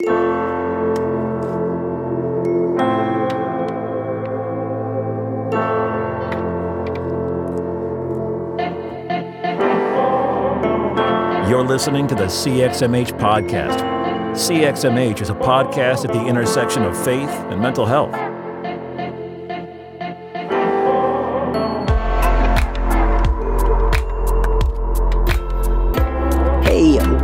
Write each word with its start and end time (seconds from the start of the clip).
You're 0.00 0.14
listening 11.64 12.06
to 12.06 12.14
the 12.14 12.26
CXMH 12.26 13.18
podcast. 13.18 13.80
CXMH 14.34 15.20
is 15.22 15.30
a 15.30 15.34
podcast 15.34 16.04
at 16.04 16.12
the 16.12 16.24
intersection 16.26 16.84
of 16.84 16.96
faith 17.04 17.28
and 17.28 17.60
mental 17.60 17.86
health. 17.86 18.27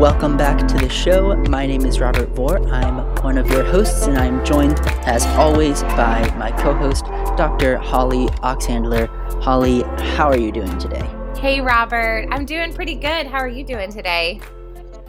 Welcome 0.04 0.36
back 0.36 0.58
to 0.68 0.76
the 0.76 0.88
show. 0.90 1.34
My 1.48 1.64
name 1.64 1.86
is 1.86 1.98
Robert 1.98 2.28
Vore. 2.36 2.58
I'm 2.68 2.98
one 3.22 3.38
of 3.38 3.46
your 3.50 3.64
hosts, 3.64 4.06
and 4.06 4.18
I'm 4.18 4.44
joined, 4.44 4.78
as 5.06 5.24
always, 5.28 5.82
by 5.82 6.30
my 6.36 6.50
co 6.50 6.74
host, 6.74 7.06
Dr. 7.38 7.78
Holly 7.78 8.26
Oxhandler. 8.42 9.08
Holly, 9.42 9.80
how 10.14 10.28
are 10.28 10.36
you 10.36 10.52
doing 10.52 10.76
today? 10.76 11.08
Hey, 11.38 11.62
Robert. 11.62 12.28
I'm 12.30 12.44
doing 12.44 12.74
pretty 12.74 12.96
good. 12.96 13.26
How 13.26 13.38
are 13.38 13.48
you 13.48 13.64
doing 13.64 13.90
today? 13.90 14.42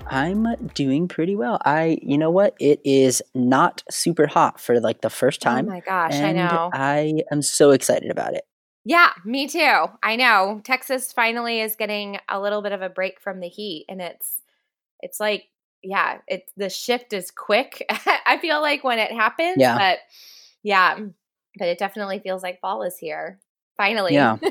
I'm 0.07 0.47
doing 0.67 1.09
pretty 1.09 1.35
well. 1.35 1.59
I, 1.65 1.97
you 2.01 2.17
know 2.17 2.31
what? 2.31 2.55
It 2.61 2.79
is 2.85 3.21
not 3.33 3.83
super 3.91 4.27
hot 4.27 4.61
for 4.61 4.79
like 4.79 5.01
the 5.01 5.09
first 5.09 5.45
oh 5.45 5.49
time. 5.49 5.65
Oh 5.65 5.73
my 5.73 5.81
gosh, 5.81 6.15
I 6.15 6.31
know. 6.31 6.69
I 6.71 7.23
am 7.33 7.41
so 7.41 7.71
excited 7.71 8.11
about 8.11 8.33
it. 8.33 8.45
Yeah, 8.85 9.09
me 9.25 9.49
too. 9.49 9.87
I 10.01 10.15
know. 10.15 10.61
Texas 10.63 11.11
finally 11.11 11.59
is 11.59 11.75
getting 11.75 12.17
a 12.29 12.39
little 12.39 12.61
bit 12.61 12.71
of 12.71 12.81
a 12.81 12.87
break 12.87 13.19
from 13.19 13.41
the 13.41 13.49
heat 13.49 13.87
and 13.89 13.99
it's 13.99 14.39
it's 15.01 15.19
like 15.19 15.45
yeah, 15.83 16.17
it's 16.27 16.51
the 16.57 16.69
shift 16.69 17.13
is 17.13 17.29
quick. 17.31 17.85
I 18.25 18.37
feel 18.41 18.61
like 18.61 18.83
when 18.83 18.97
it 18.99 19.11
happens, 19.11 19.57
Yeah. 19.57 19.77
but 19.77 19.99
yeah, 20.63 20.97
but 21.57 21.67
it 21.67 21.77
definitely 21.77 22.19
feels 22.19 22.41
like 22.43 22.59
fall 22.59 22.81
is 22.83 22.97
here. 22.97 23.39
Finally. 23.77 24.13
Yeah. 24.15 24.37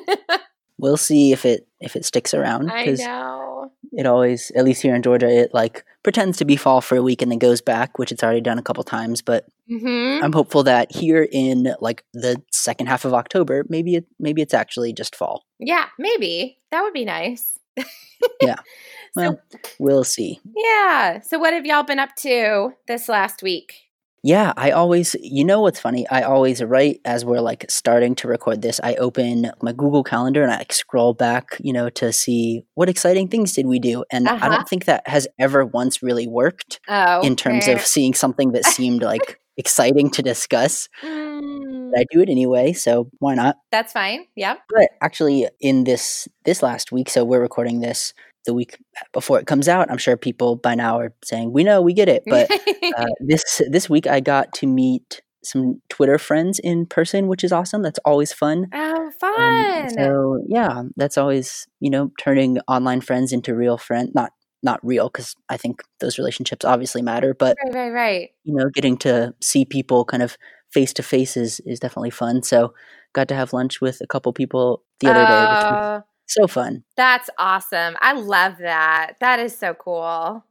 We'll 0.76 0.96
see 0.96 1.30
if 1.30 1.44
it 1.46 1.68
if 1.80 1.94
it 1.94 2.04
sticks 2.04 2.34
around 2.34 2.68
I 2.70 2.84
know. 2.86 3.70
it 3.92 4.06
always, 4.06 4.50
at 4.56 4.64
least 4.64 4.82
here 4.82 4.94
in 4.94 5.02
Georgia, 5.02 5.28
it 5.28 5.54
like 5.54 5.84
pretends 6.02 6.36
to 6.38 6.44
be 6.44 6.56
fall 6.56 6.80
for 6.80 6.96
a 6.96 7.02
week 7.02 7.22
and 7.22 7.30
then 7.30 7.38
goes 7.38 7.60
back, 7.60 7.96
which 7.96 8.10
it's 8.10 8.24
already 8.24 8.40
done 8.40 8.58
a 8.58 8.62
couple 8.62 8.82
times. 8.82 9.22
But 9.22 9.46
Mhm. 9.70 10.20
I'm 10.22 10.32
hopeful 10.32 10.64
that 10.64 10.90
here 10.92 11.28
in 11.30 11.74
like 11.80 12.04
the 12.12 12.42
second 12.50 12.86
half 12.88 13.04
of 13.04 13.14
October, 13.14 13.64
maybe 13.68 13.94
it 13.94 14.06
maybe 14.18 14.42
it's 14.42 14.52
actually 14.52 14.92
just 14.92 15.14
fall. 15.14 15.44
Yeah, 15.60 15.86
maybe. 15.96 16.58
That 16.72 16.82
would 16.82 16.92
be 16.92 17.04
nice. 17.04 17.56
Yeah. 18.40 18.56
So 19.16 19.20
Well, 19.22 19.40
we'll 19.78 20.02
see. 20.04 20.40
yeah. 20.56 21.20
So 21.20 21.38
what 21.38 21.52
have 21.52 21.64
y'all 21.64 21.84
been 21.84 22.00
up 22.00 22.16
to 22.16 22.72
this 22.88 23.08
last 23.08 23.44
week? 23.44 23.74
Yeah, 24.24 24.52
I 24.56 24.72
always, 24.72 25.14
you 25.20 25.44
know 25.44 25.60
what's 25.60 25.78
funny? 25.78 26.04
I 26.08 26.22
always, 26.22 26.60
right 26.64 26.98
as 27.04 27.24
we're 27.24 27.40
like 27.40 27.64
starting 27.68 28.16
to 28.16 28.26
record 28.26 28.60
this, 28.62 28.80
I 28.82 28.94
open 28.96 29.52
my 29.62 29.70
Google 29.72 30.02
Calendar 30.02 30.42
and 30.42 30.50
I 30.50 30.56
like 30.58 30.72
scroll 30.72 31.14
back, 31.14 31.58
you 31.60 31.72
know, 31.72 31.90
to 31.90 32.12
see 32.12 32.64
what 32.74 32.88
exciting 32.88 33.28
things 33.28 33.52
did 33.52 33.66
we 33.66 33.78
do. 33.78 34.02
And 34.10 34.28
I 34.28 34.32
Uh-huh. 34.34 34.48
don't 34.48 34.68
think 34.68 34.86
that 34.86 35.06
has 35.06 35.28
ever 35.38 35.64
once 35.64 36.02
really 36.02 36.26
worked 36.26 36.80
Oh. 36.88 37.20
in 37.20 37.36
terms 37.36 37.68
of 37.68 37.82
seeing 37.86 38.14
something 38.14 38.50
that 38.52 38.64
seemed 38.64 39.02
like 39.02 39.38
exciting 39.56 40.10
to 40.10 40.22
discuss. 40.22 40.88
Mm, 41.04 41.53
I 41.96 42.04
do 42.10 42.20
it 42.20 42.28
anyway, 42.28 42.72
so 42.72 43.10
why 43.18 43.34
not? 43.34 43.56
that's 43.70 43.92
fine. 43.92 44.26
Yeah. 44.36 44.56
But 44.68 44.88
actually, 45.02 45.48
in 45.60 45.84
this 45.84 46.28
this 46.44 46.62
last 46.62 46.92
week, 46.92 47.08
so 47.08 47.24
we're 47.24 47.40
recording 47.40 47.80
this 47.80 48.12
the 48.46 48.54
week 48.54 48.76
before 49.12 49.38
it 49.38 49.46
comes 49.46 49.68
out. 49.68 49.90
I'm 49.90 49.98
sure 49.98 50.16
people 50.16 50.56
by 50.56 50.74
now 50.74 50.98
are 50.98 51.14
saying, 51.24 51.52
"We 51.52 51.64
know, 51.64 51.80
we 51.80 51.92
get 51.94 52.08
it." 52.08 52.22
But 52.26 52.50
uh, 52.96 53.06
this 53.20 53.62
this 53.70 53.88
week, 53.88 54.06
I 54.06 54.20
got 54.20 54.52
to 54.54 54.66
meet 54.66 55.22
some 55.42 55.80
Twitter 55.90 56.18
friends 56.18 56.58
in 56.58 56.86
person, 56.86 57.26
which 57.26 57.44
is 57.44 57.52
awesome. 57.52 57.82
That's 57.82 57.98
always 58.04 58.32
fun. 58.32 58.66
oh, 58.72 59.04
Um, 59.04 59.12
fun. 59.12 59.90
so 59.90 60.38
yeah, 60.48 60.82
that's 60.96 61.18
always 61.18 61.66
you 61.80 61.90
know 61.90 62.10
turning 62.18 62.58
online 62.68 63.00
friends 63.00 63.32
into 63.32 63.54
real 63.54 63.78
friend. 63.78 64.10
Not 64.14 64.32
not 64.62 64.80
real 64.82 65.08
because 65.08 65.34
I 65.48 65.56
think 65.58 65.82
those 66.00 66.18
relationships 66.18 66.64
obviously 66.64 67.02
matter, 67.02 67.34
but 67.34 67.56
right, 67.64 67.74
right, 67.74 67.90
right. 67.90 68.28
you 68.44 68.54
know, 68.56 68.70
getting 68.74 68.96
to 68.98 69.34
see 69.42 69.64
people 69.66 70.04
kind 70.06 70.22
of 70.22 70.36
face 70.74 70.92
to 70.94 71.02
face 71.02 71.36
is 71.36 71.60
is 71.66 71.80
definitely 71.80 72.10
fun. 72.10 72.42
So 72.42 72.74
got 73.12 73.28
to 73.28 73.34
have 73.34 73.52
lunch 73.52 73.80
with 73.80 74.00
a 74.02 74.06
couple 74.06 74.32
people 74.32 74.82
the 75.00 75.06
other 75.08 75.26
day, 75.26 75.42
which 75.46 75.64
was 75.70 75.80
Oh, 75.82 76.02
so 76.26 76.46
fun. 76.48 76.84
that's 76.96 77.30
awesome. 77.38 77.96
I 78.00 78.12
love 78.14 78.54
that. 78.58 79.14
That 79.20 79.38
is 79.40 79.56
so 79.56 79.74
cool. 79.74 80.44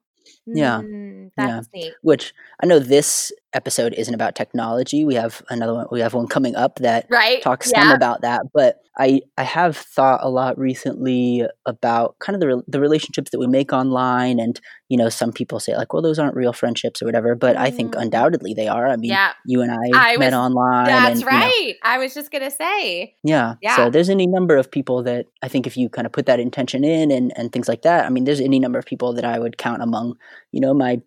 Yeah. 0.45 0.81
Mm, 0.81 1.31
that's 1.37 1.67
neat. 1.73 1.93
Which 2.01 2.33
I 2.61 2.65
know 2.67 2.79
this 2.79 3.31
episode 3.53 3.93
isn't 3.93 4.13
about 4.13 4.35
technology. 4.35 5.05
We 5.05 5.15
have 5.15 5.41
another 5.49 5.73
one. 5.73 5.87
We 5.91 5.99
have 6.01 6.13
one 6.13 6.27
coming 6.27 6.55
up 6.55 6.75
that 6.77 7.05
Right? 7.09 7.41
talks 7.41 7.69
some 7.69 7.91
about 7.91 8.21
that. 8.21 8.41
But 8.53 8.77
I 8.97 9.21
I 9.37 9.43
have 9.43 9.75
thought 9.77 10.19
a 10.23 10.29
lot 10.29 10.57
recently 10.57 11.43
about 11.65 12.17
kind 12.19 12.35
of 12.35 12.39
the 12.41 12.47
re- 12.55 12.63
the 12.67 12.79
relationships 12.79 13.31
that 13.31 13.39
we 13.39 13.47
make 13.47 13.73
online, 13.73 14.39
and 14.39 14.59
you 14.89 14.97
know, 14.97 15.09
some 15.09 15.31
people 15.31 15.59
say 15.59 15.75
like, 15.75 15.93
well, 15.93 16.01
those 16.03 16.19
aren't 16.19 16.35
real 16.35 16.53
friendships 16.53 17.01
or 17.01 17.05
whatever. 17.05 17.33
But 17.35 17.57
I 17.57 17.71
think 17.71 17.93
Mm. 17.95 18.01
undoubtedly 18.03 18.53
they 18.53 18.67
are. 18.67 18.87
I 18.87 18.95
mean, 18.97 19.09
Yeah. 19.11 19.31
you 19.45 19.61
and 19.61 19.71
I, 19.71 20.13
I 20.13 20.17
met 20.17 20.27
was- 20.27 20.33
online. 20.35 20.85
That's 20.85 21.09
and, 21.11 21.19
you 21.21 21.25
know, 21.25 21.31
right. 21.31 21.75
I 21.83 21.97
was 21.97 22.13
just 22.13 22.31
going 22.31 22.43
to 22.43 22.51
say. 22.51 23.15
Yeah. 23.23 23.55
Yeah. 23.61 23.75
So 23.77 23.89
there's 23.89 24.09
any 24.09 24.27
number 24.27 24.55
of 24.57 24.69
people 24.69 25.01
that 25.03 25.25
I 25.41 25.47
think 25.47 25.65
if 25.65 25.75
you 25.77 25.89
kind 25.89 26.05
of 26.05 26.11
put 26.11 26.27
that 26.27 26.39
intention 26.39 26.83
in 26.83 27.09
and, 27.11 27.31
and 27.35 27.51
things 27.51 27.67
like 27.67 27.81
that, 27.83 28.05
I 28.05 28.09
mean, 28.09 28.25
there's 28.25 28.41
any 28.41 28.59
number 28.59 28.77
of 28.77 28.85
people 28.85 29.13
that 29.13 29.25
I 29.25 29.39
would 29.39 29.57
count 29.57 29.81
among, 29.81 30.15
you 30.51 30.61
know, 30.61 30.73
my 30.75 31.01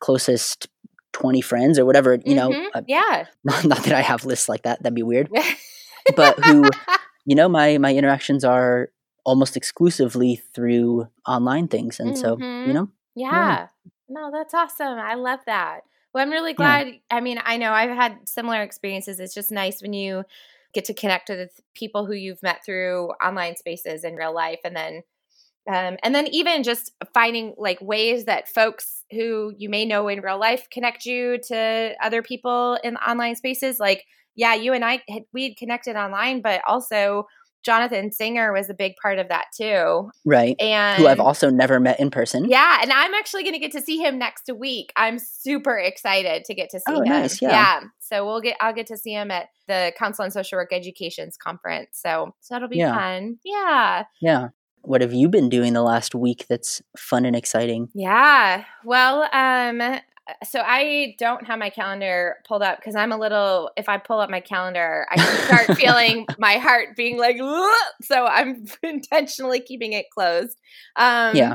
closest 0.00 0.68
20 1.12 1.40
friends 1.40 1.78
or 1.78 1.84
whatever, 1.84 2.18
you 2.24 2.34
know, 2.34 2.50
Mhm. 2.50 2.66
uh, 2.74 2.82
Yeah. 2.86 3.26
not, 3.44 3.64
not 3.72 3.84
that 3.84 3.92
I 3.94 4.00
have 4.02 4.24
lists 4.24 4.48
like 4.48 4.62
that. 4.62 4.82
That'd 4.82 4.94
be 4.94 5.02
weird. 5.02 5.30
But 6.16 6.38
who, 6.40 6.68
you 7.26 7.36
know, 7.36 7.48
my, 7.48 7.78
my 7.78 7.94
interactions 7.94 8.44
are 8.44 8.90
almost 9.24 9.56
exclusively 9.56 10.42
through 10.54 11.06
online 11.26 11.68
things. 11.68 12.00
And 12.00 12.18
so, 12.18 12.36
you 12.38 12.72
know, 12.72 12.88
Yeah. 13.14 13.68
No, 14.08 14.30
that's 14.32 14.52
awesome. 14.52 14.98
I 14.98 15.14
love 15.14 15.40
that. 15.46 15.82
Well, 16.12 16.22
I'm 16.22 16.30
really 16.30 16.50
Yeah. 16.50 16.56
glad. 16.84 16.86
I 17.10 17.20
mean, 17.20 17.40
I 17.44 17.56
know 17.56 17.72
I've 17.72 17.90
had 17.96 18.28
similar 18.28 18.62
experiences. 18.62 19.20
It's 19.20 19.32
just 19.32 19.50
nice 19.52 19.80
when 19.80 19.92
you 19.92 20.24
get 20.74 20.84
to 20.86 20.94
connect 20.94 21.28
with 21.28 21.60
people 21.74 22.04
who 22.06 22.14
you've 22.14 22.42
met 22.42 22.64
through 22.64 23.10
online 23.24 23.56
spaces 23.56 24.02
in 24.04 24.16
real 24.16 24.34
life 24.34 24.60
and 24.64 24.74
then 24.74 25.02
um, 25.68 25.96
and 26.02 26.14
then 26.14 26.26
even 26.28 26.62
just 26.62 26.92
finding 27.14 27.54
like 27.56 27.80
ways 27.80 28.24
that 28.24 28.48
folks 28.48 29.04
who 29.10 29.52
you 29.56 29.68
may 29.68 29.84
know 29.84 30.08
in 30.08 30.20
real 30.20 30.38
life 30.38 30.66
connect 30.70 31.04
you 31.06 31.38
to 31.48 31.92
other 32.02 32.22
people 32.22 32.78
in 32.82 32.96
online 32.96 33.36
spaces 33.36 33.78
like 33.78 34.04
yeah 34.34 34.54
you 34.54 34.72
and 34.72 34.84
i 34.84 35.02
had, 35.08 35.22
we 35.32 35.44
had 35.44 35.56
connected 35.56 35.94
online 35.96 36.40
but 36.42 36.60
also 36.66 37.26
jonathan 37.64 38.10
singer 38.10 38.52
was 38.52 38.68
a 38.70 38.74
big 38.74 38.94
part 39.00 39.18
of 39.20 39.28
that 39.28 39.44
too 39.56 40.10
right. 40.24 40.56
and 40.60 41.00
Who 41.00 41.06
I've 41.06 41.20
also 41.20 41.48
never 41.48 41.78
met 41.78 42.00
in 42.00 42.10
person. 42.10 42.46
yeah, 42.48 42.78
and 42.82 42.90
I'm 42.92 43.14
actually 43.14 43.42
going 43.44 43.52
to 43.54 43.60
get 43.60 43.70
to 43.72 43.80
see 43.80 43.98
him 43.98 44.18
next 44.18 44.50
week. 44.52 44.92
I'm 44.96 45.18
super 45.20 45.78
excited 45.78 46.44
to 46.46 46.54
get 46.54 46.70
to 46.70 46.78
see 46.80 46.84
Oh, 46.88 47.02
him. 47.02 47.08
nice, 47.08 47.40
yeah. 47.40 47.82
So 48.00 48.26
we'll 48.26 48.40
get 48.40 48.56
I'll 48.60 48.74
get 48.74 48.88
to 48.88 48.96
see 48.96 49.12
him 49.12 49.30
at 49.30 49.46
the 49.68 49.92
Council 49.96 50.24
on 50.24 50.32
Social 50.32 50.58
Work 50.58 50.72
Education's 50.72 51.36
conference. 51.36 51.90
So 52.02 52.34
so 52.40 52.54
that'll 52.54 52.68
be 52.68 52.78
Yeah. 52.78 52.94
fun. 52.96 53.38
Yeah. 53.44 54.04
Yeah. 54.20 54.48
What 54.82 55.00
have 55.00 55.12
you 55.12 55.28
been 55.28 55.48
doing 55.48 55.72
the 55.74 55.82
last 55.82 56.14
week 56.14 56.46
that's 56.48 56.82
fun 56.96 57.24
and 57.24 57.36
exciting? 57.36 57.88
Yeah. 57.94 58.64
Well, 58.84 59.28
um 59.32 60.00
so 60.44 60.60
I 60.64 61.16
don't 61.18 61.46
have 61.48 61.58
my 61.58 61.68
calendar 61.68 62.36
pulled 62.46 62.62
up 62.62 62.78
because 62.78 62.94
I'm 62.94 63.10
a 63.10 63.18
little 63.18 63.70
if 63.76 63.88
I 63.88 63.98
pull 63.98 64.20
up 64.20 64.30
my 64.30 64.40
calendar, 64.40 65.04
I 65.10 65.16
can 65.16 65.36
start 65.44 65.76
feeling 65.76 66.26
my 66.38 66.54
heart 66.58 66.96
being 66.96 67.18
like 67.18 67.36
"Ugh." 67.42 67.82
so 68.02 68.26
I'm 68.26 68.64
intentionally 68.82 69.60
keeping 69.60 69.92
it 69.92 70.06
closed. 70.10 70.58
Um 70.96 71.36
Yeah. 71.36 71.54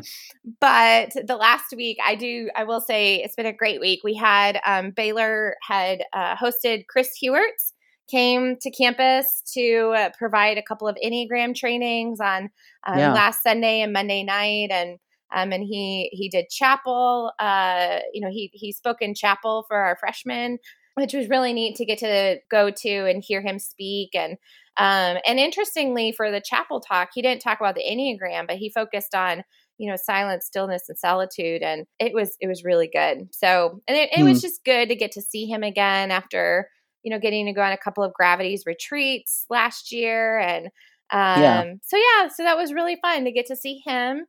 but 0.62 1.12
the 1.26 1.36
last 1.36 1.74
week 1.76 1.98
i 2.06 2.16
do 2.16 2.50
i 2.56 2.64
will 2.64 2.82
say 2.82 3.18
it's 3.24 3.36
been 3.36 3.46
a 3.46 3.54
great 3.54 3.80
week 3.82 4.02
we 4.04 4.14
had 4.16 4.60
um, 4.66 4.92
baylor 4.92 5.56
had 5.62 6.04
uh, 6.14 6.36
hosted 6.36 6.86
Chris 6.88 7.10
Heuertz 7.22 7.74
came 8.10 8.58
to 8.58 8.72
campus 8.72 9.42
to 9.54 9.94
uh, 9.96 10.10
provide 10.18 10.58
a 10.58 10.64
couple 10.64 10.88
of 10.88 10.98
enneagram 11.04 11.56
trainings 11.56 12.20
on 12.20 12.50
um, 12.86 12.98
Yeah. 12.98 13.14
last 13.14 13.44
sunday 13.44 13.82
and 13.82 13.94
monday 13.94 14.24
night 14.24 14.70
and 14.72 15.00
um, 15.36 15.52
and 15.52 15.64
he 15.64 16.10
he 16.14 16.30
did 16.30 16.50
chapel 16.50 17.32
uh, 17.40 18.00
you 18.14 18.22
know 18.22 18.30
he 18.32 18.50
he 18.54 18.72
spoke 18.72 19.02
in 19.02 19.14
chapel 19.14 19.66
for 19.68 19.78
our 19.78 19.98
freshmen 20.00 20.58
which 20.96 21.14
was 21.14 21.30
really 21.30 21.54
neat 21.54 21.76
to 21.76 21.86
get 21.86 22.00
to 22.00 22.38
go 22.50 22.72
to 22.72 22.90
and 23.08 23.24
hear 23.24 23.40
him 23.40 23.60
speak. 23.60 24.16
And 24.16 24.32
um, 24.78 25.22
and 25.28 25.38
interestingly 25.38 26.12
for 26.12 26.32
the 26.32 26.42
chapel 26.42 26.80
talk 26.80 27.10
he 27.14 27.22
didn't 27.22 27.42
talk 27.42 27.60
about 27.60 27.76
the 27.76 27.84
enneagram 27.84 28.48
but 28.48 28.56
he 28.58 28.70
focused 28.72 29.14
on 29.14 29.44
you 29.78 29.90
know 29.90 29.96
silence 29.96 30.46
stillness 30.48 30.90
and 30.90 30.98
solitude 30.98 31.62
and 31.62 31.86
it 32.00 32.14
was 32.14 32.36
it 32.40 32.48
was 32.48 32.64
really 32.64 32.90
good. 32.92 33.28
So 33.32 33.82
and 33.88 33.96
it, 33.98 34.10
it 34.12 34.24
was 34.24 34.42
just 34.42 34.64
good 34.66 34.90
to 34.90 34.96
get 34.96 35.12
to 35.14 35.22
see 35.22 35.46
him 35.46 35.62
again 35.62 36.10
after 36.10 36.70
you 37.08 37.12
know 37.14 37.20
getting 37.20 37.46
to 37.48 37.54
go 37.54 37.62
on 37.62 37.72
a 37.72 37.78
couple 37.78 38.04
of 38.04 38.14
gravities 38.14 38.66
retreats 38.66 39.46
last 39.50 39.92
year 39.94 40.40
and 40.40 40.66
um 41.12 41.42
Yeah. 41.42 41.64
so 41.82 41.98
yeah 41.98 42.28
so 42.28 42.44
that 42.44 42.58
was 42.58 42.74
really 42.74 42.98
fun 43.02 43.24
to 43.26 43.32
get 43.32 43.46
to 43.48 43.56
see 43.56 43.82
him 43.86 44.26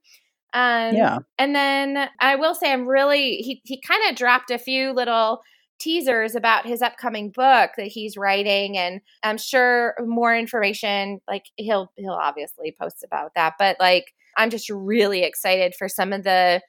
Um, 0.55 0.95
Yeah. 0.95 1.19
And 1.39 1.55
then 1.55 2.09
I 2.21 2.37
will 2.37 2.55
say, 2.55 2.73
I'm 2.73 2.89
really, 2.89 3.37
he, 3.39 3.61
he 3.65 3.81
kind 3.87 4.03
of 4.09 4.17
dropped 4.17 4.51
a 4.51 4.59
few 4.59 4.93
little 4.93 5.41
teasers 5.79 6.35
about 6.35 6.67
his 6.67 6.83
upcoming 6.83 7.31
book 7.31 7.71
that 7.77 7.87
he's 7.87 8.17
writing 8.17 8.77
and 8.77 9.01
i'm 9.23 9.39
sure 9.39 9.95
more 10.05 10.37
information 10.37 11.21
like 11.29 11.45
he'll 11.57 11.93
he'll 11.97 12.15
obviously 12.15 12.75
post 12.81 13.05
about 13.05 13.31
that 13.37 13.53
but 13.61 13.77
like 13.79 14.07
i'm 14.37 14.51
just 14.51 14.69
really 14.71 15.23
excited 15.23 15.75
for 15.79 15.89
some 15.89 16.13
of 16.13 16.25
the 16.25 16.61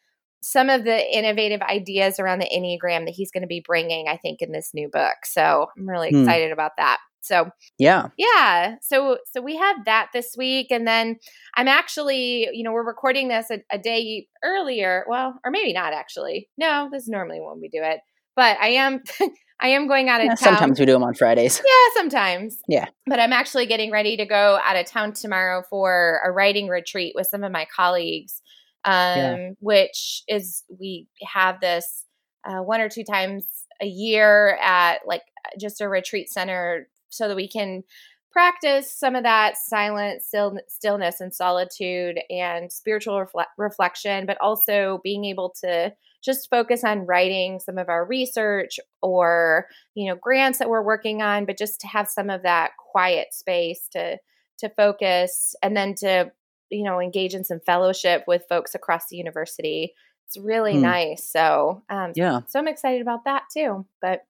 some 0.42 0.70
of 0.70 0.84
the 0.84 1.18
innovative 1.18 1.62
ideas 1.62 2.20
around 2.20 2.40
the 2.40 2.50
enneagram 2.50 3.06
that 3.06 3.14
he's 3.16 3.32
going 3.32 3.42
to 3.44 3.48
be 3.48 3.64
bringing 3.66 4.08
i 4.08 4.18
think 4.18 4.42
in 4.42 4.52
this 4.52 4.72
new 4.74 4.90
book. 4.90 5.18
So 5.26 5.68
i'm 5.78 5.88
really 5.90 6.10
Hmm. 6.10 6.22
excited 6.22 6.52
about 6.52 6.72
that. 6.78 6.98
So 7.22 7.50
Yeah. 7.78 8.08
yeah. 8.18 8.76
So 8.82 9.18
so 9.32 9.42
we 9.42 9.58
have 9.58 9.78
that 9.86 10.08
this 10.14 10.36
week 10.38 10.68
and 10.72 10.88
then 10.88 11.18
i'm 11.56 11.68
actually 11.68 12.48
you 12.54 12.64
know 12.64 12.72
we're 12.72 12.86
recording 12.88 13.28
this 13.28 13.50
a, 13.52 13.60
a 13.72 13.78
day 13.78 14.28
earlier. 14.44 15.06
Well 15.10 15.36
or 15.44 15.52
maybe 15.52 15.74
not 15.74 15.94
actually. 15.94 16.50
No 16.58 16.90
this 16.92 17.04
is 17.04 17.10
normally 17.10 17.40
when 17.42 17.60
we 17.62 17.68
do 17.70 17.82
it. 17.84 18.00
But 18.36 18.58
i 18.62 18.70
am 18.70 19.02
i 19.62 19.68
am 19.68 19.88
going 19.90 20.08
out 20.08 20.22
of 20.22 20.26
Yeah, 20.28 20.36
town. 20.36 20.38
sometimes 20.38 20.80
we 20.80 20.86
do 20.86 20.94
them 20.94 21.04
on 21.04 21.14
Fridays. 21.14 21.62
yeah 21.66 22.00
sometimes. 22.02 22.58
Yeah. 22.70 22.86
but 23.06 23.20
i'm 23.20 23.34
actually 23.34 23.66
getting 23.66 23.92
ready 23.92 24.16
to 24.16 24.26
go 24.26 24.58
out 24.64 24.78
of 24.78 24.86
town 24.86 25.12
tomorrow 25.14 25.64
for 25.70 26.22
a 26.26 26.32
writing 26.32 26.70
retreat 26.70 27.12
with 27.16 27.28
some 27.28 27.44
of 27.44 27.52
my 27.52 27.68
colleagues 27.76 28.42
um 28.86 28.94
Yeah. 29.16 29.50
which 29.60 30.24
is 30.28 30.64
we 30.80 31.08
have 31.24 31.60
this 31.60 32.06
uh, 32.46 32.62
one 32.62 32.82
or 32.82 32.90
two 32.90 33.04
times 33.04 33.46
a 33.82 33.86
year 33.86 34.58
at 34.62 35.00
like 35.06 35.24
just 35.60 35.82
a 35.82 35.90
retreat 35.90 36.30
center 36.30 36.88
so 37.10 37.28
that 37.28 37.36
we 37.36 37.48
can 37.48 37.84
practice 38.32 38.92
some 38.92 39.16
of 39.16 39.24
that 39.24 39.58
silent 39.58 40.22
still, 40.22 40.58
stillness 40.68 41.20
and 41.20 41.34
solitude 41.34 42.20
and 42.30 42.72
spiritual 42.72 43.16
refle- 43.26 43.46
reflection 43.58 44.26
but 44.26 44.38
also 44.40 45.00
being 45.04 45.26
able 45.26 45.50
to 45.62 45.92
just 46.24 46.50
focus 46.50 46.84
on 46.84 47.06
writing 47.06 47.60
some 47.60 47.78
of 47.78 47.90
our 47.90 48.06
research 48.06 48.80
or 49.02 49.68
you 49.96 50.08
know 50.08 50.16
grants 50.22 50.60
that 50.60 50.70
we're 50.70 50.84
working 50.84 51.22
on 51.22 51.46
but 51.46 51.58
just 51.58 51.80
to 51.82 51.88
have 51.88 52.08
some 52.08 52.30
of 52.30 52.44
that 52.44 52.72
quiet 52.92 53.34
space 53.34 53.88
to 53.92 54.18
to 54.58 54.70
focus 54.70 55.56
and 55.64 55.76
then 55.76 55.96
to 55.96 56.32
you 56.70 56.84
know 56.84 57.00
engage 57.00 57.34
in 57.34 57.44
some 57.44 57.60
fellowship 57.66 58.24
with 58.28 58.44
folks 58.50 58.76
across 58.76 59.08
the 59.10 59.18
university 59.18 59.94
it's 60.28 60.38
really 60.38 60.74
Hmm. 60.76 60.82
nice 60.82 61.24
so 61.24 61.82
um 61.90 62.12
Yeah. 62.16 62.42
so 62.48 62.60
i'm 62.60 62.68
excited 62.68 63.02
about 63.02 63.26
that 63.26 63.44
too 63.54 63.86
but 64.02 64.22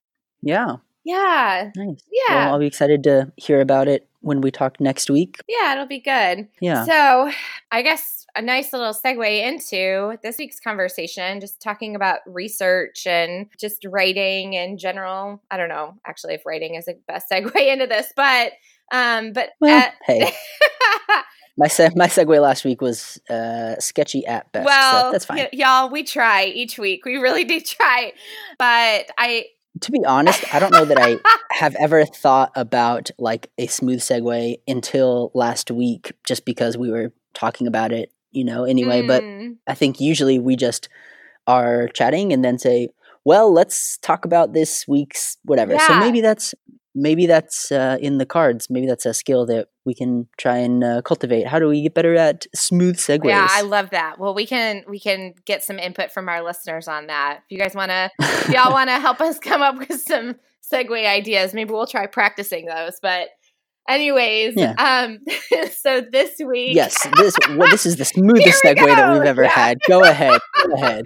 Yeah. 0.42 0.76
yeah 1.04 1.70
Nice. 1.76 2.02
yeah 2.10 2.44
Well, 2.46 2.52
I'll 2.54 2.58
be 2.60 2.66
excited 2.66 3.02
to 3.04 3.32
hear 3.36 3.60
about 3.60 3.88
it 3.88 4.06
when 4.22 4.40
we 4.42 4.50
talk 4.50 4.80
next 4.80 5.08
week. 5.10 5.38
yeah 5.48 5.72
it'll 5.72 5.86
be 5.86 6.00
good 6.00 6.48
Yeah. 6.60 6.84
So, 6.84 7.30
I 7.72 7.82
guess 7.82 8.26
a 8.36 8.42
nice 8.42 8.72
little 8.72 8.92
segue 8.94 9.42
into 9.48 10.16
this 10.22 10.38
week's 10.38 10.60
conversation, 10.60 11.40
just 11.40 11.60
talking 11.60 11.96
about 11.96 12.20
research 12.26 13.06
and 13.06 13.46
just 13.58 13.84
writing 13.84 14.52
in 14.52 14.76
general. 14.78 15.42
I 15.50 15.56
don't 15.56 15.68
know 15.68 15.94
actually 16.06 16.34
if 16.34 16.44
writing 16.46 16.74
is 16.76 16.84
the 16.84 16.98
best 17.08 17.28
segue 17.32 17.56
into 17.72 17.86
this, 17.86 18.12
but 18.14 18.52
um 18.92 19.32
but 19.32 19.50
Well, 19.60 19.78
at- 19.84 19.94
hey, 20.06 20.32
my 21.56 21.68
se- 21.68 21.90
my 21.96 22.06
segue 22.06 22.40
last 22.40 22.64
week 22.64 22.80
was 22.80 23.20
uh, 23.28 23.76
sketchy 23.78 24.26
at 24.26 24.50
best. 24.52 24.66
well, 24.66 25.04
so 25.04 25.12
that's 25.12 25.24
fine. 25.24 25.38
y- 25.38 25.50
y'all, 25.52 25.90
we 25.90 26.02
try 26.02 26.44
each 26.44 26.78
week. 26.78 27.04
We 27.04 27.16
really 27.16 27.44
do 27.44 27.60
try. 27.60 28.12
But 28.58 29.10
I 29.18 29.46
to 29.80 29.92
be 29.92 30.04
honest, 30.04 30.44
I 30.54 30.58
don't 30.58 30.72
know 30.72 30.84
that 30.84 30.98
I 30.98 31.16
have 31.52 31.74
ever 31.76 32.04
thought 32.04 32.52
about 32.54 33.10
like 33.18 33.50
a 33.58 33.66
smooth 33.66 34.00
segue 34.00 34.58
until 34.66 35.30
last 35.34 35.70
week, 35.70 36.12
just 36.24 36.44
because 36.44 36.76
we 36.76 36.90
were 36.90 37.12
talking 37.34 37.66
about 37.66 37.92
it, 37.92 38.12
you 38.32 38.44
know. 38.44 38.64
Anyway, 38.64 39.02
but 39.02 39.22
Mm, 39.22 39.56
I 39.66 39.74
think 39.74 40.00
usually 40.00 40.38
we 40.38 40.56
just 40.56 40.88
are 41.46 41.88
chatting 41.88 42.32
and 42.32 42.44
then 42.44 42.58
say, 42.58 42.88
"Well, 43.24 43.52
let's 43.52 43.98
talk 43.98 44.24
about 44.24 44.52
this 44.52 44.86
week's 44.88 45.36
whatever." 45.44 45.78
So 45.78 45.96
maybe 45.98 46.20
that's 46.20 46.54
maybe 46.94 47.26
that's 47.26 47.70
uh, 47.70 47.96
in 48.00 48.18
the 48.18 48.26
cards. 48.26 48.66
Maybe 48.68 48.86
that's 48.86 49.06
a 49.06 49.14
skill 49.14 49.46
that 49.46 49.68
we 49.84 49.94
can 49.94 50.26
try 50.38 50.58
and 50.58 50.82
uh, 50.84 51.02
cultivate. 51.02 51.46
How 51.46 51.58
do 51.58 51.68
we 51.68 51.82
get 51.82 51.94
better 51.94 52.14
at 52.16 52.46
smooth 52.54 52.96
segues? 52.96 53.26
yeah, 53.28 53.46
I 53.48 53.62
love 53.62 53.90
that. 53.90 54.18
Well, 54.18 54.34
we 54.34 54.46
can 54.46 54.84
we 54.88 54.98
can 55.00 55.34
get 55.44 55.62
some 55.62 55.78
input 55.78 56.10
from 56.12 56.28
our 56.28 56.42
listeners 56.42 56.88
on 56.88 57.06
that. 57.06 57.40
If 57.44 57.50
you 57.50 57.58
guys 57.58 57.74
want 57.74 57.90
to 57.90 58.10
y'all 58.52 58.72
want 58.72 58.90
to 58.90 58.98
help 58.98 59.20
us 59.20 59.38
come 59.38 59.62
up 59.62 59.78
with 59.78 60.00
some 60.00 60.36
segue 60.72 61.06
ideas, 61.06 61.54
maybe 61.54 61.72
we'll 61.72 61.86
try 61.86 62.06
practicing 62.06 62.66
those. 62.66 62.98
But 63.00 63.28
anyways, 63.88 64.54
Yeah. 64.56 64.74
um 64.78 65.18
so 65.76 66.00
this 66.12 66.32
week 66.44 66.74
yes, 66.74 66.96
this 67.16 67.34
well, 67.50 67.68
this 67.70 67.86
is 67.86 67.96
the 67.96 68.04
smoothest 68.16 68.62
segue 68.64 68.80
we 68.84 68.94
that 68.94 69.12
we've 69.12 69.22
ever 69.22 69.44
Yeah. 69.44 69.48
had. 69.50 69.78
Go 69.88 70.02
ahead. 70.04 70.40
Go 70.66 70.74
ahead. 70.74 71.04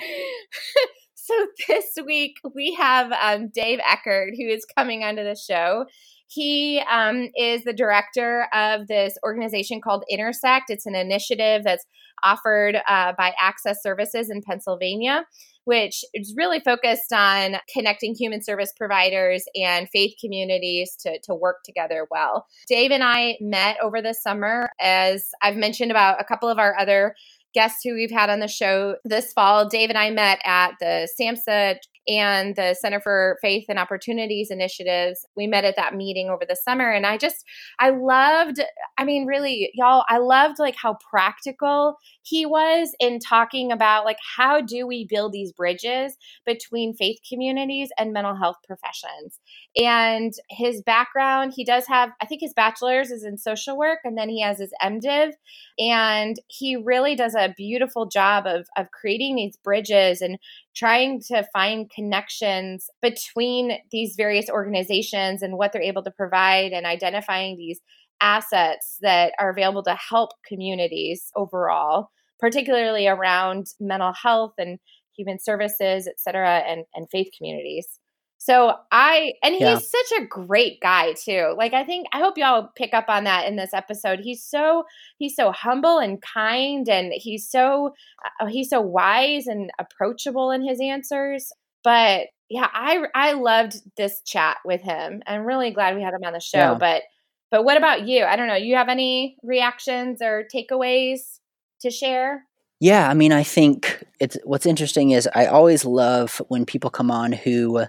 so 1.31 1.47
this 1.69 1.97
week 2.05 2.37
we 2.55 2.75
have 2.75 3.13
um, 3.13 3.49
Dave 3.49 3.79
Eckert, 3.87 4.35
who 4.37 4.47
is 4.47 4.67
coming 4.77 5.03
onto 5.03 5.25
the 5.25 5.37
show. 5.37 5.87
He 6.27 6.83
um, 6.91 7.29
is 7.37 7.65
the 7.65 7.73
director 7.73 8.49
of 8.53 8.89
this 8.89 9.17
organization 9.25 9.81
called 9.81 10.05
Intersect. 10.11 10.65
It's 10.69 10.87
an 10.87 10.95
initiative 10.95 11.63
that's 11.65 11.87
offered 12.23 12.77
uh, 12.89 13.13
by 13.17 13.33
Access 13.41 13.83
Services 13.83 14.31
in 14.31 14.43
Pennsylvania, 14.43 15.25
which 15.65 16.05
is 16.13 16.35
really 16.37 16.61
focused 16.61 17.13
on 17.13 17.57
connecting 17.73 18.15
human 18.15 18.43
service 18.43 18.73
providers 18.77 19.45
and 19.55 19.89
faith 19.91 20.15
communities 20.21 20.97
to, 21.01 21.19
to 21.25 21.35
work 21.35 21.63
together 21.65 22.07
well. 22.11 22.47
Dave 22.69 22.91
and 22.91 23.05
I 23.05 23.37
met 23.41 23.77
over 23.83 24.03
the 24.03 24.15
summer, 24.15 24.71
as 24.81 25.29
I've 25.43 25.57
mentioned 25.57 25.91
about 25.91 26.21
a 26.21 26.25
couple 26.25 26.49
of 26.49 26.59
our 26.59 26.77
other 26.79 27.15
guests 27.55 27.83
who 27.83 27.95
we've 27.95 28.11
had 28.11 28.31
on 28.31 28.41
the 28.41 28.49
show 28.49 28.97
this 29.05 29.33
fall. 29.33 29.69
Dave 29.69 29.89
and 29.89 29.99
I 29.99 30.11
met 30.11 30.41
at 30.45 30.73
the 30.81 31.09
SAMHSA 31.19 31.77
and 32.07 32.55
the 32.57 32.75
Center 32.75 33.01
for 33.01 33.39
Faith 33.41 33.67
and 33.69 33.79
Opportunities 33.79 34.51
initiatives. 34.51 35.27
We 35.37 35.47
met 35.47 35.65
at 35.65 35.77
that 35.77 35.95
meeting 35.95 36.29
over 36.29 36.45
the 36.47 36.57
summer 36.57 36.91
and 36.91 37.07
I 37.07 37.17
just 37.17 37.45
I 37.79 37.91
loved 37.91 38.61
I 38.99 39.05
mean 39.05 39.27
really 39.27 39.71
y'all 39.75 40.05
I 40.09 40.19
loved 40.19 40.59
like 40.59 40.77
how 40.77 40.99
practical 41.11 41.97
he 42.23 42.47
was 42.47 42.95
in 43.01 43.19
talking 43.19 43.73
about 43.73 44.05
like 44.05 44.19
how 44.37 44.61
do 44.61 44.87
we 44.87 45.07
build 45.07 45.33
these 45.33 45.53
bridges 45.53 46.17
between 46.45 46.95
faith 46.95 47.19
communities 47.29 47.91
and 47.99 48.13
mental 48.13 48.35
health 48.35 48.57
professions. 48.67 49.41
And 49.77 50.33
his 50.51 50.83
background, 50.83 51.53
he 51.57 51.65
does 51.65 51.87
have 51.87 52.11
I 52.21 52.27
think 52.27 52.41
his 52.41 52.55
bachelor's 52.55 53.11
is 53.11 53.25
in 53.25 53.39
social 53.39 53.79
work 53.79 54.01
and 54.05 54.19
then 54.19 54.29
he 54.29 54.43
has 54.43 54.59
his 54.59 54.73
MDiv 54.83 55.33
and 55.79 56.37
he 56.49 56.77
really 56.77 57.17
does 57.17 57.35
a 57.35 57.55
beautiful 57.57 58.07
job 58.07 58.47
of 58.47 58.67
of 58.77 58.91
creating 58.91 59.37
these 59.37 59.57
bridges 59.57 60.21
and 60.21 60.39
trying 60.75 61.21
to 61.21 61.45
find 61.53 61.91
connections 61.91 62.89
between 63.01 63.79
these 63.93 64.15
various 64.17 64.49
organizations 64.51 65.43
and 65.43 65.57
what 65.57 65.73
they're 65.73 65.83
able 65.83 66.03
to 66.03 66.11
provide 66.11 66.73
and 66.73 66.87
identifying 66.87 67.57
these 67.57 67.81
assets 68.21 68.99
that 69.01 69.33
are 69.39 69.51
available 69.51 69.83
to 69.83 69.97
help 70.09 70.31
communities 70.47 71.31
overall 71.37 72.09
particularly 72.41 73.07
around 73.07 73.67
mental 73.81 74.13
health 74.13 74.53
and 74.59 74.79
human 75.17 75.39
services 75.39 76.07
et 76.07 76.19
cetera 76.19 76.59
and, 76.59 76.85
and 76.95 77.09
faith 77.11 77.29
communities 77.37 77.99
so 78.47 78.75
i 78.93 79.33
and 79.43 79.55
he's 79.55 79.63
Yeah. 79.63 79.79
such 79.79 80.21
a 80.21 80.27
great 80.27 80.79
guy 80.81 81.15
too 81.15 81.55
like 81.57 81.73
i 81.73 81.83
think 81.83 82.07
i 82.13 82.19
hope 82.19 82.37
y'all 82.37 82.69
pick 82.77 82.93
up 82.93 83.07
on 83.09 83.25
that 83.25 83.47
in 83.49 83.57
this 83.57 83.73
episode. 83.73 84.21
He's 84.21 84.43
so 84.45 84.85
he's 85.19 85.35
so 85.35 85.51
humble 85.51 85.99
and 85.99 86.21
kind 86.21 86.87
and 86.89 87.13
he's 87.15 87.49
so 87.49 87.95
uh, 88.41 88.47
he's 88.47 88.69
so 88.69 88.81
wise 88.81 89.47
and 89.47 89.71
approachable 89.79 90.51
in 90.51 90.63
his 90.67 90.79
answers. 90.81 91.53
But 91.83 92.27
yeah 92.51 92.69
i 92.75 93.03
i 93.15 93.33
loved 93.33 93.77
this 93.97 94.21
chat 94.23 94.59
with 94.65 94.83
him. 94.83 95.23
I'm 95.27 95.45
really 95.47 95.71
glad 95.71 95.97
we 95.97 96.03
had 96.03 96.13
him 96.13 96.25
on 96.25 96.35
the 96.35 96.41
show 96.41 96.59
Yeah. 96.59 96.75
but 96.75 97.03
but 97.51 97.65
what 97.65 97.77
about 97.79 98.07
you? 98.07 98.25
I 98.25 98.37
don't 98.37 98.49
know 98.49 98.55
you 98.57 98.77
have 98.77 98.89
any 98.91 99.37
reactions 99.43 100.21
or 100.21 100.45
takeaways 100.55 101.39
to 101.81 101.91
share? 101.91 102.45
Yeah, 102.81 103.09
I 103.09 103.15
mean, 103.15 103.33
I 103.33 103.45
think 103.45 104.05
it's 104.21 104.37
what's 104.45 104.67
interesting 104.67 105.13
is 105.13 105.29
I 105.35 105.47
always 105.47 105.85
love 105.87 106.43
when 106.49 106.67
people 106.67 106.91
come 106.91 107.11
on 107.11 107.33
who 107.33 107.85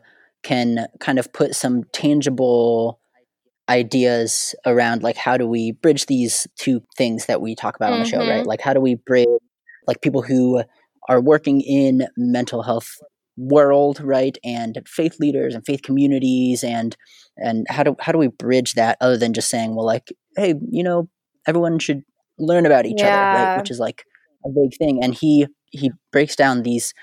can 0.45 0.87
kind 0.99 1.19
of 1.19 1.33
put 1.33 1.55
some 1.55 1.83
tangible 1.93 2.99
ideas 3.69 4.53
around 4.65 5.01
like 5.03 5.17
how 5.17 5.37
do 5.37 5.47
we 5.47 5.71
bridge 5.71 6.05
these 6.05 6.47
two 6.57 6.81
things 6.97 7.25
that 7.25 7.41
we 7.41 7.55
talk 7.55 7.75
about 7.75 7.93
on 7.93 7.99
the 7.99 8.05
show, 8.05 8.19
right? 8.19 8.43
Mhm. 8.43 8.47
Like 8.47 8.61
how 8.61 8.73
do 8.73 8.79
we 8.81 8.95
bridge 8.95 9.27
like 9.87 10.01
people 10.01 10.21
who 10.21 10.63
are 11.09 11.21
working 11.21 11.61
in 11.61 12.07
mental 12.17 12.63
health 12.63 12.89
world, 13.37 13.99
right? 14.01 14.37
And 14.43 14.81
faith 14.87 15.17
leaders 15.19 15.55
and 15.55 15.65
faith 15.65 15.81
communities 15.81 16.63
and 16.63 16.95
and 17.37 17.65
how 17.69 17.83
do 17.83 17.95
how 17.99 18.11
do 18.11 18.19
we 18.19 18.27
bridge 18.27 18.73
that 18.75 18.97
other 19.01 19.17
than 19.17 19.33
just 19.33 19.49
saying, 19.49 19.75
well 19.75 19.85
like, 19.85 20.09
hey, 20.37 20.55
you 20.71 20.83
know, 20.83 21.09
everyone 21.47 21.79
should 21.79 22.03
learn 22.37 22.65
about 22.65 22.85
each 22.85 23.03
other, 23.03 23.25
right? 23.31 23.57
Which 23.57 23.71
is 23.71 23.79
like 23.79 24.05
a 24.45 24.49
big 24.49 24.77
thing 24.77 25.03
and 25.03 25.15
he 25.15 25.47
he 25.71 25.91
breaks 26.11 26.35
down 26.35 26.63
these 26.63 26.93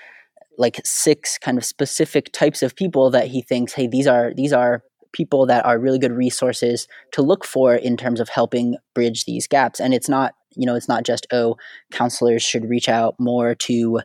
like 0.57 0.79
six 0.83 1.37
kind 1.37 1.57
of 1.57 1.65
specific 1.65 2.31
types 2.31 2.61
of 2.61 2.75
people 2.75 3.09
that 3.09 3.27
he 3.27 3.41
thinks 3.41 3.73
hey 3.73 3.87
these 3.87 4.07
are 4.07 4.33
these 4.35 4.53
are 4.53 4.83
people 5.11 5.45
that 5.45 5.63
are 5.65 5.77
really 5.79 5.99
good 5.99 6.11
resources 6.11 6.87
to 7.11 7.21
look 7.21 7.45
for 7.45 7.75
in 7.75 7.95
terms 7.95 8.19
of 8.19 8.29
helping 8.29 8.75
bridge 8.95 9.25
these 9.25 9.47
gaps 9.47 9.79
and 9.79 9.93
it's 9.93 10.09
not 10.09 10.33
you 10.55 10.65
know, 10.65 10.75
it's 10.75 10.87
not 10.87 11.03
just, 11.03 11.27
oh, 11.31 11.57
counselors 11.91 12.43
should 12.43 12.69
reach 12.69 12.89
out 12.89 13.15
more 13.19 13.55
to 13.55 14.01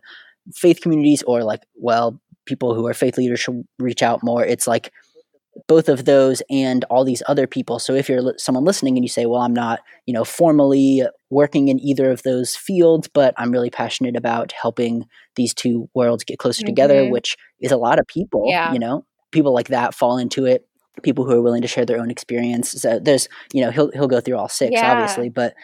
faith 0.55 0.81
communities 0.81 1.23
or 1.25 1.43
like, 1.45 1.63
well, 1.75 2.21
people 2.47 2.75
who 2.75 2.87
are 2.87 2.95
faith 2.95 3.19
leaders 3.19 3.41
should 3.41 3.65
reach 3.79 4.03
out 4.03 4.23
more. 4.23 4.45
It's 4.45 4.67
like 4.67 4.93
both 5.67 5.89
of 5.89 6.05
those 6.05 6.43
and 6.51 6.85
all 6.85 7.05
these 7.05 7.23
other 7.27 7.47
people. 7.47 7.79
So 7.79 7.95
if 7.95 8.09
you're 8.09 8.35
someone 8.39 8.65
listening 8.65 8.97
and 8.97 9.05
you 9.05 9.09
say, 9.09 9.27
well, 9.27 9.41
I'm 9.41 9.55
not, 9.55 9.81
you 10.07 10.15
know, 10.15 10.25
formally 10.25 11.03
working 11.31 11.69
in 11.69 11.81
either 11.81 12.11
of 12.11 12.23
those 12.23 12.55
fields, 12.55 13.09
but 13.13 13.35
I'm 13.37 13.51
really 13.51 13.71
passionate 13.71 14.17
about 14.17 14.53
helping 14.53 15.05
these 15.37 15.55
two 15.55 15.89
worlds 15.95 16.25
get 16.25 16.39
closer 16.39 16.61
mm-hmm. 16.61 16.69
together, 16.69 17.09
which 17.11 17.37
is 17.61 17.73
a 17.73 17.77
lot 17.77 17.99
of 17.99 18.07
people, 18.07 18.45
yeah. 18.47 18.73
you 18.73 18.79
know, 18.79 19.05
people 19.33 19.53
like 19.53 19.69
that 19.69 19.95
fall 19.95 20.19
into 20.19 20.47
it 20.47 20.65
people 21.03 21.25
who 21.25 21.33
are 21.33 21.43
willing 21.43 21.63
to 21.63 21.69
share 21.69 21.87
their 21.87 22.01
own 22.01 22.11
experience. 22.11 22.73
So 22.73 22.99
there's, 22.99 23.29
you 23.53 23.63
know, 23.63 23.71
he'll 23.71 23.93
he'll 23.93 24.09
go 24.09 24.21
through 24.21 24.37
all 24.37 24.49
six, 24.49 24.73
yeah. 24.73 24.93
obviously, 24.93 25.29
but 25.29 25.55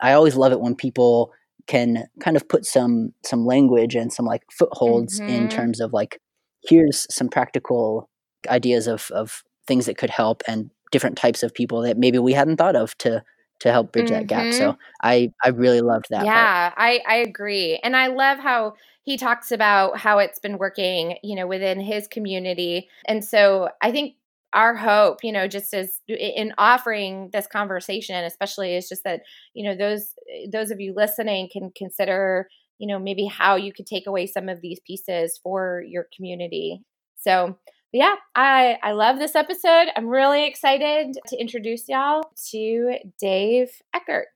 I 0.00 0.12
always 0.14 0.34
love 0.34 0.52
it 0.52 0.60
when 0.60 0.74
people 0.74 1.32
can 1.66 2.04
kind 2.20 2.36
of 2.36 2.48
put 2.48 2.64
some 2.64 3.12
some 3.24 3.46
language 3.46 3.94
and 3.94 4.12
some 4.12 4.26
like 4.26 4.42
footholds 4.50 5.20
mm-hmm. 5.20 5.30
in 5.30 5.48
terms 5.48 5.80
of 5.80 5.92
like 5.92 6.20
here's 6.64 7.06
some 7.14 7.28
practical 7.28 8.09
ideas 8.48 8.86
of 8.86 9.10
of 9.12 9.42
things 9.66 9.86
that 9.86 9.98
could 9.98 10.10
help 10.10 10.42
and 10.46 10.70
different 10.90 11.16
types 11.16 11.42
of 11.42 11.54
people 11.54 11.80
that 11.82 11.96
maybe 11.96 12.18
we 12.18 12.32
hadn't 12.32 12.56
thought 12.56 12.76
of 12.76 12.96
to 12.98 13.22
to 13.60 13.70
help 13.70 13.92
bridge 13.92 14.06
mm-hmm. 14.06 14.14
that 14.14 14.26
gap. 14.26 14.52
So 14.52 14.72
mm-hmm. 14.72 14.80
I 15.02 15.32
I 15.44 15.48
really 15.50 15.80
loved 15.80 16.06
that. 16.10 16.24
Yeah, 16.24 16.70
part. 16.70 16.74
I 16.76 17.00
I 17.06 17.16
agree, 17.16 17.78
and 17.82 17.96
I 17.96 18.08
love 18.08 18.38
how 18.38 18.74
he 19.02 19.16
talks 19.16 19.52
about 19.52 19.98
how 19.98 20.18
it's 20.18 20.38
been 20.38 20.58
working, 20.58 21.16
you 21.22 21.36
know, 21.36 21.46
within 21.46 21.80
his 21.80 22.08
community, 22.08 22.88
and 23.06 23.24
so 23.24 23.68
I 23.80 23.92
think 23.92 24.14
our 24.52 24.74
hope 24.74 25.22
you 25.22 25.30
know 25.30 25.46
just 25.46 25.72
as 25.72 26.00
in 26.08 26.52
offering 26.58 27.30
this 27.32 27.46
conversation 27.46 28.24
especially 28.24 28.74
is 28.74 28.88
just 28.88 29.04
that 29.04 29.20
you 29.54 29.64
know 29.64 29.76
those 29.76 30.14
those 30.50 30.72
of 30.72 30.80
you 30.80 30.92
listening 30.92 31.48
can 31.52 31.70
consider 31.76 32.48
you 32.78 32.86
know 32.86 32.98
maybe 32.98 33.26
how 33.26 33.54
you 33.54 33.72
could 33.72 33.86
take 33.86 34.06
away 34.06 34.26
some 34.26 34.48
of 34.48 34.60
these 34.60 34.80
pieces 34.84 35.38
for 35.40 35.84
your 35.86 36.06
community 36.16 36.82
so 37.16 37.56
yeah 37.92 38.14
i 38.34 38.78
i 38.82 38.92
love 38.92 39.18
this 39.18 39.34
episode 39.34 39.88
i'm 39.96 40.06
really 40.06 40.46
excited 40.46 41.16
to 41.26 41.36
introduce 41.36 41.88
y'all 41.88 42.22
to 42.50 42.94
dave 43.18 43.70
eckert 43.94 44.26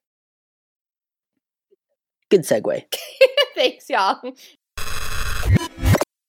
good 2.30 2.42
segue 2.42 2.82
thanks 3.54 3.88
y'all 3.88 4.20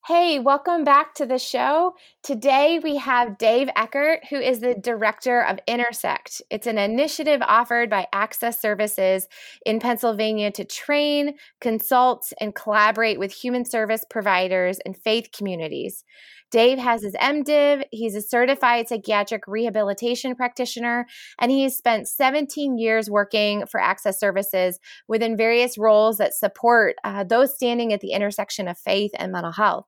Hey, 0.07 0.37
welcome 0.37 0.83
back 0.83 1.15
to 1.15 1.25
the 1.25 1.39
show. 1.39 1.95
Today 2.21 2.77
we 2.77 2.97
have 2.97 3.39
Dave 3.39 3.69
Eckert, 3.75 4.19
who 4.29 4.35
is 4.35 4.59
the 4.59 4.75
director 4.75 5.41
of 5.41 5.57
Intersect. 5.65 6.43
It's 6.51 6.67
an 6.67 6.77
initiative 6.77 7.41
offered 7.41 7.89
by 7.89 8.05
Access 8.13 8.61
Services 8.61 9.27
in 9.65 9.79
Pennsylvania 9.79 10.51
to 10.51 10.63
train, 10.63 11.33
consult, 11.59 12.31
and 12.39 12.53
collaborate 12.53 13.17
with 13.17 13.33
human 13.33 13.65
service 13.65 14.05
providers 14.07 14.77
and 14.85 14.95
faith 14.95 15.29
communities. 15.35 16.03
Dave 16.55 16.77
has 16.77 17.03
his 17.03 17.15
MDiv, 17.15 17.83
he's 17.91 18.15
a 18.15 18.21
certified 18.21 18.87
psychiatric 18.87 19.45
rehabilitation 19.45 20.35
practitioner, 20.35 21.05
and 21.37 21.51
he 21.51 21.63
has 21.63 21.75
spent 21.75 22.07
17 22.07 22.77
years 22.77 23.09
working 23.09 23.65
for 23.65 23.77
Access 23.77 24.17
Services 24.17 24.79
within 25.05 25.35
various 25.35 25.77
roles 25.77 26.17
that 26.17 26.33
support 26.33 26.95
uh, 27.03 27.25
those 27.25 27.53
standing 27.53 27.91
at 27.91 27.99
the 27.99 28.13
intersection 28.13 28.69
of 28.69 28.77
faith 28.77 29.11
and 29.15 29.33
mental 29.33 29.51
health. 29.51 29.85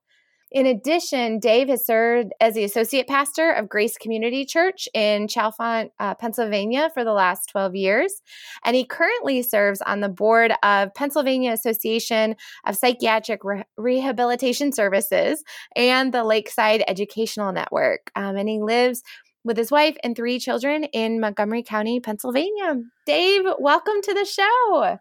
In 0.50 0.64
addition, 0.64 1.38
Dave 1.38 1.68
has 1.68 1.84
served 1.84 2.32
as 2.40 2.54
the 2.54 2.64
associate 2.64 3.06
pastor 3.06 3.50
of 3.50 3.68
Grace 3.68 3.98
Community 3.98 4.46
Church 4.46 4.88
in 4.94 5.26
Chalfont, 5.28 5.90
uh, 5.98 6.14
Pennsylvania 6.14 6.90
for 6.94 7.04
the 7.04 7.12
last 7.12 7.50
12 7.50 7.74
years. 7.74 8.22
And 8.64 8.74
he 8.74 8.84
currently 8.84 9.42
serves 9.42 9.82
on 9.82 10.00
the 10.00 10.08
board 10.08 10.52
of 10.62 10.94
Pennsylvania 10.94 11.52
Association 11.52 12.34
of 12.66 12.76
Psychiatric 12.76 13.44
Re- 13.44 13.64
Rehabilitation 13.76 14.72
Services 14.72 15.44
and 15.76 16.14
the 16.14 16.24
Lakeside 16.24 16.82
Educational 16.88 17.52
Network. 17.52 18.10
Um, 18.16 18.36
and 18.36 18.48
he 18.48 18.60
lives 18.60 19.02
with 19.44 19.56
his 19.56 19.70
wife 19.70 19.96
and 20.02 20.16
three 20.16 20.38
children 20.38 20.84
in 20.84 21.20
Montgomery 21.20 21.62
County, 21.62 22.00
Pennsylvania. 22.00 22.76
Dave, 23.06 23.44
welcome 23.58 24.00
to 24.02 24.14
the 24.14 24.24
show. 24.24 24.98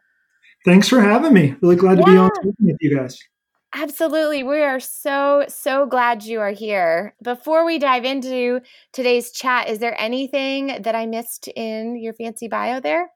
Thanks 0.65 0.89
for 0.89 0.99
having 0.99 1.33
me. 1.33 1.55
Really 1.61 1.75
glad 1.75 1.95
to 1.95 2.03
yeah. 2.07 2.11
be 2.11 2.17
on 2.17 2.31
with 2.59 2.77
you 2.81 2.97
guys. 2.97 3.17
Absolutely. 3.75 4.43
We 4.43 4.61
are 4.61 4.79
so, 4.79 5.45
so 5.49 5.85
glad 5.85 6.23
you 6.23 6.39
are 6.39 6.51
here. 6.51 7.15
Before 7.21 7.65
we 7.65 7.79
dive 7.79 8.05
into 8.05 8.61
today's 8.93 9.31
chat, 9.31 9.69
is 9.69 9.79
there 9.79 9.99
anything 9.99 10.81
that 10.81 10.95
I 10.95 11.05
missed 11.05 11.47
in 11.49 11.97
your 11.97 12.13
fancy 12.13 12.47
bio 12.47 12.79
there? 12.79 13.09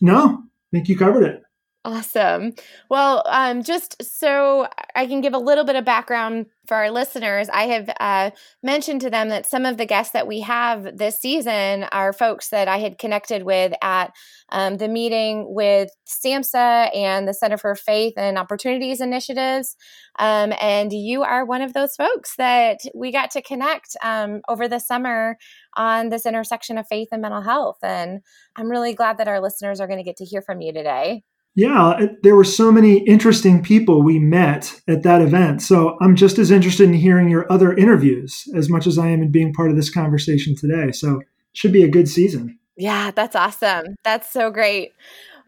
No, 0.00 0.42
I 0.42 0.68
think 0.72 0.88
you 0.88 0.96
covered 0.96 1.22
it. 1.24 1.42
Awesome. 1.84 2.52
Well, 2.90 3.22
um, 3.26 3.62
just 3.62 4.02
so 4.02 4.66
I 4.94 5.06
can 5.06 5.20
give 5.22 5.32
a 5.32 5.38
little 5.38 5.64
bit 5.64 5.76
of 5.76 5.84
background 5.84 6.46
for 6.66 6.76
our 6.76 6.90
listeners, 6.90 7.48
I 7.50 7.62
have 7.68 7.88
uh, 8.00 8.30
mentioned 8.62 9.00
to 9.02 9.10
them 9.10 9.28
that 9.30 9.46
some 9.46 9.64
of 9.64 9.78
the 9.78 9.86
guests 9.86 10.12
that 10.12 10.26
we 10.26 10.40
have 10.40 10.98
this 10.98 11.18
season 11.18 11.84
are 11.84 12.12
folks 12.12 12.50
that 12.50 12.68
I 12.68 12.78
had 12.78 12.98
connected 12.98 13.44
with 13.44 13.72
at 13.80 14.12
um, 14.50 14.76
the 14.76 14.88
meeting 14.88 15.46
with 15.54 15.88
SAMHSA 16.06 16.94
and 16.94 17.26
the 17.26 17.32
Center 17.32 17.56
for 17.56 17.74
Faith 17.74 18.14
and 18.18 18.36
Opportunities 18.36 19.00
Initiatives. 19.00 19.76
Um, 20.18 20.52
and 20.60 20.92
you 20.92 21.22
are 21.22 21.46
one 21.46 21.62
of 21.62 21.72
those 21.72 21.94
folks 21.94 22.34
that 22.36 22.80
we 22.94 23.12
got 23.12 23.30
to 23.30 23.40
connect 23.40 23.96
um, 24.02 24.42
over 24.48 24.68
the 24.68 24.80
summer 24.80 25.38
on 25.74 26.10
this 26.10 26.26
intersection 26.26 26.76
of 26.76 26.88
faith 26.88 27.08
and 27.12 27.22
mental 27.22 27.40
health. 27.40 27.78
And 27.82 28.20
I'm 28.56 28.68
really 28.68 28.92
glad 28.94 29.16
that 29.18 29.28
our 29.28 29.40
listeners 29.40 29.80
are 29.80 29.86
going 29.86 30.00
to 30.00 30.04
get 30.04 30.16
to 30.16 30.24
hear 30.24 30.42
from 30.42 30.60
you 30.60 30.72
today. 30.72 31.22
Yeah, 31.58 32.06
there 32.22 32.36
were 32.36 32.44
so 32.44 32.70
many 32.70 32.98
interesting 32.98 33.64
people 33.64 34.00
we 34.00 34.20
met 34.20 34.80
at 34.86 35.02
that 35.02 35.20
event. 35.20 35.60
So 35.60 35.96
I'm 36.00 36.14
just 36.14 36.38
as 36.38 36.52
interested 36.52 36.84
in 36.84 36.94
hearing 36.94 37.28
your 37.28 37.50
other 37.50 37.74
interviews 37.74 38.44
as 38.54 38.70
much 38.70 38.86
as 38.86 38.96
I 38.96 39.08
am 39.08 39.22
in 39.22 39.32
being 39.32 39.52
part 39.52 39.68
of 39.68 39.74
this 39.74 39.90
conversation 39.90 40.54
today. 40.54 40.92
So 40.92 41.20
should 41.54 41.72
be 41.72 41.82
a 41.82 41.88
good 41.88 42.08
season. 42.08 42.60
Yeah, 42.76 43.10
that's 43.10 43.34
awesome. 43.34 43.96
That's 44.04 44.30
so 44.32 44.52
great. 44.52 44.92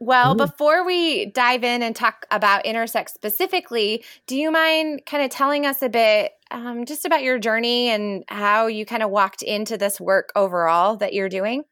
Well, 0.01 0.35
mm-hmm. 0.35 0.47
before 0.47 0.85
we 0.85 1.27
dive 1.27 1.63
in 1.63 1.81
and 1.81 1.95
talk 1.95 2.27
about 2.33 2.67
Intersect 2.67 3.11
specifically, 3.11 4.03
do 4.27 4.35
you 4.37 4.51
mind 4.51 5.03
kind 5.07 5.23
of 5.23 5.31
telling 5.31 5.65
us 5.65 5.81
a 5.81 5.89
bit 5.89 6.33
um, 6.51 6.87
just 6.87 7.05
about 7.05 7.23
your 7.23 7.39
journey 7.39 7.89
and 7.89 8.25
how 8.27 8.67
you 8.67 8.85
kind 8.85 9.05
of 9.05 9.11
walked 9.11 9.43
into 9.43 9.79
this 9.79 10.01
work 10.01 10.33
overall 10.35 10.97
that 10.97 11.13
you're 11.13 11.29
doing? 11.29 11.63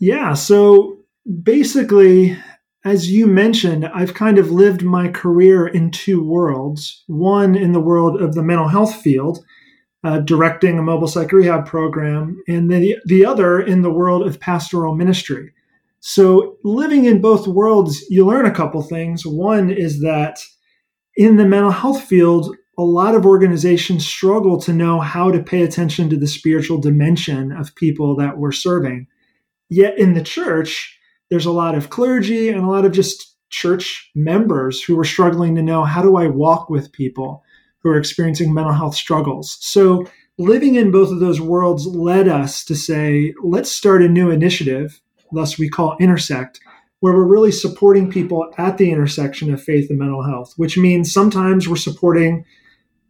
Yeah. 0.00 0.34
So 0.34 0.96
basically, 1.44 2.36
as 2.86 3.10
you 3.10 3.26
mentioned, 3.26 3.84
I've 3.84 4.14
kind 4.14 4.38
of 4.38 4.52
lived 4.52 4.84
my 4.84 5.08
career 5.08 5.66
in 5.66 5.90
two 5.90 6.22
worlds 6.22 7.02
one 7.08 7.56
in 7.56 7.72
the 7.72 7.80
world 7.80 8.22
of 8.22 8.34
the 8.34 8.44
mental 8.44 8.68
health 8.68 8.94
field, 9.02 9.44
uh, 10.04 10.20
directing 10.20 10.78
a 10.78 10.82
mobile 10.82 11.08
psych 11.08 11.32
rehab 11.32 11.66
program, 11.66 12.40
and 12.46 12.70
the, 12.70 12.96
the 13.04 13.26
other 13.26 13.60
in 13.60 13.82
the 13.82 13.90
world 13.90 14.24
of 14.24 14.38
pastoral 14.38 14.94
ministry. 14.94 15.52
So, 15.98 16.58
living 16.62 17.06
in 17.06 17.20
both 17.20 17.48
worlds, 17.48 18.04
you 18.08 18.24
learn 18.24 18.46
a 18.46 18.54
couple 18.54 18.82
things. 18.82 19.26
One 19.26 19.68
is 19.68 20.00
that 20.02 20.38
in 21.16 21.38
the 21.38 21.44
mental 21.46 21.72
health 21.72 22.04
field, 22.04 22.54
a 22.78 22.84
lot 22.84 23.16
of 23.16 23.26
organizations 23.26 24.06
struggle 24.06 24.60
to 24.60 24.72
know 24.72 25.00
how 25.00 25.32
to 25.32 25.42
pay 25.42 25.64
attention 25.64 26.08
to 26.10 26.16
the 26.16 26.28
spiritual 26.28 26.78
dimension 26.78 27.50
of 27.50 27.74
people 27.74 28.14
that 28.16 28.38
we're 28.38 28.52
serving. 28.52 29.08
Yet 29.68 29.98
in 29.98 30.14
the 30.14 30.22
church, 30.22 30.95
there's 31.30 31.46
a 31.46 31.52
lot 31.52 31.74
of 31.74 31.90
clergy 31.90 32.48
and 32.48 32.64
a 32.64 32.68
lot 32.68 32.84
of 32.84 32.92
just 32.92 33.36
church 33.50 34.10
members 34.14 34.82
who 34.82 34.98
are 34.98 35.04
struggling 35.04 35.54
to 35.54 35.62
know 35.62 35.84
how 35.84 36.02
do 36.02 36.16
I 36.16 36.26
walk 36.26 36.68
with 36.68 36.92
people 36.92 37.42
who 37.78 37.90
are 37.90 37.98
experiencing 37.98 38.52
mental 38.52 38.72
health 38.72 38.94
struggles. 38.94 39.56
So 39.60 40.06
living 40.38 40.74
in 40.74 40.90
both 40.90 41.10
of 41.10 41.20
those 41.20 41.40
worlds 41.40 41.86
led 41.86 42.28
us 42.28 42.64
to 42.64 42.74
say, 42.74 43.32
let's 43.42 43.70
start 43.70 44.02
a 44.02 44.08
new 44.08 44.30
initiative, 44.30 45.00
thus 45.32 45.58
we 45.58 45.68
call 45.68 45.96
Intersect, 46.00 46.60
where 47.00 47.14
we're 47.14 47.24
really 47.24 47.52
supporting 47.52 48.10
people 48.10 48.52
at 48.58 48.78
the 48.78 48.90
intersection 48.90 49.52
of 49.52 49.62
faith 49.62 49.88
and 49.90 49.98
mental 49.98 50.24
health, 50.24 50.54
which 50.56 50.76
means 50.76 51.12
sometimes 51.12 51.68
we're 51.68 51.76
supporting 51.76 52.44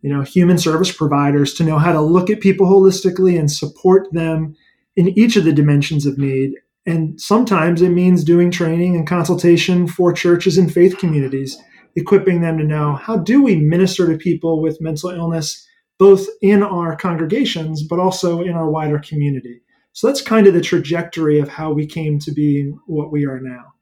you 0.02 0.12
know 0.12 0.22
human 0.22 0.58
service 0.58 0.92
providers 0.92 1.54
to 1.54 1.64
know 1.64 1.78
how 1.78 1.92
to 1.92 2.00
look 2.00 2.30
at 2.30 2.40
people 2.40 2.66
holistically 2.66 3.38
and 3.38 3.50
support 3.50 4.06
them 4.12 4.54
in 4.94 5.08
each 5.18 5.34
of 5.34 5.44
the 5.44 5.52
dimensions 5.52 6.06
of 6.06 6.18
need 6.18 6.52
and 6.86 7.20
sometimes 7.20 7.82
it 7.82 7.90
means 7.90 8.22
doing 8.22 8.50
training 8.50 8.94
and 8.94 9.06
consultation 9.06 9.88
for 9.88 10.12
churches 10.12 10.56
and 10.56 10.72
faith 10.72 10.98
communities, 10.98 11.58
equipping 11.96 12.40
them 12.40 12.56
to 12.58 12.64
know 12.64 12.94
how 12.94 13.16
do 13.16 13.42
we 13.42 13.56
minister 13.56 14.06
to 14.06 14.16
people 14.16 14.62
with 14.62 14.80
mental 14.80 15.10
illness, 15.10 15.66
both 15.98 16.26
in 16.42 16.62
our 16.62 16.94
congregations, 16.96 17.82
but 17.82 17.98
also 17.98 18.42
in 18.42 18.52
our 18.52 18.70
wider 18.70 19.00
community. 19.00 19.60
So 19.92 20.06
that's 20.06 20.22
kind 20.22 20.46
of 20.46 20.54
the 20.54 20.60
trajectory 20.60 21.40
of 21.40 21.48
how 21.48 21.72
we 21.72 21.86
came 21.86 22.18
to 22.20 22.32
be 22.32 22.70
what 22.86 23.10
we 23.10 23.24
are 23.24 23.40
now. 23.40 23.72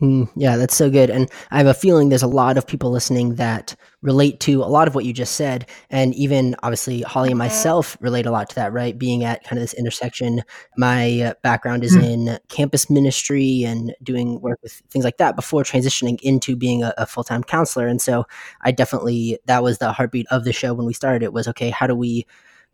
Mm, 0.00 0.30
yeah, 0.34 0.56
that's 0.56 0.74
so 0.74 0.88
good. 0.88 1.10
And 1.10 1.30
I 1.50 1.58
have 1.58 1.66
a 1.66 1.74
feeling 1.74 2.08
there's 2.08 2.22
a 2.22 2.26
lot 2.26 2.56
of 2.56 2.66
people 2.66 2.90
listening 2.90 3.34
that 3.34 3.76
relate 4.00 4.40
to 4.40 4.62
a 4.62 4.64
lot 4.64 4.88
of 4.88 4.94
what 4.94 5.04
you 5.04 5.12
just 5.12 5.34
said. 5.34 5.68
And 5.90 6.14
even 6.14 6.56
obviously, 6.62 7.02
Holly 7.02 7.28
and 7.28 7.32
mm-hmm. 7.32 7.38
myself 7.38 7.98
relate 8.00 8.24
a 8.24 8.30
lot 8.30 8.48
to 8.48 8.54
that, 8.54 8.72
right? 8.72 8.98
Being 8.98 9.24
at 9.24 9.44
kind 9.44 9.58
of 9.58 9.62
this 9.62 9.74
intersection. 9.74 10.42
My 10.78 11.20
uh, 11.20 11.34
background 11.42 11.84
is 11.84 11.94
mm. 11.94 12.02
in 12.02 12.38
campus 12.48 12.88
ministry 12.88 13.62
and 13.64 13.94
doing 14.02 14.40
work 14.40 14.58
with 14.62 14.82
things 14.90 15.04
like 15.04 15.18
that 15.18 15.36
before 15.36 15.64
transitioning 15.64 16.18
into 16.22 16.56
being 16.56 16.82
a, 16.82 16.94
a 16.96 17.04
full 17.04 17.24
time 17.24 17.44
counselor. 17.44 17.86
And 17.86 18.00
so 18.00 18.24
I 18.62 18.72
definitely, 18.72 19.38
that 19.44 19.62
was 19.62 19.78
the 19.78 19.92
heartbeat 19.92 20.26
of 20.30 20.44
the 20.44 20.52
show 20.54 20.72
when 20.72 20.86
we 20.86 20.94
started. 20.94 21.22
It 21.22 21.34
was 21.34 21.46
okay, 21.48 21.68
how 21.68 21.86
do 21.86 21.94
we 21.94 22.26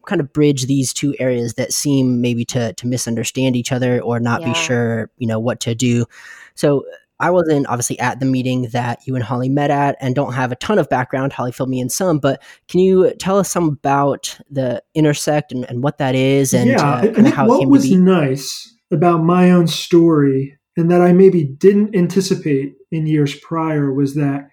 kind 0.06 0.20
of 0.20 0.32
bridge 0.32 0.66
these 0.66 0.94
two 0.94 1.16
areas 1.18 1.54
that 1.54 1.72
seem 1.72 2.20
maybe 2.20 2.44
to 2.44 2.72
to 2.74 2.86
misunderstand 2.86 3.56
each 3.56 3.72
other 3.72 4.00
or 4.00 4.20
not 4.20 4.40
yeah. 4.40 4.52
be 4.52 4.54
sure 4.54 5.10
you 5.18 5.26
know 5.26 5.40
what 5.40 5.58
to 5.58 5.74
do 5.74 6.06
so 6.54 6.84
I 7.18 7.30
wasn't 7.30 7.66
obviously 7.68 7.98
at 7.98 8.20
the 8.20 8.26
meeting 8.26 8.68
that 8.72 9.06
you 9.06 9.14
and 9.14 9.24
Holly 9.24 9.48
met 9.48 9.70
at 9.70 9.96
and 10.00 10.14
don't 10.14 10.34
have 10.34 10.52
a 10.52 10.56
ton 10.56 10.78
of 10.78 10.88
background. 10.88 11.32
Holly 11.32 11.52
filled 11.52 11.70
me 11.70 11.80
in 11.80 11.88
some, 11.88 12.18
but 12.18 12.42
can 12.68 12.80
you 12.80 13.12
tell 13.18 13.38
us 13.38 13.50
some 13.50 13.68
about 13.68 14.38
the 14.50 14.82
Intersect 14.94 15.52
and, 15.52 15.68
and 15.68 15.82
what 15.82 15.98
that 15.98 16.14
is 16.14 16.52
and 16.52 16.70
yeah, 16.70 16.82
uh, 16.82 17.00
think 17.00 17.28
how 17.28 17.46
what 17.46 17.68
was 17.68 17.90
nice 17.90 18.74
about 18.90 19.22
my 19.22 19.50
own 19.50 19.66
story 19.66 20.58
and 20.76 20.90
that 20.90 21.00
I 21.00 21.12
maybe 21.12 21.44
didn't 21.44 21.96
anticipate 21.96 22.74
in 22.90 23.06
years 23.06 23.34
prior 23.34 23.92
was 23.92 24.14
that 24.14 24.48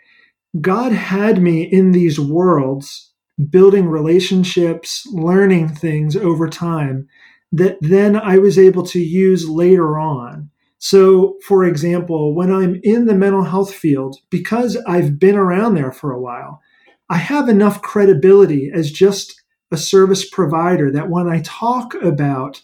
God 0.62 0.92
had 0.92 1.42
me 1.42 1.64
in 1.64 1.92
these 1.92 2.20
worlds 2.20 3.12
building 3.50 3.88
relationships, 3.88 5.08
learning 5.12 5.70
things 5.70 6.16
over 6.16 6.48
time 6.48 7.08
that 7.52 7.78
then 7.82 8.16
I 8.16 8.38
was 8.38 8.58
able 8.58 8.84
to 8.88 9.00
use 9.00 9.48
later 9.48 9.98
on 10.00 10.50
so, 10.84 11.38
for 11.48 11.64
example, 11.64 12.36
when 12.36 12.52
I'm 12.52 12.78
in 12.84 13.06
the 13.06 13.16
mental 13.16 13.46
health 13.46 13.74
field, 13.74 14.18
because 14.30 14.76
I've 14.86 15.18
been 15.18 15.38
around 15.38 15.76
there 15.76 15.94
for 15.94 16.12
a 16.12 16.20
while, 16.20 16.62
I 17.10 17.16
have 17.16 17.48
enough 17.48 17.82
credibility 17.82 18.70
as 18.70 18.92
just 18.92 19.42
a 19.72 19.78
service 19.78 20.30
provider 20.30 20.92
that 20.92 21.10
when 21.10 21.30
I 21.30 21.40
talk 21.46 21.94
about 22.04 22.62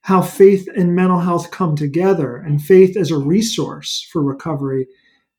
how 0.00 0.20
faith 0.20 0.66
and 0.74 0.96
mental 0.96 1.20
health 1.20 1.52
come 1.52 1.76
together 1.76 2.34
and 2.34 2.60
faith 2.60 2.96
as 2.96 3.12
a 3.12 3.18
resource 3.18 4.04
for 4.10 4.20
recovery, 4.20 4.88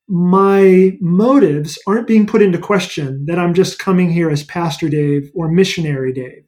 my 0.08 0.98
motives 1.02 1.78
aren't 1.86 2.08
being 2.08 2.26
put 2.26 2.42
into 2.42 2.58
question 2.58 3.26
that 3.26 3.40
I'm 3.40 3.54
just 3.54 3.78
coming 3.78 4.10
here 4.10 4.30
as 4.30 4.46
Pastor 4.46 4.88
Dave 4.88 5.30
or 5.36 5.52
Missionary 5.52 6.14
Dave, 6.14 6.46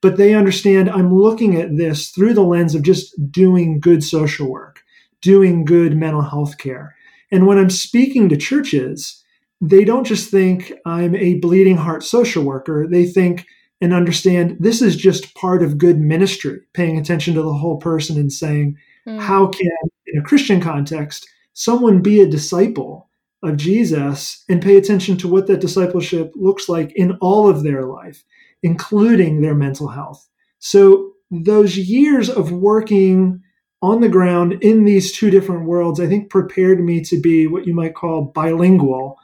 but 0.00 0.16
they 0.16 0.32
understand 0.32 0.88
I'm 0.88 1.14
looking 1.14 1.60
at 1.60 1.76
this 1.76 2.08
through 2.08 2.32
the 2.32 2.40
lens 2.40 2.74
of 2.74 2.80
just 2.80 3.14
doing 3.30 3.80
good 3.80 4.02
social 4.02 4.50
work 4.50 4.75
doing 5.22 5.64
good 5.64 5.96
mental 5.96 6.22
health 6.22 6.58
care. 6.58 6.94
And 7.32 7.46
when 7.46 7.58
I'm 7.58 7.70
speaking 7.70 8.28
to 8.28 8.36
churches, 8.36 9.22
they 9.60 9.84
don't 9.84 10.06
just 10.06 10.30
think 10.30 10.72
I'm 10.84 11.14
a 11.14 11.38
bleeding 11.38 11.76
heart 11.76 12.04
social 12.04 12.44
worker. 12.44 12.86
They 12.88 13.06
think 13.06 13.46
and 13.80 13.92
understand 13.92 14.56
this 14.58 14.80
is 14.80 14.96
just 14.96 15.34
part 15.34 15.62
of 15.62 15.78
good 15.78 15.98
ministry, 15.98 16.60
paying 16.72 16.98
attention 16.98 17.34
to 17.34 17.42
the 17.42 17.52
whole 17.52 17.76
person 17.76 18.16
and 18.16 18.32
saying, 18.32 18.76
mm. 19.06 19.20
how 19.20 19.48
can, 19.48 19.70
in 20.06 20.18
a 20.18 20.24
Christian 20.24 20.60
context, 20.60 21.28
someone 21.52 22.00
be 22.02 22.20
a 22.20 22.28
disciple 22.28 23.10
of 23.42 23.56
Jesus 23.56 24.44
and 24.48 24.62
pay 24.62 24.76
attention 24.76 25.16
to 25.18 25.28
what 25.28 25.46
that 25.46 25.60
discipleship 25.60 26.32
looks 26.34 26.68
like 26.68 26.92
in 26.96 27.12
all 27.20 27.48
of 27.48 27.62
their 27.62 27.84
life, 27.84 28.24
including 28.62 29.42
their 29.42 29.54
mental 29.54 29.88
health? 29.88 30.26
So, 30.58 31.12
those 31.30 31.76
years 31.76 32.30
of 32.30 32.52
working 32.52 33.42
on 33.86 34.00
the 34.00 34.08
ground 34.08 34.54
in 34.62 34.84
these 34.84 35.12
two 35.12 35.30
different 35.30 35.64
worlds, 35.64 36.00
I 36.00 36.08
think 36.08 36.28
prepared 36.28 36.84
me 36.84 37.00
to 37.02 37.20
be 37.20 37.46
what 37.46 37.66
you 37.68 37.74
might 37.74 37.94
call 37.94 38.24
bilingual, 38.24 39.16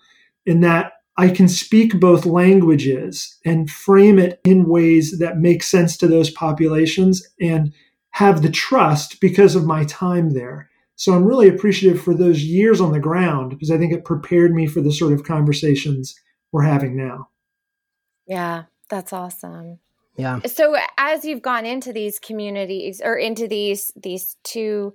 in 0.47 0.61
that 0.61 0.93
I 1.17 1.31
can 1.31 1.49
speak 1.49 1.99
both 1.99 2.25
languages 2.25 3.39
and 3.45 3.69
frame 3.69 4.21
it 4.21 4.41
in 4.45 4.69
ways 4.69 5.19
that 5.19 5.39
make 5.39 5.65
sense 5.65 5.97
to 5.97 6.07
those 6.07 6.31
populations 6.31 7.27
and 7.41 7.75
have 8.11 8.43
the 8.43 8.51
trust 8.51 9.21
because 9.21 9.57
of 9.57 9.67
my 9.67 9.85
time 9.85 10.31
there. 10.31 10.71
So 10.95 11.13
I'm 11.13 11.25
really 11.25 11.49
appreciative 11.49 12.01
for 12.01 12.15
those 12.15 12.45
years 12.45 12.81
on 12.81 12.93
the 12.93 13.01
ground 13.01 13.51
because 13.51 13.73
I 13.73 13.79
think 13.79 13.93
it 13.93 14.05
prepared 14.05 14.55
me 14.55 14.69
for 14.69 14.81
the 14.81 14.93
sort 14.93 15.13
of 15.13 15.25
conversations 15.25 16.15
we're 16.53 16.63
having 16.63 16.97
now. 16.97 17.31
Yeah, 18.27 18.65
that's 18.89 19.13
awesome. 19.13 19.81
Yeah. 20.17 20.41
So 20.45 20.77
as 20.99 21.25
you've 21.25 21.41
gone 21.41 21.65
into 21.65 21.93
these 21.93 22.19
communities 22.19 23.01
or 23.03 23.17
into 23.17 23.49
these 23.49 23.91
these 23.97 24.37
two 24.45 24.93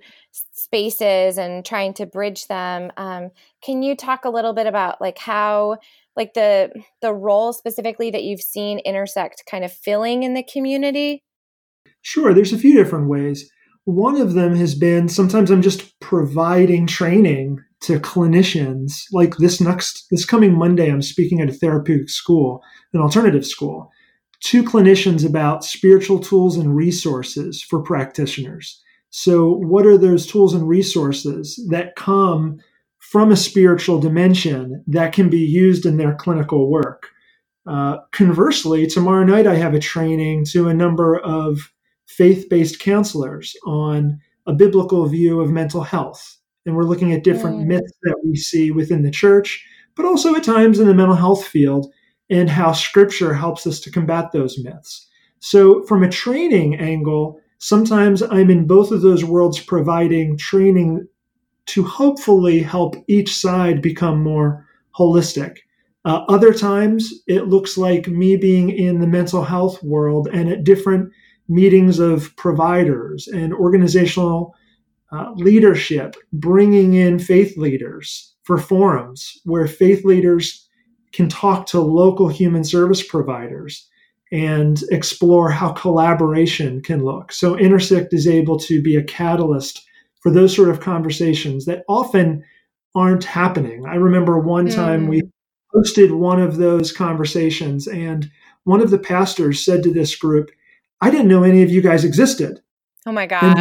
spaces 0.52 1.38
and 1.38 1.64
trying 1.64 1.94
to 1.94 2.06
bridge 2.06 2.46
them, 2.46 2.92
um, 2.96 3.30
can 3.62 3.82
you 3.82 3.96
talk 3.96 4.24
a 4.24 4.30
little 4.30 4.52
bit 4.52 4.66
about 4.66 5.00
like 5.00 5.18
how 5.18 5.78
like 6.16 6.34
the 6.34 6.70
the 7.02 7.12
role 7.12 7.52
specifically 7.52 8.10
that 8.10 8.22
you've 8.22 8.40
seen 8.40 8.78
intersect 8.80 9.42
kind 9.50 9.64
of 9.64 9.72
filling 9.72 10.22
in 10.22 10.34
the 10.34 10.44
community? 10.44 11.24
Sure, 12.02 12.32
there's 12.32 12.52
a 12.52 12.58
few 12.58 12.74
different 12.74 13.08
ways. 13.08 13.50
One 13.84 14.20
of 14.20 14.34
them 14.34 14.54
has 14.54 14.76
been 14.76 15.08
sometimes 15.08 15.50
I'm 15.50 15.62
just 15.62 15.98
providing 15.98 16.86
training 16.86 17.58
to 17.80 17.98
clinicians. 17.98 18.92
Like 19.12 19.38
this 19.38 19.60
next 19.60 20.06
this 20.12 20.24
coming 20.24 20.56
Monday, 20.56 20.88
I'm 20.92 21.02
speaking 21.02 21.40
at 21.40 21.48
a 21.48 21.52
therapeutic 21.52 22.08
school, 22.08 22.62
an 22.92 23.00
alternative 23.00 23.44
school 23.44 23.90
to 24.40 24.62
clinicians 24.62 25.26
about 25.26 25.64
spiritual 25.64 26.20
tools 26.20 26.56
and 26.56 26.76
resources 26.76 27.62
for 27.62 27.82
practitioners. 27.82 28.82
So, 29.10 29.52
what 29.52 29.86
are 29.86 29.98
those 29.98 30.26
tools 30.26 30.54
and 30.54 30.68
resources 30.68 31.64
that 31.70 31.96
come 31.96 32.58
from 32.98 33.32
a 33.32 33.36
spiritual 33.36 34.00
dimension 34.00 34.84
that 34.86 35.12
can 35.12 35.30
be 35.30 35.38
used 35.38 35.86
in 35.86 35.96
their 35.96 36.14
clinical 36.14 36.70
work? 36.70 37.08
Uh, 37.66 37.98
conversely, 38.12 38.86
tomorrow 38.86 39.24
night 39.24 39.46
I 39.46 39.54
have 39.54 39.74
a 39.74 39.80
training 39.80 40.44
to 40.46 40.68
a 40.68 40.74
number 40.74 41.18
of 41.18 41.72
faith 42.06 42.48
based 42.48 42.80
counselors 42.80 43.54
on 43.66 44.18
a 44.46 44.54
biblical 44.54 45.06
view 45.06 45.40
of 45.40 45.50
mental 45.50 45.82
health. 45.82 46.38
And 46.64 46.74
we're 46.74 46.84
looking 46.84 47.12
at 47.12 47.24
different 47.24 47.58
mm. 47.58 47.66
myths 47.66 47.92
that 48.02 48.16
we 48.24 48.36
see 48.36 48.70
within 48.70 49.02
the 49.02 49.10
church, 49.10 49.64
but 49.94 50.06
also 50.06 50.34
at 50.34 50.44
times 50.44 50.78
in 50.78 50.86
the 50.86 50.94
mental 50.94 51.16
health 51.16 51.46
field 51.46 51.92
and 52.30 52.50
how 52.50 52.72
scripture 52.72 53.34
helps 53.34 53.66
us 53.66 53.80
to 53.80 53.90
combat 53.90 54.32
those 54.32 54.58
myths. 54.58 55.06
So, 55.40 55.84
from 55.84 56.02
a 56.02 56.08
training 56.08 56.76
angle, 56.76 57.40
sometimes 57.58 58.22
I'm 58.22 58.50
in 58.50 58.66
both 58.66 58.90
of 58.90 59.02
those 59.02 59.24
worlds 59.24 59.60
providing 59.60 60.36
training 60.36 61.06
to 61.66 61.84
hopefully 61.84 62.60
help 62.60 62.96
each 63.08 63.34
side 63.34 63.82
become 63.82 64.22
more 64.22 64.66
holistic. 64.98 65.58
Uh, 66.04 66.24
other 66.28 66.54
times, 66.54 67.12
it 67.26 67.48
looks 67.48 67.76
like 67.76 68.08
me 68.08 68.36
being 68.36 68.70
in 68.70 69.00
the 69.00 69.06
mental 69.06 69.42
health 69.42 69.82
world 69.82 70.28
and 70.32 70.48
at 70.48 70.64
different 70.64 71.12
meetings 71.48 71.98
of 71.98 72.34
providers 72.36 73.28
and 73.28 73.52
organizational 73.52 74.54
uh, 75.12 75.32
leadership, 75.34 76.14
bringing 76.32 76.94
in 76.94 77.18
faith 77.18 77.56
leaders 77.56 78.34
for 78.42 78.58
forums 78.58 79.40
where 79.44 79.66
faith 79.66 80.04
leaders 80.04 80.67
can 81.12 81.28
talk 81.28 81.66
to 81.66 81.80
local 81.80 82.28
human 82.28 82.64
service 82.64 83.06
providers 83.06 83.88
and 84.30 84.82
explore 84.90 85.50
how 85.50 85.72
collaboration 85.72 86.82
can 86.82 87.04
look. 87.04 87.32
So 87.32 87.56
Intersect 87.56 88.12
is 88.12 88.26
able 88.26 88.58
to 88.60 88.82
be 88.82 88.96
a 88.96 89.02
catalyst 89.02 89.86
for 90.20 90.30
those 90.30 90.54
sort 90.54 90.68
of 90.68 90.80
conversations 90.80 91.64
that 91.64 91.84
often 91.88 92.44
aren't 92.94 93.24
happening. 93.24 93.86
I 93.86 93.94
remember 93.94 94.38
one 94.38 94.68
mm. 94.68 94.74
time 94.74 95.08
we 95.08 95.22
hosted 95.74 96.16
one 96.16 96.40
of 96.40 96.56
those 96.56 96.92
conversations 96.92 97.86
and 97.86 98.30
one 98.64 98.80
of 98.80 98.90
the 98.90 98.98
pastors 98.98 99.64
said 99.64 99.82
to 99.82 99.92
this 99.92 100.14
group, 100.16 100.50
I 101.00 101.10
didn't 101.10 101.28
know 101.28 101.42
any 101.42 101.62
of 101.62 101.70
you 101.70 101.80
guys 101.80 102.04
existed. 102.04 102.60
Oh 103.06 103.12
my 103.12 103.26
gosh. 103.26 103.56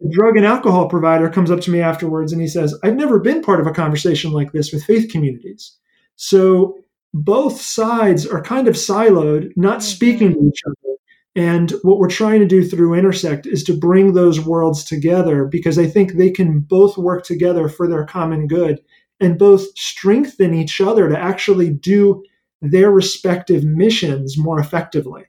The 0.00 0.10
drug 0.10 0.36
and 0.36 0.44
alcohol 0.44 0.88
provider 0.88 1.30
comes 1.30 1.50
up 1.50 1.60
to 1.62 1.70
me 1.70 1.80
afterwards 1.80 2.30
and 2.30 2.40
he 2.40 2.48
says, 2.48 2.78
I've 2.84 2.96
never 2.96 3.18
been 3.18 3.42
part 3.42 3.60
of 3.60 3.66
a 3.66 3.72
conversation 3.72 4.30
like 4.30 4.52
this 4.52 4.72
with 4.72 4.84
faith 4.84 5.10
communities. 5.10 5.74
So 6.16 6.78
both 7.14 7.60
sides 7.60 8.26
are 8.26 8.42
kind 8.42 8.68
of 8.68 8.74
siloed, 8.74 9.52
not 9.56 9.78
mm-hmm. 9.78 9.80
speaking 9.80 10.32
to 10.32 10.48
each 10.48 10.60
other. 10.66 10.96
And 11.34 11.70
what 11.82 11.98
we're 11.98 12.08
trying 12.08 12.40
to 12.40 12.46
do 12.46 12.64
through 12.64 12.94
Intersect 12.94 13.46
is 13.46 13.62
to 13.64 13.76
bring 13.76 14.14
those 14.14 14.40
worlds 14.40 14.84
together 14.84 15.44
because 15.44 15.78
I 15.78 15.86
think 15.86 16.12
they 16.12 16.30
can 16.30 16.60
both 16.60 16.96
work 16.96 17.24
together 17.24 17.68
for 17.68 17.86
their 17.86 18.06
common 18.06 18.46
good 18.46 18.80
and 19.20 19.38
both 19.38 19.66
strengthen 19.76 20.54
each 20.54 20.80
other 20.80 21.08
to 21.08 21.18
actually 21.18 21.70
do 21.70 22.22
their 22.62 22.90
respective 22.90 23.64
missions 23.64 24.38
more 24.38 24.58
effectively. 24.58 25.24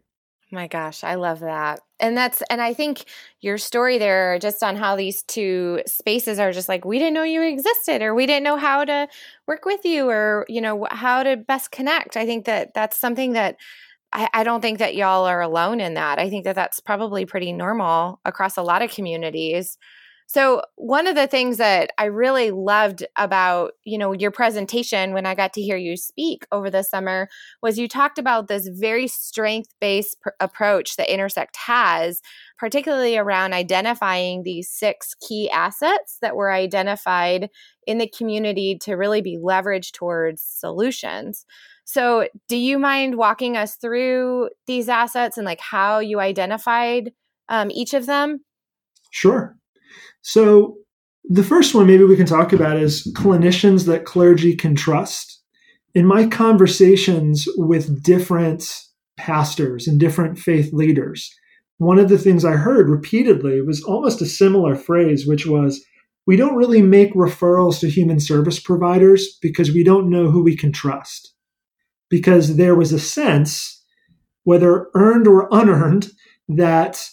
My 0.51 0.67
gosh, 0.67 1.03
I 1.03 1.15
love 1.15 1.41
that. 1.41 1.81
And 1.99 2.15
that's 2.15 2.41
and 2.49 2.61
I 2.61 2.73
think 2.73 3.03
your 3.41 3.57
story 3.57 3.97
there 3.97 4.39
just 4.39 4.63
on 4.63 4.77
how 4.77 4.95
these 4.95 5.23
two 5.23 5.81
spaces 5.85 6.39
are 6.39 6.53
just 6.53 6.69
like 6.69 6.85
we 6.85 6.99
didn't 6.99 7.15
know 7.15 7.23
you 7.23 7.41
existed 7.41 8.01
or 8.01 8.15
we 8.15 8.25
didn't 8.25 8.43
know 8.43 8.55
how 8.55 8.85
to 8.85 9.09
work 9.45 9.65
with 9.65 9.83
you 9.83 10.09
or 10.09 10.45
you 10.47 10.61
know 10.61 10.87
how 10.89 11.23
to 11.23 11.35
best 11.35 11.71
connect. 11.71 12.15
I 12.15 12.25
think 12.25 12.45
that 12.45 12.73
that's 12.73 12.97
something 12.97 13.33
that 13.33 13.57
I, 14.13 14.29
I 14.33 14.43
don't 14.43 14.61
think 14.61 14.79
that 14.79 14.95
y'all 14.95 15.25
are 15.25 15.41
alone 15.41 15.81
in 15.81 15.95
that. 15.95 16.19
I 16.19 16.29
think 16.29 16.45
that 16.45 16.55
that's 16.55 16.79
probably 16.81 17.25
pretty 17.25 17.53
normal 17.53 18.19
across 18.25 18.57
a 18.57 18.63
lot 18.63 18.81
of 18.81 18.91
communities. 18.91 19.77
So, 20.29 20.61
one 20.75 21.07
of 21.07 21.15
the 21.15 21.25
things 21.25 21.55
that 21.55 21.91
I 21.97 22.05
really 22.05 22.51
loved 22.51 23.05
about, 23.15 23.71
you 23.85 23.97
know, 23.97 24.11
your 24.11 24.29
presentation 24.29 25.13
when 25.13 25.25
I 25.25 25.35
got 25.35 25.53
to 25.53 25.61
hear 25.61 25.77
you 25.77 25.95
speak 25.95 26.45
over 26.51 26.69
the 26.69 26.83
summer 26.83 27.29
was 27.61 27.79
you 27.79 27.87
talked 27.87 28.19
about 28.19 28.49
this 28.49 28.67
very 28.67 29.07
strength-based 29.07 30.19
pr- 30.19 30.29
approach 30.41 30.97
that 30.97 31.11
Intersect 31.11 31.55
has, 31.55 32.21
particularly 32.57 33.17
around 33.17 33.53
identifying 33.53 34.43
these 34.43 34.69
six 34.69 35.15
key 35.25 35.49
assets 35.49 36.17
that 36.21 36.35
were 36.35 36.51
identified 36.51 37.49
in 37.85 37.97
the 37.97 38.09
community 38.09 38.77
to 38.81 38.95
really 38.95 39.21
be 39.21 39.37
leveraged 39.37 39.93
towards 39.93 40.41
solutions. 40.41 41.45
So, 41.85 42.27
do 42.49 42.57
you 42.57 42.77
mind 42.77 43.15
walking 43.15 43.55
us 43.55 43.75
through 43.75 44.49
these 44.65 44.89
assets 44.89 45.37
and 45.37 45.45
like 45.45 45.61
how 45.61 45.99
you 45.99 46.19
identified 46.19 47.13
um, 47.47 47.71
each 47.71 47.93
of 47.93 48.07
them? 48.07 48.41
Sure. 49.09 49.55
So, 50.27 50.75
the 51.23 51.41
first 51.41 51.73
one 51.73 51.87
maybe 51.87 52.03
we 52.03 52.17
can 52.17 52.25
talk 52.25 52.51
about 52.51 52.75
is 52.75 53.09
clinicians 53.15 53.85
that 53.85 54.03
clergy 54.03 54.57
can 54.57 54.75
trust. 54.75 55.41
In 55.95 56.05
my 56.05 56.27
conversations 56.27 57.47
with 57.55 58.03
different 58.03 58.69
pastors 59.15 59.87
and 59.87 59.97
different 59.97 60.37
faith 60.37 60.73
leaders, 60.73 61.33
one 61.77 61.97
of 61.97 62.09
the 62.09 62.17
things 62.17 62.43
I 62.43 62.57
heard 62.57 62.89
repeatedly 62.89 63.61
was 63.61 63.81
almost 63.83 64.21
a 64.21 64.25
similar 64.25 64.75
phrase, 64.75 65.25
which 65.25 65.45
was, 65.45 65.81
We 66.25 66.35
don't 66.35 66.57
really 66.57 66.81
make 66.81 67.13
referrals 67.13 67.79
to 67.79 67.89
human 67.89 68.19
service 68.19 68.59
providers 68.59 69.37
because 69.41 69.71
we 69.71 69.81
don't 69.81 70.09
know 70.09 70.29
who 70.29 70.43
we 70.43 70.57
can 70.57 70.73
trust. 70.73 71.33
Because 72.09 72.57
there 72.57 72.75
was 72.75 72.91
a 72.91 72.99
sense, 72.99 73.81
whether 74.43 74.87
earned 74.93 75.25
or 75.25 75.47
unearned, 75.53 76.09
that 76.49 77.09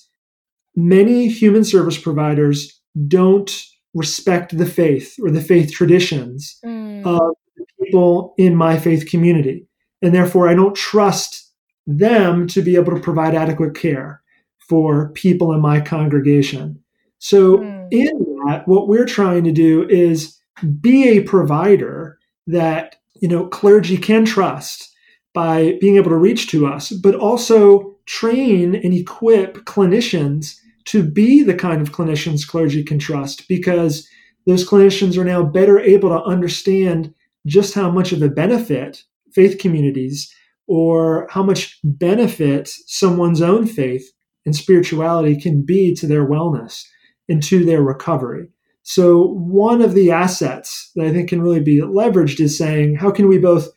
many 0.74 1.28
human 1.28 1.62
service 1.62 1.96
providers 1.96 2.80
don't 3.08 3.66
respect 3.94 4.56
the 4.56 4.66
faith 4.66 5.16
or 5.22 5.30
the 5.30 5.40
faith 5.40 5.72
traditions 5.72 6.58
mm. 6.64 7.04
of 7.06 7.34
the 7.56 7.64
people 7.80 8.34
in 8.38 8.54
my 8.54 8.78
faith 8.78 9.08
community. 9.08 9.66
And 10.02 10.14
therefore, 10.14 10.48
I 10.48 10.54
don't 10.54 10.74
trust 10.74 11.52
them 11.86 12.46
to 12.48 12.62
be 12.62 12.76
able 12.76 12.94
to 12.94 13.00
provide 13.00 13.34
adequate 13.34 13.74
care 13.74 14.22
for 14.68 15.10
people 15.10 15.52
in 15.52 15.60
my 15.60 15.80
congregation. 15.80 16.78
So, 17.18 17.58
mm. 17.58 17.88
in 17.90 18.18
that, 18.46 18.66
what 18.66 18.88
we're 18.88 19.06
trying 19.06 19.44
to 19.44 19.52
do 19.52 19.88
is 19.88 20.38
be 20.80 21.08
a 21.08 21.22
provider 21.22 22.18
that 22.46 22.96
you 23.14 23.28
know 23.28 23.46
clergy 23.46 23.96
can 23.96 24.24
trust 24.24 24.90
by 25.32 25.76
being 25.80 25.96
able 25.96 26.10
to 26.10 26.16
reach 26.16 26.48
to 26.48 26.66
us, 26.66 26.90
but 26.90 27.14
also 27.14 27.96
train 28.06 28.74
and 28.74 28.94
equip 28.94 29.64
clinicians 29.64 30.58
to 30.86 31.02
be 31.02 31.42
the 31.42 31.54
kind 31.54 31.80
of 31.80 31.92
clinicians 31.92 32.46
clergy 32.46 32.82
can 32.82 32.98
trust 32.98 33.48
because 33.48 34.08
those 34.46 34.68
clinicians 34.68 35.16
are 35.16 35.24
now 35.24 35.42
better 35.42 35.78
able 35.80 36.10
to 36.10 36.22
understand 36.24 37.14
just 37.46 37.74
how 37.74 37.90
much 37.90 38.12
of 38.12 38.22
a 38.22 38.28
benefit 38.28 39.02
faith 39.32 39.58
communities 39.58 40.32
or 40.66 41.26
how 41.30 41.42
much 41.42 41.78
benefit 41.82 42.68
someone's 42.86 43.42
own 43.42 43.66
faith 43.66 44.10
and 44.46 44.54
spirituality 44.54 45.38
can 45.38 45.64
be 45.64 45.94
to 45.94 46.06
their 46.06 46.26
wellness 46.26 46.84
and 47.28 47.42
to 47.42 47.64
their 47.64 47.82
recovery. 47.82 48.48
So, 48.82 49.28
one 49.28 49.80
of 49.80 49.94
the 49.94 50.10
assets 50.10 50.90
that 50.94 51.06
I 51.06 51.12
think 51.12 51.30
can 51.30 51.40
really 51.40 51.60
be 51.60 51.80
leveraged 51.80 52.38
is 52.38 52.56
saying, 52.56 52.96
how 52.96 53.10
can 53.10 53.28
we 53.28 53.38
both 53.38 53.68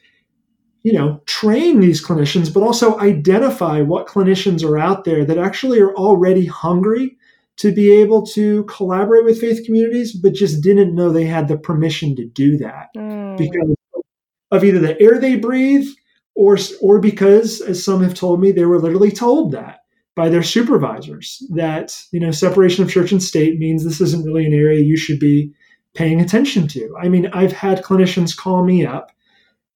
you 0.88 0.94
know, 0.94 1.20
train 1.26 1.82
these 1.82 2.02
clinicians, 2.02 2.54
but 2.54 2.64
also 2.64 2.98
identify 3.02 3.82
what 3.82 4.08
clinicians 4.08 4.64
are 4.64 4.78
out 4.78 5.04
there 5.04 5.26
that 5.26 5.38
actually 5.38 5.82
are 5.82 5.94
already 5.96 6.46
hungry 6.46 7.18
to 7.58 7.74
be 7.74 7.92
able 7.92 8.26
to 8.26 8.64
collaborate 8.64 9.26
with 9.26 9.42
faith 9.42 9.66
communities, 9.66 10.16
but 10.16 10.34
just 10.34 10.64
didn't 10.64 10.96
know 10.96 11.10
they 11.10 11.26
had 11.26 11.50
the 11.50 11.58
permission 11.58 12.16
to 12.16 12.26
do 12.26 12.56
that 12.56 12.88
mm. 12.96 13.38
because 13.38 13.76
of 14.52 14.64
either 14.64 14.80
the 14.80 14.98
air 15.02 15.20
they 15.20 15.36
breathe 15.36 15.86
or, 16.36 16.58
or 16.82 17.02
because, 17.02 17.60
as 17.60 17.84
some 17.84 18.02
have 18.02 18.14
told 18.14 18.40
me, 18.40 18.54
they 18.54 18.64
were 18.64 18.80
literally 18.80 19.12
told 19.12 19.52
that 19.52 19.80
by 20.16 20.30
their 20.30 20.42
supervisors 20.42 21.46
that, 21.50 22.02
you 22.14 22.20
know, 22.22 22.32
separation 22.32 22.82
of 22.82 22.90
church 22.90 23.12
and 23.12 23.22
state 23.22 23.60
means 23.60 23.84
this 23.84 24.00
isn't 24.00 24.24
really 24.24 24.46
an 24.46 24.54
area 24.54 24.82
you 24.82 24.96
should 24.96 25.20
be 25.20 25.52
paying 25.96 26.22
attention 26.22 26.66
to. 26.66 26.96
I 26.98 27.10
mean, 27.10 27.28
I've 27.34 27.52
had 27.52 27.84
clinicians 27.84 28.38
call 28.38 28.64
me 28.64 28.86
up 28.86 29.12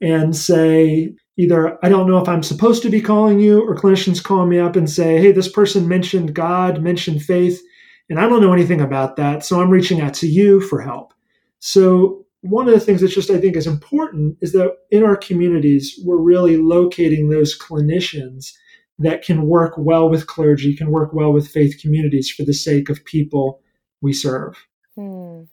and 0.02 0.36
say, 0.36 1.14
either 1.38 1.78
I 1.84 1.90
don't 1.90 2.08
know 2.08 2.18
if 2.18 2.28
I'm 2.28 2.44
supposed 2.44 2.84
to 2.84 2.90
be 2.90 3.02
calling 3.02 3.40
you, 3.40 3.62
or 3.62 3.76
clinicians 3.76 4.24
call 4.24 4.46
me 4.46 4.60
up 4.60 4.76
and 4.76 4.90
say, 4.90 5.18
hey, 5.20 5.32
this 5.32 5.50
person 5.50 5.88
mentioned 5.88 6.34
God, 6.34 6.82
mentioned 6.82 7.22
faith, 7.22 7.62
and 8.10 8.20
I 8.20 8.28
don't 8.28 8.42
know 8.42 8.54
anything 8.54 8.82
about 8.82 9.16
that. 9.16 9.46
So 9.46 9.62
I'm 9.62 9.70
reaching 9.70 10.02
out 10.02 10.14
to 10.16 10.28
you 10.28 10.60
for 10.62 10.82
help. 10.82 11.14
So 11.60 12.26
one 12.42 12.68
of 12.68 12.74
the 12.74 12.80
things 12.80 13.02
that's 13.02 13.14
just 13.14 13.30
I 13.30 13.40
think 13.40 13.56
is 13.56 13.68
important 13.68 14.38
is 14.42 14.52
that 14.54 14.76
in 14.90 15.04
our 15.04 15.16
communities, 15.16 16.00
we're 16.04 16.18
really 16.18 16.58
locating 16.58 17.30
those 17.30 17.58
clinicians 17.58 18.52
that 19.00 19.24
can 19.24 19.48
work 19.48 19.74
well 19.78 20.10
with 20.10 20.28
clergy, 20.28 20.76
can 20.76 20.92
work 20.92 21.14
well 21.14 21.32
with 21.32 21.48
faith 21.48 21.80
communities 21.82 22.30
for 22.30 22.44
the 22.44 22.54
sake 22.54 22.90
of 22.90 23.04
people 23.06 23.62
we 24.02 24.14
serve. 24.14 24.56
Hmm. 24.96 25.44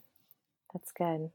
That's 0.72 0.92
good. 0.92 1.30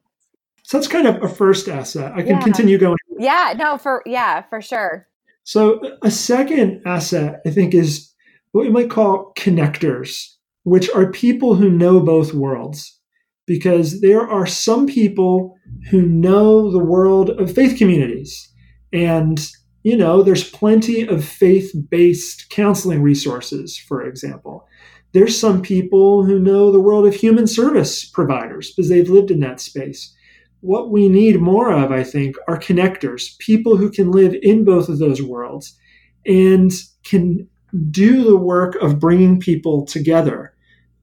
So 0.64 0.78
that's 0.78 0.88
kind 0.88 1.08
of 1.08 1.22
a 1.22 1.28
first 1.28 1.68
asset. 1.68 2.14
I 2.14 2.22
can 2.22 2.38
yeah. 2.38 2.42
continue 2.42 2.78
going. 2.78 2.98
Yeah, 3.20 3.54
no, 3.58 3.78
for 3.78 4.02
yeah, 4.06 4.44
for 4.50 4.62
sure. 4.62 5.08
So 5.44 5.98
a 6.02 6.12
second 6.12 6.82
asset 6.86 7.42
I 7.46 7.50
think 7.50 7.74
is 7.74 8.14
what 8.52 8.66
we 8.66 8.72
might 8.72 8.90
call 8.90 9.34
connectors, 9.38 10.26
which 10.64 10.90
are 10.92 11.12
people 11.12 11.56
who 11.56 11.70
know 11.70 12.00
both 12.00 12.34
worlds. 12.34 13.00
Because 13.46 14.00
there 14.00 14.26
are 14.26 14.48
some 14.48 14.88
people 14.88 15.58
who 15.90 16.02
know 16.02 16.72
the 16.72 16.80
world 16.80 17.30
of 17.32 17.54
faith 17.54 17.78
communities. 17.78 18.50
And, 18.94 19.46
you 19.84 19.98
know, 19.98 20.24
there's 20.24 20.50
plenty 20.50 21.06
of 21.06 21.26
faith 21.26 21.74
based 21.90 22.50
counseling 22.50 23.02
resources, 23.02 23.78
for 23.78 24.02
example. 24.06 24.66
There's 25.12 25.38
some 25.38 25.62
people 25.62 26.24
who 26.24 26.40
know 26.40 26.72
the 26.72 26.80
world 26.80 27.06
of 27.06 27.16
human 27.16 27.46
service 27.46 28.06
providers 28.06 28.72
because 28.72 28.88
they've 28.88 29.10
lived 29.10 29.30
in 29.30 29.42
that 29.42 29.60
space 29.60 30.16
what 30.64 30.90
we 30.90 31.10
need 31.10 31.42
more 31.42 31.74
of, 31.74 31.92
I 31.92 32.06
think, 32.06 32.38
are 32.48 32.58
connectors, 32.58 33.38
people 33.40 33.76
who 33.76 33.92
can 33.92 34.12
live 34.12 34.34
in 34.42 34.64
both 34.64 34.88
of 34.88 34.98
those 34.98 35.22
worlds 35.22 35.78
and 36.26 36.72
can 37.04 37.50
do 37.92 38.24
the 38.24 38.38
work 38.38 38.76
of 38.76 38.98
bringing 38.98 39.42
people 39.42 39.86
together. 39.86 40.54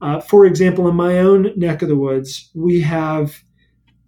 Uh, 0.01 0.19
for 0.19 0.47
example, 0.47 0.87
in 0.87 0.95
my 0.95 1.19
own 1.19 1.53
neck 1.55 1.83
of 1.83 1.89
the 1.89 1.95
woods, 1.95 2.49
we 2.55 2.81
have 2.81 3.43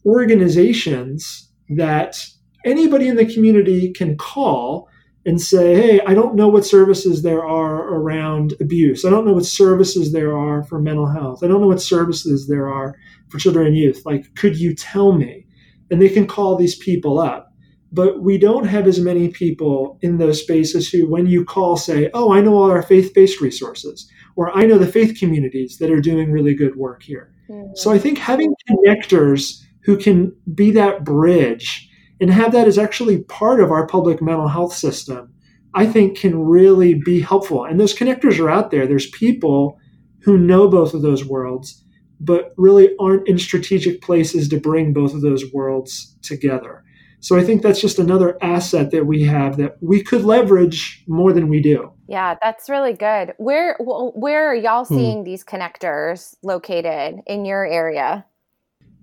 organizations 0.08 1.52
that 1.70 2.26
anybody 2.66 3.08
in 3.08 3.16
the 3.16 3.32
community 3.32 3.94
can 3.94 4.18
call 4.18 4.90
and 5.26 5.40
say, 5.40 5.76
hey, 5.76 6.02
I 6.06 6.14
don't 6.14 6.36
know 6.36 6.50
what 6.50 6.66
services 6.66 7.22
there 7.22 7.46
are 7.46 7.94
around 7.94 8.54
abuse. 8.60 9.06
I 9.06 9.10
don't 9.10 9.26
know 9.26 9.34
what 9.34 9.46
services 9.46 10.12
there 10.12 10.38
are 10.38 10.64
for 10.64 10.80
mental 10.80 11.08
health. 11.08 11.44
I 11.44 11.48
don't 11.48 11.62
know 11.62 11.68
what 11.68 11.82
services 11.82 12.48
there 12.48 12.68
are 12.68 12.96
for 13.30 13.38
children 13.38 13.68
and 13.68 13.78
youth. 13.78 14.02
Like, 14.06 14.36
could 14.36 14.60
you 14.60 14.76
tell 14.76 15.14
me? 15.14 15.46
And 15.90 16.02
they 16.02 16.10
can 16.10 16.28
call 16.28 16.56
these 16.56 16.76
people 16.76 17.20
up. 17.20 17.50
But 17.92 18.24
we 18.24 18.40
don't 18.40 18.66
have 18.66 18.88
as 18.88 19.00
many 19.00 19.30
people 19.30 20.00
in 20.02 20.18
those 20.18 20.42
spaces 20.42 20.90
who, 20.90 21.08
when 21.08 21.28
you 21.28 21.46
call, 21.46 21.78
say, 21.78 22.10
oh, 22.14 22.34
I 22.34 22.42
know 22.42 22.56
all 22.56 22.72
our 22.72 22.82
faith 22.82 23.14
based 23.14 23.40
resources, 23.40 24.10
or 24.36 24.52
I 24.58 24.66
know 24.66 24.80
the 24.80 24.88
faith 24.88 25.20
communities 25.20 25.78
that 25.78 25.92
are 25.92 26.02
doing 26.02 26.32
really 26.32 26.56
good 26.56 26.76
work 26.76 27.04
here. 27.04 27.32
Mm-hmm. 27.50 27.76
So 27.76 27.92
I 27.92 28.00
think 28.00 28.18
having 28.18 28.56
connectors 28.68 29.62
who 29.82 29.96
can 29.96 30.36
be 30.56 30.72
that 30.72 31.04
bridge 31.04 31.88
and 32.24 32.32
have 32.32 32.54
that 32.54 32.70
as 32.70 32.78
actually 32.78 33.22
part 33.24 33.60
of 33.60 33.70
our 33.70 33.86
public 33.86 34.22
mental 34.22 34.48
health 34.48 34.74
system, 34.74 35.34
I 35.74 35.86
think 35.86 36.18
can 36.18 36.40
really 36.40 36.94
be 36.94 37.20
helpful. 37.20 37.66
And 37.66 37.82
those 37.82 37.94
connectors 37.94 38.40
are 38.40 38.50
out 38.50 38.72
there. 38.72 38.88
There's 38.88 39.10
people 39.10 39.78
who 40.22 40.38
know 40.38 40.70
both 40.70 40.94
of 40.94 41.02
those 41.02 41.26
worlds, 41.26 41.84
but 42.22 42.54
really 42.56 42.96
aren't 42.98 43.28
in 43.28 43.38
strategic 43.38 44.02
places 44.02 44.48
to 44.48 44.58
bring 44.58 44.94
both 44.94 45.14
of 45.14 45.20
those 45.20 45.44
worlds 45.52 46.16
together. 46.22 46.86
So 47.20 47.38
I 47.38 47.44
think 47.44 47.62
that's 47.62 47.82
just 47.82 48.00
another 48.00 48.38
asset 48.42 48.92
that 48.92 49.06
we 49.06 49.24
have 49.24 49.58
that 49.58 49.76
we 49.82 50.02
could 50.02 50.24
leverage 50.24 51.04
more 51.10 51.34
than 51.34 51.50
we 51.50 51.62
do. 51.62 51.92
Yeah, 52.08 52.36
that's 52.42 52.70
really 52.70 52.94
good. 52.94 53.34
Where 53.38 53.76
where 53.82 54.50
are 54.50 54.56
y'all 54.56 54.86
hmm. 54.86 54.96
seeing 54.96 55.18
hmm. 55.18 55.24
these 55.26 55.44
connectors 55.44 56.36
located 56.42 57.20
in 57.28 57.44
your 57.44 57.66
area? 57.66 58.26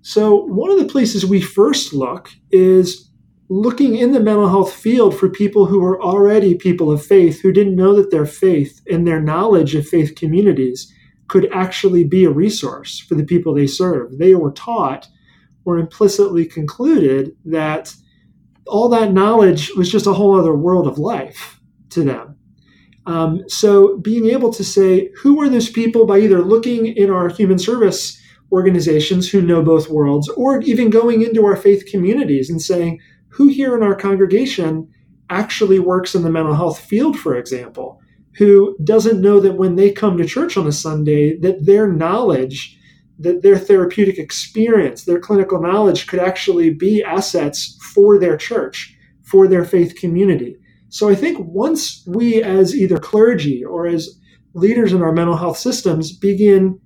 So 0.01 0.45
one 0.45 0.71
of 0.71 0.79
the 0.79 0.85
places 0.85 1.25
we 1.25 1.41
first 1.41 1.93
look 1.93 2.29
is 2.51 3.10
looking 3.51 3.97
in 3.97 4.13
the 4.13 4.19
mental 4.21 4.47
health 4.47 4.71
field 4.71 5.13
for 5.13 5.27
people 5.27 5.65
who 5.65 5.81
were 5.81 6.01
already 6.01 6.55
people 6.55 6.89
of 6.89 7.05
faith 7.05 7.41
who 7.41 7.51
didn't 7.51 7.75
know 7.75 7.93
that 7.93 8.09
their 8.09 8.25
faith 8.25 8.79
and 8.89 9.05
their 9.05 9.19
knowledge 9.19 9.75
of 9.75 9.85
faith 9.85 10.15
communities 10.15 10.89
could 11.27 11.51
actually 11.51 12.05
be 12.05 12.23
a 12.23 12.29
resource 12.29 12.99
for 12.99 13.15
the 13.15 13.25
people 13.25 13.53
they 13.53 13.67
serve. 13.67 14.17
They 14.17 14.35
were 14.35 14.53
taught 14.53 15.09
or 15.65 15.77
implicitly 15.77 16.45
concluded 16.45 17.35
that 17.43 17.93
all 18.67 18.87
that 18.87 19.11
knowledge 19.11 19.71
was 19.75 19.91
just 19.91 20.07
a 20.07 20.13
whole 20.13 20.39
other 20.39 20.55
world 20.55 20.87
of 20.87 20.97
life 20.97 21.59
to 21.89 22.05
them. 22.05 22.37
Um, 23.05 23.43
so 23.49 23.97
being 23.97 24.27
able 24.27 24.53
to 24.53 24.63
say, 24.63 25.09
who 25.21 25.41
are 25.41 25.49
those 25.49 25.69
people 25.69 26.05
by 26.05 26.19
either 26.19 26.41
looking 26.41 26.85
in 26.85 27.09
our 27.09 27.27
human 27.27 27.59
service 27.59 28.17
organizations 28.49 29.29
who 29.29 29.41
know 29.41 29.61
both 29.61 29.89
worlds, 29.89 30.29
or 30.29 30.61
even 30.61 30.89
going 30.89 31.21
into 31.21 31.45
our 31.45 31.57
faith 31.57 31.85
communities 31.91 32.49
and 32.49 32.61
saying, 32.61 33.01
who 33.31 33.47
here 33.47 33.75
in 33.75 33.83
our 33.83 33.95
congregation 33.95 34.87
actually 35.29 35.79
works 35.79 36.13
in 36.13 36.23
the 36.23 36.29
mental 36.29 36.55
health 36.55 36.79
field, 36.79 37.17
for 37.17 37.35
example, 37.35 37.99
who 38.37 38.75
doesn't 38.83 39.21
know 39.21 39.39
that 39.39 39.55
when 39.55 39.75
they 39.75 39.91
come 39.91 40.17
to 40.17 40.25
church 40.25 40.57
on 40.57 40.67
a 40.67 40.71
Sunday, 40.71 41.37
that 41.39 41.65
their 41.65 41.87
knowledge, 41.87 42.77
that 43.19 43.41
their 43.41 43.57
therapeutic 43.57 44.17
experience, 44.17 45.05
their 45.05 45.19
clinical 45.19 45.61
knowledge 45.61 46.07
could 46.07 46.19
actually 46.19 46.69
be 46.69 47.03
assets 47.03 47.77
for 47.93 48.19
their 48.19 48.37
church, 48.37 48.95
for 49.23 49.47
their 49.47 49.63
faith 49.63 49.95
community. 49.95 50.57
So 50.89 51.09
I 51.09 51.15
think 51.15 51.37
once 51.39 52.03
we, 52.05 52.43
as 52.43 52.75
either 52.75 52.97
clergy 52.97 53.63
or 53.63 53.87
as 53.87 54.19
leaders 54.53 54.91
in 54.91 55.01
our 55.01 55.13
mental 55.13 55.37
health 55.37 55.57
systems, 55.57 56.11
begin 56.11 56.79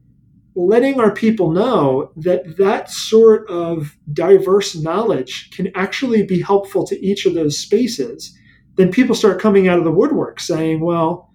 letting 0.55 0.99
our 0.99 1.11
people 1.11 1.51
know 1.51 2.11
that 2.15 2.57
that 2.57 2.89
sort 2.89 3.49
of 3.49 3.95
diverse 4.13 4.75
knowledge 4.75 5.51
can 5.51 5.69
actually 5.75 6.23
be 6.23 6.41
helpful 6.41 6.87
to 6.87 7.05
each 7.05 7.25
of 7.25 7.33
those 7.33 7.57
spaces, 7.57 8.37
then 8.75 8.91
people 8.91 9.15
start 9.15 9.41
coming 9.41 9.67
out 9.67 9.77
of 9.77 9.83
the 9.83 9.91
woodwork 9.91 10.39
saying, 10.39 10.79
well, 10.79 11.29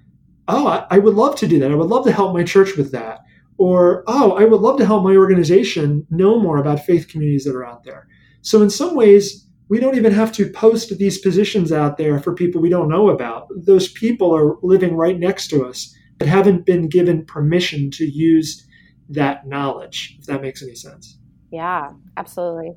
oh, 0.48 0.86
I 0.90 0.98
would 0.98 1.14
love 1.14 1.36
to 1.36 1.46
do 1.46 1.58
that. 1.60 1.70
I 1.70 1.74
would 1.74 1.88
love 1.88 2.04
to 2.06 2.12
help 2.12 2.34
my 2.34 2.44
church 2.44 2.76
with 2.76 2.92
that. 2.92 3.20
Or, 3.58 4.04
oh, 4.06 4.32
I 4.32 4.44
would 4.44 4.62
love 4.62 4.78
to 4.78 4.86
help 4.86 5.04
my 5.04 5.14
organization 5.14 6.06
know 6.10 6.40
more 6.40 6.58
about 6.58 6.84
faith 6.84 7.08
communities 7.08 7.44
that 7.44 7.54
are 7.54 7.64
out 7.64 7.84
there. 7.84 8.08
So, 8.40 8.62
in 8.62 8.70
some 8.70 8.96
ways, 8.96 9.46
we 9.68 9.78
don't 9.78 9.96
even 9.96 10.12
have 10.12 10.32
to 10.32 10.50
post 10.50 10.96
these 10.98 11.18
positions 11.18 11.70
out 11.70 11.98
there 11.98 12.18
for 12.18 12.34
people 12.34 12.60
we 12.60 12.70
don't 12.70 12.88
know 12.88 13.10
about. 13.10 13.48
Those 13.54 13.88
people 13.92 14.34
are 14.34 14.56
living 14.62 14.96
right 14.96 15.18
next 15.18 15.48
to 15.48 15.64
us, 15.64 15.94
but 16.18 16.26
haven't 16.26 16.64
been 16.64 16.88
given 16.88 17.26
permission 17.26 17.90
to 17.92 18.04
use 18.06 18.66
that 19.10 19.46
knowledge, 19.46 20.16
if 20.18 20.26
that 20.26 20.42
makes 20.42 20.62
any 20.62 20.74
sense. 20.74 21.18
Yeah, 21.50 21.90
absolutely. 22.16 22.72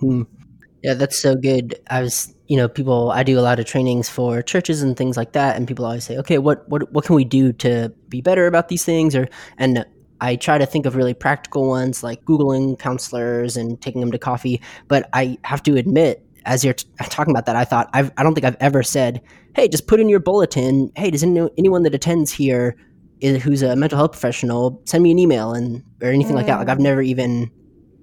Hmm. 0.00 0.22
Yeah, 0.82 0.94
that's 0.94 1.18
so 1.18 1.34
good. 1.34 1.74
I 1.90 2.02
was, 2.02 2.32
you 2.46 2.56
know, 2.56 2.68
people. 2.68 3.10
I 3.10 3.22
do 3.24 3.38
a 3.38 3.42
lot 3.42 3.58
of 3.58 3.66
trainings 3.66 4.08
for 4.08 4.42
churches 4.42 4.80
and 4.80 4.96
things 4.96 5.16
like 5.16 5.32
that, 5.32 5.56
and 5.56 5.66
people 5.66 5.84
always 5.84 6.04
say, 6.04 6.16
"Okay, 6.18 6.38
what 6.38 6.68
what 6.68 6.92
what 6.92 7.04
can 7.04 7.16
we 7.16 7.24
do 7.24 7.52
to 7.54 7.92
be 8.08 8.20
better 8.20 8.46
about 8.46 8.68
these 8.68 8.84
things?" 8.84 9.16
Or 9.16 9.28
and 9.58 9.84
I 10.20 10.36
try 10.36 10.58
to 10.58 10.66
think 10.66 10.86
of 10.86 10.96
really 10.96 11.14
practical 11.14 11.68
ones 11.68 12.02
like 12.02 12.24
Googling 12.24 12.78
counselors 12.78 13.56
and 13.56 13.80
taking 13.80 14.00
them 14.00 14.12
to 14.12 14.18
coffee. 14.18 14.60
But 14.86 15.08
I 15.12 15.38
have 15.44 15.62
to 15.64 15.76
admit, 15.76 16.24
as 16.44 16.64
you're 16.64 16.74
t- 16.74 16.88
talking 17.04 17.32
about 17.32 17.46
that, 17.46 17.56
I 17.56 17.64
thought, 17.64 17.88
I've, 17.92 18.10
I 18.16 18.22
do 18.22 18.28
not 18.28 18.34
think 18.34 18.44
I've 18.44 18.56
ever 18.60 18.82
said, 18.82 19.20
hey, 19.54 19.68
just 19.68 19.86
put 19.86 20.00
in 20.00 20.08
your 20.08 20.20
bulletin, 20.20 20.90
hey, 20.96 21.10
does 21.10 21.22
any, 21.22 21.48
anyone 21.56 21.82
that 21.84 21.94
attends 21.94 22.32
here 22.32 22.76
is, 23.20 23.42
who's 23.42 23.62
a 23.62 23.76
mental 23.76 23.96
health 23.96 24.12
professional 24.12 24.80
send 24.84 25.02
me 25.02 25.10
an 25.10 25.18
email 25.18 25.52
and 25.52 25.82
or 26.02 26.08
anything 26.08 26.32
mm. 26.32 26.36
like 26.36 26.46
that? 26.46 26.58
Like 26.58 26.68
I've 26.68 26.80
never 26.80 27.02
even 27.02 27.50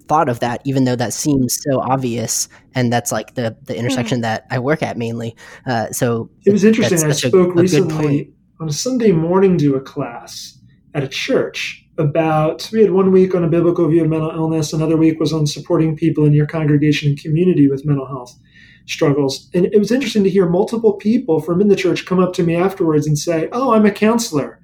thought 0.08 0.30
of 0.30 0.40
that, 0.40 0.62
even 0.66 0.84
though 0.86 0.96
that 0.96 1.14
seems 1.14 1.60
so 1.64 1.80
obvious, 1.82 2.48
and 2.74 2.92
that's 2.92 3.12
like 3.12 3.36
the 3.36 3.56
the 3.64 3.78
intersection 3.78 4.20
mm. 4.20 4.24
that 4.24 4.46
I 4.52 4.60
work 4.60 4.84
at 4.84 4.98
mainly. 4.98 5.36
Uh, 5.66 5.92
so 5.92 6.30
it 6.46 6.52
was 6.52 6.64
interesting. 6.64 7.04
I 7.04 7.12
spoke 7.12 7.56
a, 7.56 7.60
a 7.60 7.62
recently 7.62 8.34
on 8.60 8.70
a 8.70 8.74
Sunday 8.74 9.12
morning 9.12 9.58
to 9.58 9.76
a 9.76 9.82
class 9.82 10.58
at 10.94 11.04
a 11.04 11.08
church 11.08 11.86
about 11.98 12.70
we 12.74 12.82
had 12.82 12.92
one 12.92 13.12
week 13.12 13.34
on 13.36 13.44
a 13.44 13.50
biblical 13.50 13.88
view 13.88 14.04
of 14.04 14.10
mental 14.10 14.32
illness 14.32 14.74
another 14.74 14.98
week 14.98 15.20
was 15.20 15.32
on 15.32 15.48
supporting 15.48 15.96
people 15.96 16.26
in 16.26 16.34
your 16.34 16.46
congregation 16.46 17.10
and 17.10 17.20
community 17.20 17.70
with 17.70 17.86
mental 17.86 18.08
health 18.08 18.38
struggles 18.86 19.50
and 19.54 19.66
it 19.66 19.80
was 19.80 19.92
interesting 19.92 20.24
to 20.24 20.30
hear 20.30 20.48
multiple 20.48 20.94
people 20.94 21.40
from 21.40 21.62
in 21.62 21.70
the 21.70 21.76
church 21.76 22.06
come 22.06 22.20
up 22.20 22.34
to 22.34 22.44
me 22.44 22.56
afterwards 22.56 23.08
and 23.08 23.18
say 23.18 23.48
oh 23.54 23.74
i'm 23.74 23.86
a 23.86 23.92
counselor 23.92 24.60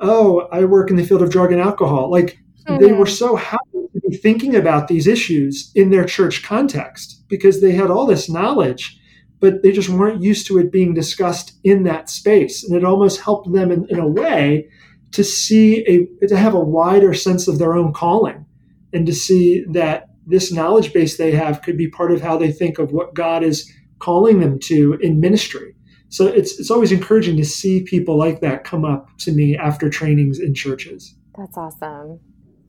oh 0.00 0.48
i 0.52 0.64
work 0.64 0.90
in 0.90 0.96
the 0.96 1.04
field 1.04 1.22
of 1.22 1.30
drug 1.30 1.52
and 1.52 1.60
alcohol 1.60 2.10
like 2.10 2.38
mm-hmm. 2.66 2.82
they 2.82 2.92
were 2.92 3.06
so 3.06 3.36
happy 3.36 3.60
to 3.92 4.00
be 4.08 4.16
thinking 4.16 4.54
about 4.54 4.88
these 4.88 5.06
issues 5.06 5.70
in 5.74 5.90
their 5.90 6.04
church 6.04 6.42
context 6.42 7.24
because 7.28 7.60
they 7.60 7.72
had 7.72 7.90
all 7.90 8.06
this 8.06 8.28
knowledge 8.28 8.98
but 9.40 9.62
they 9.62 9.72
just 9.72 9.88
weren't 9.88 10.22
used 10.22 10.46
to 10.46 10.58
it 10.58 10.72
being 10.72 10.94
discussed 10.94 11.58
in 11.64 11.82
that 11.82 12.08
space 12.08 12.64
and 12.64 12.76
it 12.76 12.84
almost 12.84 13.20
helped 13.20 13.52
them 13.52 13.70
in, 13.70 13.86
in 13.88 13.98
a 13.98 14.08
way 14.08 14.68
to 15.12 15.22
see 15.22 15.84
a 15.86 16.26
to 16.26 16.36
have 16.36 16.54
a 16.54 16.60
wider 16.60 17.14
sense 17.14 17.46
of 17.46 17.58
their 17.58 17.74
own 17.74 17.92
calling 17.92 18.44
and 18.92 19.06
to 19.06 19.12
see 19.12 19.64
that 19.70 20.08
this 20.26 20.52
knowledge 20.52 20.92
base 20.92 21.16
they 21.16 21.32
have 21.32 21.62
could 21.62 21.76
be 21.76 21.88
part 21.88 22.10
of 22.10 22.20
how 22.20 22.36
they 22.36 22.50
think 22.50 22.78
of 22.78 22.92
what 22.92 23.14
God 23.14 23.42
is 23.42 23.70
calling 23.98 24.40
them 24.40 24.58
to 24.60 24.94
in 25.00 25.20
ministry. 25.20 25.74
So 26.14 26.28
it's 26.28 26.60
it's 26.60 26.70
always 26.70 26.92
encouraging 26.92 27.36
to 27.38 27.44
see 27.44 27.82
people 27.82 28.16
like 28.16 28.40
that 28.40 28.62
come 28.62 28.84
up 28.84 29.08
to 29.18 29.32
me 29.32 29.56
after 29.56 29.90
trainings 29.90 30.38
in 30.38 30.54
churches. 30.54 31.12
That's 31.36 31.58
awesome. 31.58 32.20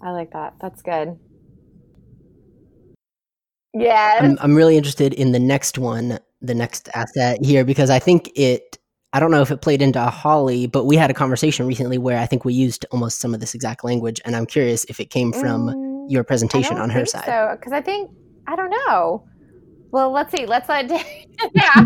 I 0.02 0.10
like 0.14 0.32
that. 0.32 0.56
That's 0.60 0.82
good. 0.82 1.20
Yeah. 3.76 4.18
I'm, 4.20 4.40
I'm 4.42 4.56
really 4.56 4.78
interested 4.78 5.14
in 5.14 5.32
the 5.32 5.38
next 5.38 5.78
one, 5.78 6.18
the 6.42 6.56
next 6.56 6.90
asset 6.96 7.46
here, 7.46 7.64
because 7.64 7.92
I 7.92 8.00
think 8.00 8.32
it 8.36 8.80
I 9.14 9.20
don't 9.20 9.30
know 9.30 9.44
if 9.44 9.52
it 9.52 9.62
played 9.62 9.84
into 9.84 10.02
Holly, 10.02 10.66
but 10.66 10.86
we 10.86 10.96
had 10.96 11.12
a 11.12 11.14
conversation 11.14 11.68
recently 11.68 12.00
where 12.00 12.18
I 12.18 12.26
think 12.26 12.46
we 12.46 12.54
used 12.56 12.84
almost 12.90 13.20
some 13.20 13.36
of 13.36 13.42
this 13.42 13.54
exact 13.54 13.84
language, 13.84 14.20
and 14.26 14.36
I'm 14.36 14.48
curious 14.48 14.86
if 14.86 15.00
it 15.00 15.12
came 15.12 15.32
from 15.32 15.68
mm, 15.68 16.06
your 16.10 16.24
presentation 16.24 16.80
on 16.80 16.90
her 16.90 17.06
side. 17.06 17.26
So, 17.26 17.56
because 17.60 17.74
I 17.74 17.82
think 17.82 18.10
I 18.48 18.56
don't 18.56 18.72
know. 18.72 19.24
Well, 19.96 20.12
let's 20.12 20.30
see. 20.36 20.46
Let's 20.46 20.68
let. 20.68 20.90
yeah. 21.54 21.86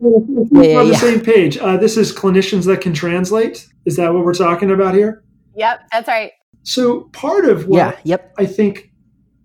We're 0.00 0.64
yeah, 0.64 0.78
on 0.78 0.86
the 0.86 0.94
yeah. 0.94 0.98
same 0.98 1.20
page. 1.20 1.56
Uh, 1.58 1.76
this 1.76 1.96
is 1.96 2.12
clinicians 2.12 2.66
that 2.66 2.80
can 2.80 2.92
translate. 2.92 3.68
Is 3.84 3.94
that 3.98 4.12
what 4.12 4.24
we're 4.24 4.34
talking 4.34 4.72
about 4.72 4.96
here? 4.96 5.22
Yep, 5.54 5.82
that's 5.92 6.08
right. 6.08 6.32
So 6.64 7.02
part 7.12 7.44
of 7.44 7.68
what 7.68 7.76
yeah, 7.76 8.00
yep. 8.02 8.34
I 8.36 8.46
think 8.46 8.90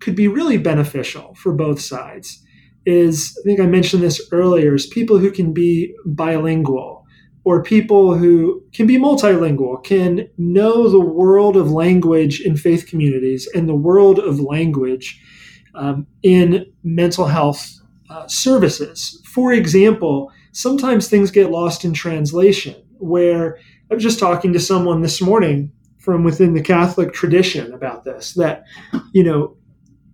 could 0.00 0.16
be 0.16 0.26
really 0.26 0.58
beneficial 0.58 1.36
for 1.36 1.52
both 1.52 1.80
sides 1.80 2.44
is 2.86 3.38
I 3.40 3.42
think 3.44 3.60
I 3.60 3.66
mentioned 3.66 4.02
this 4.02 4.20
earlier 4.32 4.74
is 4.74 4.88
people 4.88 5.18
who 5.18 5.30
can 5.30 5.52
be 5.52 5.94
bilingual 6.04 7.06
or 7.44 7.62
people 7.62 8.16
who 8.16 8.64
can 8.72 8.88
be 8.88 8.98
multilingual 8.98 9.84
can 9.84 10.28
know 10.38 10.88
the 10.88 10.98
world 10.98 11.56
of 11.56 11.70
language 11.70 12.40
in 12.40 12.56
faith 12.56 12.88
communities 12.88 13.48
and 13.54 13.68
the 13.68 13.76
world 13.76 14.18
of 14.18 14.40
language 14.40 15.22
um, 15.74 16.06
in 16.22 16.66
mental 16.82 17.26
health 17.26 17.80
uh, 18.10 18.26
services. 18.28 19.20
For 19.24 19.52
example, 19.52 20.30
sometimes 20.52 21.08
things 21.08 21.30
get 21.30 21.50
lost 21.50 21.84
in 21.84 21.92
translation. 21.92 22.76
Where 22.98 23.58
I 23.90 23.94
was 23.94 24.02
just 24.02 24.20
talking 24.20 24.52
to 24.52 24.60
someone 24.60 25.02
this 25.02 25.20
morning 25.20 25.72
from 25.98 26.24
within 26.24 26.54
the 26.54 26.62
Catholic 26.62 27.12
tradition 27.12 27.72
about 27.72 28.04
this 28.04 28.34
that, 28.34 28.64
you 29.12 29.22
know, 29.22 29.56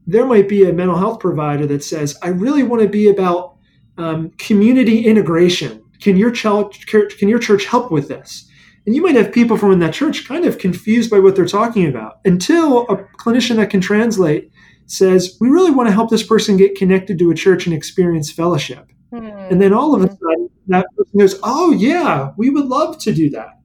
there 0.07 0.27
might 0.27 0.49
be 0.49 0.69
a 0.69 0.73
mental 0.73 0.97
health 0.97 1.21
provider 1.21 1.67
that 1.67 1.85
says, 1.85 2.17
I 2.23 2.29
really 2.29 2.63
want 2.63 2.83
to 2.83 2.89
be 2.89 3.09
about 3.09 3.57
um, 3.99 4.31
community 4.39 5.05
integration. 5.05 5.85
Can 6.01 6.17
your, 6.17 6.31
church, 6.31 6.87
can 7.19 7.29
your 7.29 7.39
church 7.39 7.67
help 7.67 7.91
with 7.91 8.09
this? 8.09 8.49
And 8.87 8.97
you 8.97 9.03
might 9.03 9.17
have 9.17 9.33
people 9.33 9.59
from 9.59 9.79
that 9.81 9.93
church 9.93 10.27
kind 10.27 10.47
of 10.47 10.59
confused 10.59 11.11
by 11.11 11.19
what 11.19 11.37
they're 11.37 11.45
talking 11.45 11.87
about 11.87 12.21
until 12.25 12.83
a 12.89 12.97
clinician 13.19 13.57
that 13.57 13.69
can 13.69 13.83
translate 13.83 14.51
says, 14.89 15.37
We 15.41 15.49
really 15.49 15.71
want 15.71 15.89
to 15.89 15.95
help 15.95 16.11
this 16.11 16.27
person 16.27 16.57
get 16.57 16.77
connected 16.77 17.19
to 17.19 17.31
a 17.31 17.35
church 17.35 17.67
and 17.67 17.75
experience 17.75 18.31
fellowship. 18.31 18.91
Mm-hmm. 19.13 19.53
And 19.53 19.63
then 19.63 19.73
all 19.73 19.95
of 19.95 20.03
a 20.03 20.09
sudden, 20.09 20.51
that 20.67 20.87
person 20.97 21.19
goes, 21.19 21.39
Oh, 21.43 21.73
yeah, 21.73 22.33
we 22.37 22.51
would 22.51 22.67
love 22.67 22.99
to 22.99 23.15
do 23.15 23.31
that. 23.31 23.59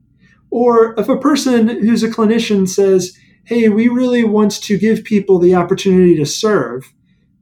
Or 0.51 0.93
if 0.99 1.09
a 1.09 1.17
person 1.17 1.67
who's 1.67 2.03
a 2.03 2.09
clinician 2.09 2.69
says, 2.69 3.17
hey, 3.45 3.69
we 3.69 3.88
really 3.88 4.23
want 4.23 4.51
to 4.51 4.77
give 4.77 5.03
people 5.03 5.39
the 5.39 5.55
opportunity 5.55 6.15
to 6.15 6.25
serve, 6.25 6.93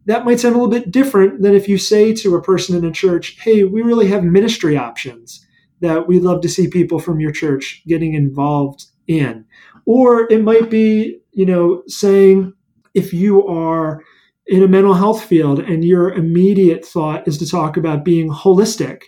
that 0.05 0.25
might 0.25 0.39
sound 0.39 0.55
a 0.55 0.57
little 0.57 0.71
bit 0.71 0.91
different 0.91 1.41
than 1.41 1.53
if 1.53 1.67
you 1.67 1.77
say 1.77 2.13
to 2.13 2.35
a 2.35 2.41
person 2.41 2.75
in 2.75 2.85
a 2.85 2.91
church, 2.91 3.37
hey, 3.41 3.63
we 3.63 3.81
really 3.81 4.07
have 4.07 4.23
ministry 4.23 4.77
options 4.77 5.45
that 5.81 6.07
we'd 6.07 6.23
love 6.23 6.41
to 6.41 6.49
see 6.49 6.67
people 6.67 6.99
from 6.99 7.19
your 7.19 7.31
church 7.31 7.83
getting 7.85 8.13
involved 8.13 8.85
in. 9.07 9.45
Or 9.85 10.31
it 10.31 10.41
might 10.41 10.69
be, 10.69 11.19
you 11.31 11.45
know, 11.45 11.83
saying 11.87 12.53
if 12.93 13.13
you 13.13 13.45
are 13.47 14.03
in 14.47 14.63
a 14.63 14.67
mental 14.67 14.93
health 14.93 15.23
field 15.23 15.59
and 15.59 15.85
your 15.85 16.11
immediate 16.11 16.85
thought 16.85 17.27
is 17.27 17.37
to 17.37 17.49
talk 17.49 17.77
about 17.77 18.03
being 18.03 18.29
holistic. 18.29 19.03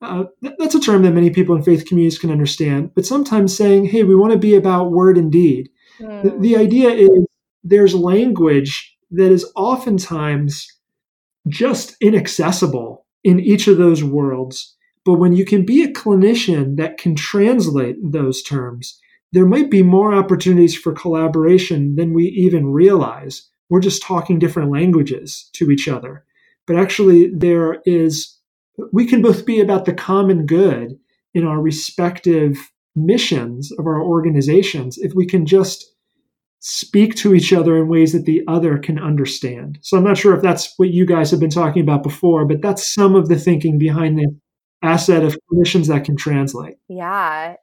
Uh, 0.00 0.24
that's 0.58 0.74
a 0.74 0.80
term 0.80 1.02
that 1.02 1.12
many 1.12 1.30
people 1.30 1.54
in 1.54 1.62
faith 1.62 1.86
communities 1.86 2.18
can 2.18 2.30
understand, 2.30 2.92
but 2.94 3.06
sometimes 3.06 3.56
saying, 3.56 3.84
hey, 3.84 4.02
we 4.02 4.16
want 4.16 4.32
to 4.32 4.38
be 4.38 4.56
about 4.56 4.90
word 4.90 5.16
and 5.16 5.30
deed. 5.30 5.70
The, 6.00 6.06
hmm. 6.06 6.40
the 6.40 6.56
idea 6.56 6.90
is 6.90 7.10
there's 7.62 7.94
language 7.94 8.96
that 9.12 9.30
is 9.30 9.50
oftentimes 9.54 10.66
just 11.48 11.96
inaccessible 12.00 13.06
in 13.22 13.38
each 13.38 13.68
of 13.68 13.76
those 13.76 14.02
worlds. 14.02 14.76
But 15.04 15.14
when 15.14 15.32
you 15.32 15.44
can 15.44 15.64
be 15.64 15.82
a 15.82 15.92
clinician 15.92 16.76
that 16.76 16.98
can 16.98 17.14
translate 17.14 17.96
those 18.02 18.42
terms, 18.42 19.00
there 19.32 19.46
might 19.46 19.70
be 19.70 19.82
more 19.82 20.14
opportunities 20.14 20.76
for 20.76 20.92
collaboration 20.92 21.96
than 21.96 22.12
we 22.12 22.24
even 22.24 22.66
realize. 22.66 23.48
We're 23.70 23.80
just 23.80 24.02
talking 24.02 24.38
different 24.38 24.70
languages 24.70 25.48
to 25.54 25.70
each 25.70 25.88
other. 25.88 26.24
But 26.66 26.76
actually, 26.76 27.30
there 27.34 27.80
is, 27.86 28.38
we 28.92 29.06
can 29.06 29.22
both 29.22 29.46
be 29.46 29.60
about 29.60 29.86
the 29.86 29.94
common 29.94 30.46
good 30.46 30.98
in 31.34 31.46
our 31.46 31.60
respective 31.60 32.70
missions 32.94 33.72
of 33.78 33.86
our 33.86 34.02
organizations 34.02 34.98
if 34.98 35.14
we 35.14 35.26
can 35.26 35.46
just 35.46 35.92
speak 36.60 37.16
to 37.16 37.34
each 37.34 37.52
other 37.52 37.76
in 37.76 37.88
ways 37.88 38.12
that 38.12 38.24
the 38.24 38.42
other 38.46 38.78
can 38.78 38.98
understand. 38.98 39.78
So 39.82 39.96
I'm 39.96 40.04
not 40.04 40.18
sure 40.18 40.36
if 40.36 40.42
that's 40.42 40.74
what 40.76 40.90
you 40.90 41.04
guys 41.04 41.30
have 41.32 41.40
been 41.40 41.50
talking 41.50 41.82
about 41.82 42.04
before, 42.04 42.44
but 42.44 42.62
that's 42.62 42.94
some 42.94 43.16
of 43.16 43.28
the 43.28 43.38
thinking 43.38 43.78
behind 43.78 44.18
the 44.18 44.28
asset 44.82 45.24
of 45.24 45.36
clinicians 45.50 45.88
that 45.88 46.04
can 46.04 46.16
translate. 46.16 46.76
Yeah. 46.88 47.56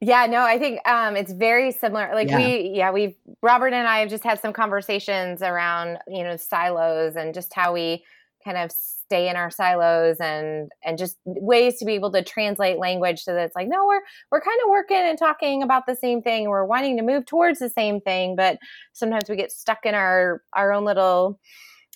Yeah, 0.00 0.24
no, 0.26 0.40
I 0.42 0.58
think 0.58 0.86
um, 0.88 1.14
it's 1.14 1.32
very 1.32 1.72
similar. 1.72 2.10
Like 2.14 2.28
Yeah. 2.28 2.38
we, 2.38 2.72
yeah, 2.74 2.90
we, 2.90 3.16
Robert 3.42 3.74
and 3.74 3.86
I 3.86 3.98
have 3.98 4.08
just 4.08 4.24
had 4.24 4.40
some 4.40 4.52
conversations 4.52 5.42
around, 5.42 5.98
you 6.08 6.24
know, 6.24 6.36
silos 6.36 7.16
and 7.16 7.34
just 7.34 7.52
how 7.52 7.74
we 7.74 8.04
kind 8.42 8.56
of 8.56 8.72
stay 8.72 9.28
in 9.28 9.36
our 9.36 9.50
silos 9.50 10.16
and 10.18 10.70
and 10.84 10.96
just 10.96 11.18
ways 11.26 11.78
to 11.78 11.84
be 11.84 11.92
able 11.92 12.10
to 12.12 12.22
translate 12.22 12.78
language 12.78 13.20
so 13.22 13.34
that 13.34 13.44
it's 13.44 13.56
like, 13.56 13.68
no, 13.68 13.84
we're 13.86 14.00
we're 14.30 14.40
kind 14.40 14.58
of 14.64 14.70
working 14.70 14.96
and 14.96 15.18
talking 15.18 15.62
about 15.62 15.84
the 15.86 15.96
same 15.96 16.22
thing. 16.22 16.48
We're 16.48 16.64
wanting 16.64 16.96
to 16.96 17.02
move 17.02 17.26
towards 17.26 17.58
the 17.58 17.68
same 17.68 18.00
thing, 18.00 18.36
but 18.36 18.58
sometimes 18.94 19.28
we 19.28 19.36
get 19.36 19.52
stuck 19.52 19.84
in 19.84 19.94
our 19.94 20.42
our 20.54 20.72
own 20.72 20.84
little 20.84 21.38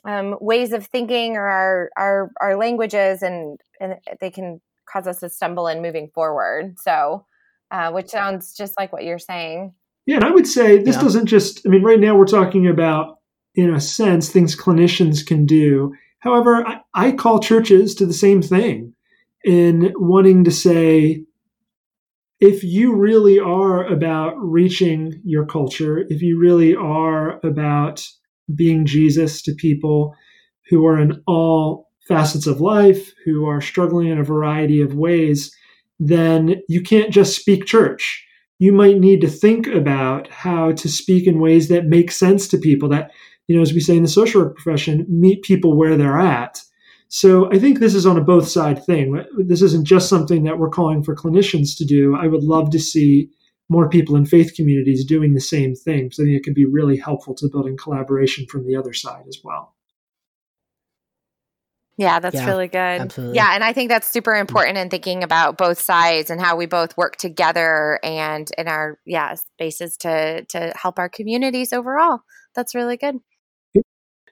um, 0.05 0.37
ways 0.41 0.73
of 0.73 0.87
thinking 0.87 1.37
or 1.37 1.47
our 1.47 1.91
our 1.97 2.31
our 2.41 2.57
languages, 2.57 3.23
and 3.23 3.59
and 3.81 3.95
they 4.21 4.31
can 4.31 4.61
cause 4.87 5.07
us 5.07 5.21
to 5.21 5.31
stumble 5.31 5.69
in 5.69 5.81
moving 5.81 6.11
forward. 6.15 6.77
So 6.79 7.25
uh, 7.71 7.91
which 7.93 8.09
sounds 8.09 8.55
just 8.55 8.75
like 8.79 8.93
what 8.93 9.05
you're 9.05 9.19
saying. 9.19 9.75
Yeah, 10.07 10.17
and 10.17 10.25
I 10.25 10.31
would 10.31 10.47
say 10.47 10.83
this 10.83 10.97
Yeah. 10.97 11.03
doesn't 11.03 11.27
just, 11.27 11.67
I 11.67 11.71
mean, 11.71 11.83
right 11.83 12.01
now 12.01 12.17
we're 12.17 12.27
talking 12.27 12.67
about, 12.67 13.19
in 13.55 13.73
a 13.73 13.81
sense, 13.81 14.29
things 14.29 14.57
clinicians 14.57 15.25
can 15.27 15.47
do. 15.47 15.93
However, 16.21 16.67
I, 16.67 16.81
I 16.95 17.13
call 17.13 17.41
churches 17.41 17.95
to 17.97 18.07
the 18.07 18.13
same 18.13 18.43
thing 18.43 18.95
in 19.45 19.93
wanting 19.97 20.45
to 20.45 20.51
say, 20.51 21.25
if 22.41 22.65
you 22.65 22.95
really 22.95 23.39
are 23.39 23.85
about 23.87 24.35
reaching 24.37 25.21
your 25.25 25.47
culture, 25.47 26.05
if 26.09 26.21
you 26.21 26.39
really 26.39 26.75
are 26.75 27.41
about 27.47 28.07
being 28.55 28.85
Jesus 28.85 29.41
to 29.43 29.55
people 29.55 30.15
who 30.69 30.85
are 30.87 30.99
in 30.99 31.23
all 31.27 31.91
facets 32.09 32.47
of 32.47 32.61
life, 32.61 33.13
who 33.25 33.47
are 33.47 33.61
struggling 33.61 34.09
in 34.09 34.19
a 34.19 34.25
variety 34.25 34.83
of 34.83 34.95
ways, 34.95 35.55
then 35.99 36.57
you 36.69 36.83
can't 36.83 37.13
just 37.13 37.37
speak 37.37 37.67
church. 37.67 38.27
You 38.59 38.73
might 38.73 38.99
need 38.99 39.21
to 39.23 39.29
think 39.29 39.67
about 39.67 40.29
how 40.29 40.73
to 40.73 40.89
speak 40.89 41.27
in 41.27 41.41
ways 41.41 41.69
that 41.69 41.87
make 41.87 42.11
sense 42.11 42.49
to 42.49 42.59
people 42.59 42.89
that, 42.91 43.11
you 43.49 43.57
know, 43.57 43.63
as 43.63 43.73
we 43.73 43.81
say 43.81 43.97
in 43.97 44.03
the 44.03 44.09
social 44.09 44.43
work 44.43 44.57
profession, 44.57 45.07
meet 45.09 45.43
people 45.43 45.77
where 45.77 45.97
they're 45.97 46.19
at. 46.19 46.61
So 47.09 47.51
I 47.53 47.59
think 47.59 47.79
this 47.79 47.95
is 47.95 48.07
on 48.07 48.17
a 48.17 48.25
both 48.25 48.49
side 48.49 48.85
thing. 48.85 49.23
This 49.39 49.63
isn't 49.63 49.87
just 49.87 50.09
something 50.09 50.45
that 50.45 50.59
we're 50.59 50.71
calling 50.71 51.03
for 51.03 51.15
clinicians 51.15 51.77
to 51.79 51.85
do. 51.85 52.17
I 52.17 52.27
would 52.27 52.43
love 52.43 52.71
to 52.71 52.79
see 52.79 53.31
more 53.69 53.89
people 53.89 54.17
in 54.17 54.27
faith 54.27 54.55
communities 54.55 55.05
doing 55.05 55.35
the 55.35 55.41
same 55.41 55.75
thing. 55.75 56.11
So 56.11 56.23
I 56.23 56.27
think 56.27 56.37
it 56.39 56.45
can 56.45 56.55
be 56.55 56.67
really 56.67 56.97
helpful 56.97 57.35
to 57.37 57.49
building 57.49 57.77
collaboration 57.77 58.47
from 58.47 58.67
the 58.67 58.77
other 58.77 58.93
side 58.93 59.25
as 59.29 59.39
well. 59.43 59.75
Yeah, 61.97 62.19
that's 62.19 62.35
Yeah, 62.35 62.47
really 62.47 62.67
good. 62.69 63.01
absolutely. 63.01 63.37
Yeah, 63.37 63.55
and 63.55 63.63
I 63.63 63.73
think 63.73 63.89
that's 63.89 64.09
super 64.09 64.35
important 64.35 64.79
in 64.79 64.91
thinking 64.91 65.23
about 65.23 65.57
both 65.57 65.81
sides 65.81 66.29
and 66.29 66.41
how 66.41 66.57
we 66.57 66.67
both 66.67 66.97
work 66.97 67.17
together 67.17 68.01
and 68.03 68.51
in 68.59 68.67
our 68.67 68.99
yeah 69.07 69.35
spaces 69.35 69.97
to 69.99 70.45
to 70.47 70.73
help 70.75 70.99
our 70.99 71.09
communities 71.09 71.73
overall. 71.73 72.21
That's 72.55 72.75
really 72.75 72.97
good. 72.97 73.17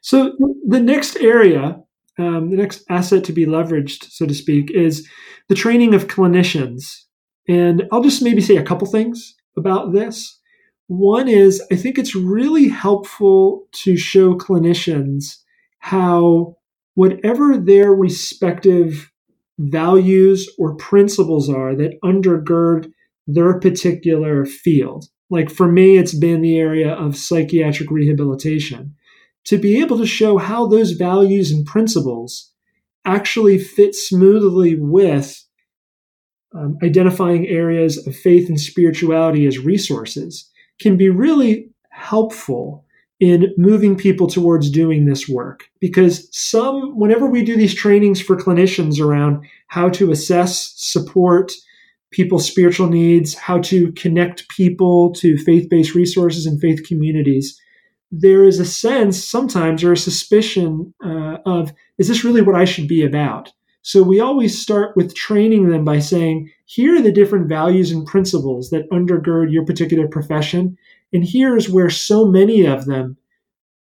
So 0.00 0.32
the 0.66 0.80
next 0.80 1.16
area, 1.16 1.80
um, 2.18 2.50
the 2.50 2.56
next 2.56 2.84
asset 2.90 3.22
to 3.24 3.32
be 3.32 3.46
leveraged, 3.46 4.10
so 4.10 4.26
to 4.26 4.34
speak, 4.34 4.70
is 4.72 5.08
the 5.48 5.54
training 5.54 5.94
of 5.94 6.08
clinicians. 6.08 7.04
And 7.48 7.84
I'll 7.92 8.02
just 8.02 8.22
maybe 8.22 8.40
say 8.40 8.56
a 8.56 8.64
couple 8.64 8.88
things 8.88 9.36
about 9.56 9.92
this. 9.92 10.40
One 10.88 11.28
is 11.28 11.62
I 11.70 11.76
think 11.76 11.96
it's 11.96 12.16
really 12.16 12.68
helpful 12.68 13.66
to 13.84 13.96
show 13.96 14.34
clinicians 14.34 15.36
how 15.78 16.56
whatever 16.94 17.56
their 17.56 17.92
respective 17.92 19.10
values 19.58 20.48
or 20.58 20.76
principles 20.76 21.48
are 21.48 21.74
that 21.76 22.00
undergird 22.02 22.90
their 23.26 23.58
particular 23.60 24.44
field. 24.44 25.06
Like 25.30 25.50
for 25.50 25.70
me, 25.70 25.96
it's 25.96 26.14
been 26.14 26.42
the 26.42 26.58
area 26.58 26.92
of 26.92 27.16
psychiatric 27.16 27.90
rehabilitation 27.90 28.94
to 29.44 29.58
be 29.58 29.80
able 29.80 29.98
to 29.98 30.06
show 30.06 30.38
how 30.38 30.66
those 30.66 30.92
values 30.92 31.50
and 31.50 31.66
principles 31.66 32.52
actually 33.04 33.58
fit 33.58 33.94
smoothly 33.94 34.76
with 34.78 35.44
um, 36.54 36.76
identifying 36.82 37.46
areas 37.48 38.06
of 38.06 38.14
faith 38.14 38.48
and 38.48 38.60
spirituality 38.60 39.46
as 39.46 39.58
resources 39.58 40.50
can 40.80 40.96
be 40.96 41.08
really 41.08 41.70
helpful 41.90 42.84
in 43.22 43.54
moving 43.56 43.96
people 43.96 44.26
towards 44.26 44.68
doing 44.68 45.06
this 45.06 45.28
work. 45.28 45.70
Because 45.78 46.28
some 46.36 46.98
whenever 46.98 47.26
we 47.26 47.44
do 47.44 47.56
these 47.56 47.74
trainings 47.74 48.20
for 48.20 48.36
clinicians 48.36 49.00
around 49.00 49.44
how 49.68 49.88
to 49.90 50.10
assess 50.10 50.74
support 50.76 51.52
people's 52.10 52.46
spiritual 52.46 52.88
needs 52.88 53.32
how 53.32 53.58
to 53.58 53.90
connect 53.92 54.46
people 54.48 55.14
to 55.14 55.38
faith-based 55.38 55.94
resources 55.94 56.44
and 56.44 56.60
faith 56.60 56.86
communities 56.86 57.58
there 58.10 58.44
is 58.44 58.60
a 58.60 58.64
sense 58.66 59.24
sometimes 59.24 59.82
or 59.82 59.92
a 59.92 59.96
suspicion 59.96 60.92
uh, 61.02 61.38
of 61.46 61.72
is 61.96 62.08
this 62.08 62.24
really 62.24 62.42
what 62.42 62.54
i 62.54 62.66
should 62.66 62.86
be 62.86 63.02
about? 63.02 63.50
So 63.84 64.02
we 64.02 64.20
always 64.20 64.60
start 64.60 64.96
with 64.96 65.14
training 65.14 65.70
them 65.70 65.84
by 65.84 65.98
saying 65.98 66.50
here 66.66 66.94
are 66.94 67.02
the 67.02 67.10
different 67.10 67.48
values 67.48 67.90
and 67.90 68.06
principles 68.06 68.70
that 68.70 68.88
undergird 68.90 69.50
your 69.52 69.64
particular 69.64 70.06
profession 70.06 70.76
and 71.12 71.24
here's 71.24 71.68
where 71.68 71.90
so 71.90 72.24
many 72.26 72.64
of 72.66 72.86
them 72.86 73.16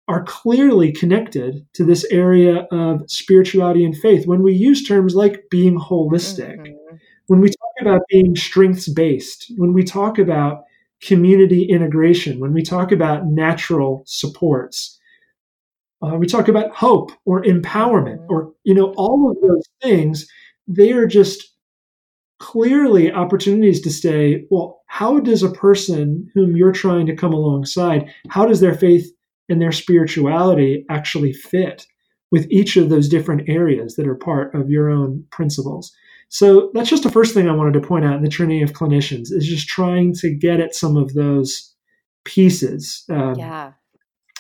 are 0.08 0.24
clearly 0.24 0.92
connected 0.92 1.66
to 1.74 1.84
this 1.86 2.04
area 2.12 2.68
of 2.72 3.04
spirituality 3.10 3.86
and 3.86 3.96
faith 3.96 4.26
when 4.26 4.42
we 4.42 4.54
use 4.54 4.88
terms 4.88 5.14
like 5.16 5.44
being 5.52 5.78
holistic 5.80 6.58
Mhm. 6.58 7.00
when 7.28 7.42
we 7.42 7.50
talk 7.50 7.74
about 7.82 8.02
being 8.10 8.36
strengths 8.36 8.88
based, 8.88 9.52
when 9.58 9.72
we 9.74 9.84
talk 9.84 10.18
about 10.18 10.64
community 11.02 11.64
integration, 11.64 12.40
when 12.40 12.54
we 12.54 12.64
talk 12.64 12.92
about 12.92 13.28
natural 13.28 14.02
supports, 14.06 15.00
uh, 16.02 16.16
we 16.18 16.26
talk 16.26 16.48
about 16.48 16.72
hope 16.72 17.12
or 17.26 17.44
empowerment 17.44 18.20
or, 18.30 18.52
you 18.64 18.74
know, 18.74 18.94
all 18.98 19.30
of 19.30 19.38
those 19.42 19.64
things, 19.82 20.28
they 20.68 20.92
are 20.92 21.06
just 21.06 21.49
clearly 22.40 23.12
opportunities 23.12 23.82
to 23.82 23.92
say, 23.92 24.46
well, 24.50 24.82
how 24.88 25.20
does 25.20 25.44
a 25.44 25.52
person 25.52 26.30
whom 26.34 26.56
you're 26.56 26.72
trying 26.72 27.06
to 27.06 27.16
come 27.16 27.34
alongside, 27.34 28.12
how 28.30 28.46
does 28.46 28.62
their 28.62 28.74
faith 28.74 29.12
and 29.50 29.62
their 29.62 29.72
spirituality 29.72 30.86
actually 30.90 31.34
fit 31.34 31.86
with 32.32 32.48
each 32.50 32.78
of 32.78 32.90
those 32.90 33.10
different 33.10 33.48
areas 33.48 33.96
that 33.96 34.08
are 34.08 34.16
part 34.16 34.56
of 34.56 34.70
your 34.70 34.90
own 34.90 35.24
principles? 35.32 35.94
So 36.30 36.72
that's 36.74 36.90
just 36.90 37.04
the 37.04 37.12
first 37.12 37.34
thing 37.34 37.50
I 37.50 37.56
wanted 37.56 37.74
to 37.74 37.88
point 37.88 38.06
out 38.06 38.16
in 38.16 38.24
the 38.24 38.30
training 38.30 38.64
of 38.64 38.74
clinicians 38.74 39.32
is 39.32 39.48
just 39.48 39.68
trying 39.68 40.14
to 40.16 40.34
get 40.34 40.60
at 40.60 40.76
some 40.76 40.96
of 40.96 41.14
those 41.14 41.74
pieces. 42.24 43.04
Um, 43.10 43.36
Yeah. 43.36 43.74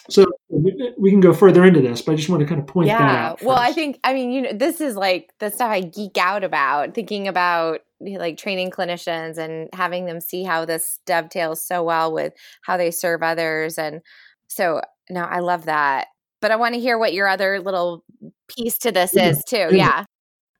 So 0.09 0.25
we, 0.49 1.11
can 1.11 1.19
go 1.19 1.33
further 1.33 1.63
into 1.63 1.81
this, 1.81 2.01
but 2.01 2.13
I 2.13 2.15
just 2.15 2.29
want 2.29 2.41
to 2.41 2.47
kind 2.47 2.59
of 2.59 2.65
point 2.65 2.87
that 2.87 2.99
yeah. 2.99 3.29
out. 3.29 3.43
Well, 3.43 3.57
I 3.57 3.71
think 3.71 3.99
I 4.03 4.15
mean, 4.15 4.31
you 4.31 4.41
know, 4.41 4.53
this 4.53 4.81
is 4.81 4.95
like 4.95 5.31
the 5.37 5.51
stuff 5.51 5.69
I 5.69 5.81
geek 5.81 6.17
out 6.17 6.43
about 6.43 6.95
thinking 6.95 7.27
about 7.27 7.81
like 8.01 8.37
training 8.37 8.71
clinicians 8.71 9.37
and 9.37 9.69
having 9.73 10.05
them 10.05 10.19
see 10.21 10.43
how 10.43 10.65
this 10.65 10.99
dovetails 11.05 11.61
so 11.65 11.83
well 11.83 12.13
with 12.13 12.33
how 12.61 12.77
they 12.77 12.91
serve 12.91 13.21
others 13.23 13.77
and 13.77 14.01
so 14.47 14.81
no, 15.09 15.21
I 15.21 15.39
love 15.39 15.65
that. 15.65 16.07
But 16.41 16.51
I 16.51 16.55
want 16.55 16.75
to 16.75 16.79
hear 16.81 16.97
what 16.97 17.13
your 17.13 17.27
other 17.27 17.59
little 17.59 18.03
piece 18.47 18.77
to 18.79 18.91
this 18.91 19.11
Yeah. 19.13 19.29
is 19.29 19.43
too. 19.43 19.57
Yeah. 19.57 19.69
Yeah. 19.71 20.03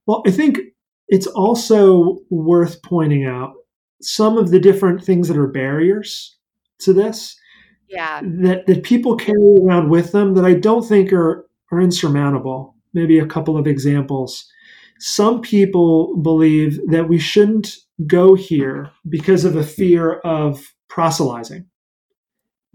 Well, 0.06 0.24
I 0.26 0.32
think 0.32 0.60
it's 1.08 1.28
also 1.28 2.18
worth 2.30 2.82
pointing 2.84 3.26
out 3.26 3.54
some 4.02 4.38
of 4.38 4.52
the 4.52 4.60
different 4.60 5.04
things 5.04 5.28
that 5.28 5.38
are 5.38 5.48
barriers 5.48 6.38
to 6.80 6.94
this 6.94 7.38
Yeah. 7.88 8.22
that, 8.24 8.66
that 8.68 8.84
people 8.84 9.16
carry 9.16 9.58
around 9.62 9.90
with 9.90 10.12
them 10.12 10.34
that 10.36 10.46
I 10.46 10.54
don't 10.54 10.88
think 10.88 11.14
are, 11.14 11.48
are 11.72 11.80
insurmountable. 11.82 12.76
Maybe 12.94 13.20
a 13.20 13.26
couple 13.26 13.58
of 13.58 13.68
examples. 13.68 14.46
Some 15.00 15.42
people 15.42 16.18
believe 16.18 16.80
that 16.90 17.08
we 17.08 17.20
shouldn't 17.20 17.78
go 18.06 18.36
here 18.36 18.92
because 19.08 19.46
of 19.46 19.56
a 19.56 19.64
fear 19.64 20.20
of 20.20 20.74
proselytizing. 20.90 21.66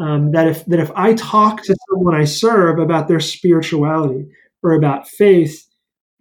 Um, 0.01 0.33
that 0.33 0.49
if 0.49 0.64
that 0.66 0.81
if 0.81 0.91
I 0.97 1.14
talk 1.14 1.62
to 1.62 1.77
someone 1.89 2.14
I 2.14 2.25
serve 2.25 2.79
about 2.81 3.07
their 3.07 3.20
spirituality 3.20 4.27
or 4.62 4.72
about 4.72 5.09
faith, 5.09 5.64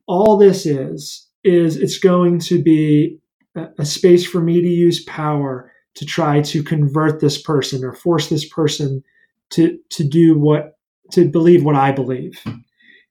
all 0.08 0.38
this 0.38 0.66
is 0.66 1.28
is 1.44 1.78
it's 1.78 1.98
going 1.98 2.40
to 2.40 2.62
be 2.62 3.20
a, 3.56 3.68
a 3.80 3.86
space 3.86 4.26
for 4.26 4.42
me 4.42 4.62
to 4.62 4.68
use 4.68 5.04
power 5.06 5.72
to 5.96 6.06
try 6.06 6.42
to 6.42 6.64
convert 6.64 7.20
this 7.20 7.42
person 7.42 7.84
or 7.84 7.94
force 7.94 8.30
this 8.30 8.48
person 8.48 9.04
to 9.52 9.80
to 9.92 10.04
do 10.08 10.38
what 10.38 10.78
to 11.12 11.30
believe 11.30 11.64
what 11.64 11.76
I 11.76 11.92
believe. 11.92 12.44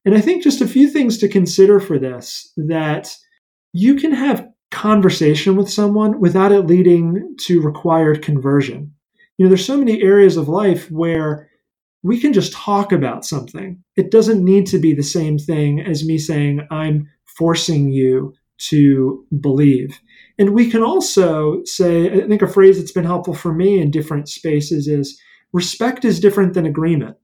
And 0.05 0.15
I 0.15 0.21
think 0.21 0.43
just 0.43 0.61
a 0.61 0.67
few 0.67 0.89
things 0.89 1.19
to 1.19 1.29
consider 1.29 1.81
for 1.81 1.99
this 1.99 2.53
that 2.57 3.15
you 3.73 3.95
can 3.95 4.13
have 4.13 4.49
conversation 4.71 5.57
with 5.57 5.71
someone 5.71 6.19
without 6.21 6.51
it 6.51 6.63
leading 6.63 7.37
to 7.41 7.61
required 7.61 8.23
conversion. 8.23 8.93
You 9.37 9.45
know, 9.45 9.49
there's 9.49 9.65
so 9.65 9.77
many 9.77 10.03
areas 10.03 10.37
of 10.37 10.49
life 10.49 10.91
where 10.91 11.49
we 12.03 12.19
can 12.19 12.33
just 12.33 12.53
talk 12.53 12.91
about 12.91 13.25
something. 13.25 13.83
It 13.97 14.11
doesn't 14.11 14.45
need 14.45 14.67
to 14.69 14.79
be 14.79 14.93
the 14.93 15.03
same 15.03 15.39
thing 15.39 15.81
as 15.81 16.05
me 16.05 16.19
saying, 16.19 16.67
I'm 16.71 17.09
forcing 17.37 17.91
you 17.91 18.35
to 18.69 19.25
believe. 19.41 20.01
And 20.39 20.51
we 20.51 20.71
can 20.71 20.83
also 20.83 21.63
say, 21.65 22.23
I 22.23 22.27
think 22.27 22.43
a 22.43 22.49
phrase 22.49 22.79
that's 22.79 22.93
been 22.93 23.05
helpful 23.05 23.35
for 23.35 23.53
me 23.53 23.81
in 23.81 23.91
different 23.91 24.29
spaces 24.29 24.89
is 24.89 25.21
respect 25.53 26.05
is 26.05 26.21
different 26.21 26.55
than 26.55 26.67
agreement. 26.67 27.17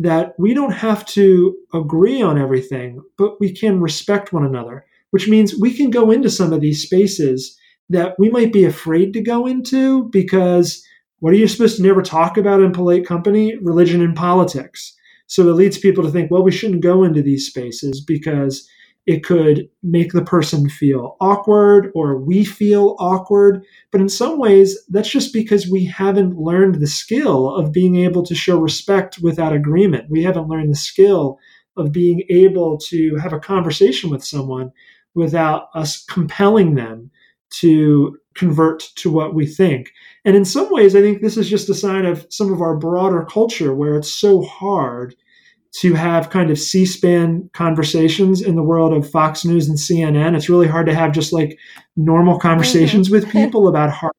That 0.00 0.32
we 0.38 0.54
don't 0.54 0.72
have 0.72 1.04
to 1.06 1.54
agree 1.74 2.22
on 2.22 2.40
everything, 2.40 3.02
but 3.18 3.38
we 3.38 3.52
can 3.52 3.80
respect 3.80 4.32
one 4.32 4.46
another, 4.46 4.84
which 5.10 5.28
means 5.28 5.54
we 5.60 5.74
can 5.74 5.90
go 5.90 6.10
into 6.10 6.30
some 6.30 6.52
of 6.52 6.60
these 6.60 6.82
spaces 6.82 7.56
that 7.90 8.14
we 8.18 8.30
might 8.30 8.52
be 8.52 8.64
afraid 8.64 9.12
to 9.12 9.20
go 9.20 9.46
into 9.46 10.04
because 10.04 10.82
what 11.18 11.34
are 11.34 11.36
you 11.36 11.46
supposed 11.46 11.76
to 11.76 11.82
never 11.82 12.02
talk 12.02 12.38
about 12.38 12.62
in 12.62 12.72
polite 12.72 13.06
company? 13.06 13.56
Religion 13.56 14.00
and 14.00 14.16
politics. 14.16 14.96
So 15.26 15.48
it 15.48 15.52
leads 15.52 15.78
people 15.78 16.02
to 16.02 16.10
think, 16.10 16.30
well, 16.30 16.42
we 16.42 16.50
shouldn't 16.50 16.82
go 16.82 17.04
into 17.04 17.22
these 17.22 17.46
spaces 17.46 18.02
because 18.02 18.66
it 19.10 19.24
could 19.24 19.68
make 19.82 20.12
the 20.12 20.24
person 20.24 20.68
feel 20.68 21.16
awkward 21.20 21.90
or 21.96 22.16
we 22.16 22.44
feel 22.44 22.94
awkward. 23.00 23.64
But 23.90 24.00
in 24.00 24.08
some 24.08 24.38
ways, 24.38 24.78
that's 24.88 25.10
just 25.10 25.32
because 25.32 25.68
we 25.68 25.84
haven't 25.84 26.36
learned 26.38 26.76
the 26.76 26.86
skill 26.86 27.52
of 27.52 27.72
being 27.72 27.96
able 27.96 28.22
to 28.22 28.36
show 28.36 28.60
respect 28.60 29.18
without 29.20 29.52
agreement. 29.52 30.08
We 30.08 30.22
haven't 30.22 30.46
learned 30.46 30.70
the 30.70 30.76
skill 30.76 31.40
of 31.76 31.90
being 31.90 32.22
able 32.30 32.78
to 32.78 33.16
have 33.16 33.32
a 33.32 33.40
conversation 33.40 34.10
with 34.10 34.24
someone 34.24 34.70
without 35.16 35.70
us 35.74 36.04
compelling 36.04 36.76
them 36.76 37.10
to 37.54 38.16
convert 38.36 38.90
to 38.94 39.10
what 39.10 39.34
we 39.34 39.44
think. 39.44 39.90
And 40.24 40.36
in 40.36 40.44
some 40.44 40.72
ways, 40.72 40.94
I 40.94 41.00
think 41.00 41.20
this 41.20 41.36
is 41.36 41.50
just 41.50 41.68
a 41.68 41.74
sign 41.74 42.04
of 42.06 42.28
some 42.30 42.52
of 42.52 42.62
our 42.62 42.76
broader 42.76 43.26
culture 43.28 43.74
where 43.74 43.96
it's 43.96 44.12
so 44.12 44.42
hard 44.42 45.16
to 45.72 45.94
have 45.94 46.30
kind 46.30 46.50
of 46.50 46.58
C 46.58 46.84
SPAN 46.84 47.48
conversations 47.52 48.42
in 48.42 48.56
the 48.56 48.62
world 48.62 48.92
of 48.92 49.08
Fox 49.08 49.44
News 49.44 49.68
and 49.68 49.78
CNN. 49.78 50.36
It's 50.36 50.48
really 50.48 50.66
hard 50.66 50.86
to 50.86 50.94
have 50.94 51.12
just 51.12 51.32
like 51.32 51.58
normal 51.96 52.38
conversations 52.38 53.08
mm-hmm. 53.08 53.14
with 53.14 53.30
people 53.32 53.68
about 53.68 53.90
hard 53.90 54.12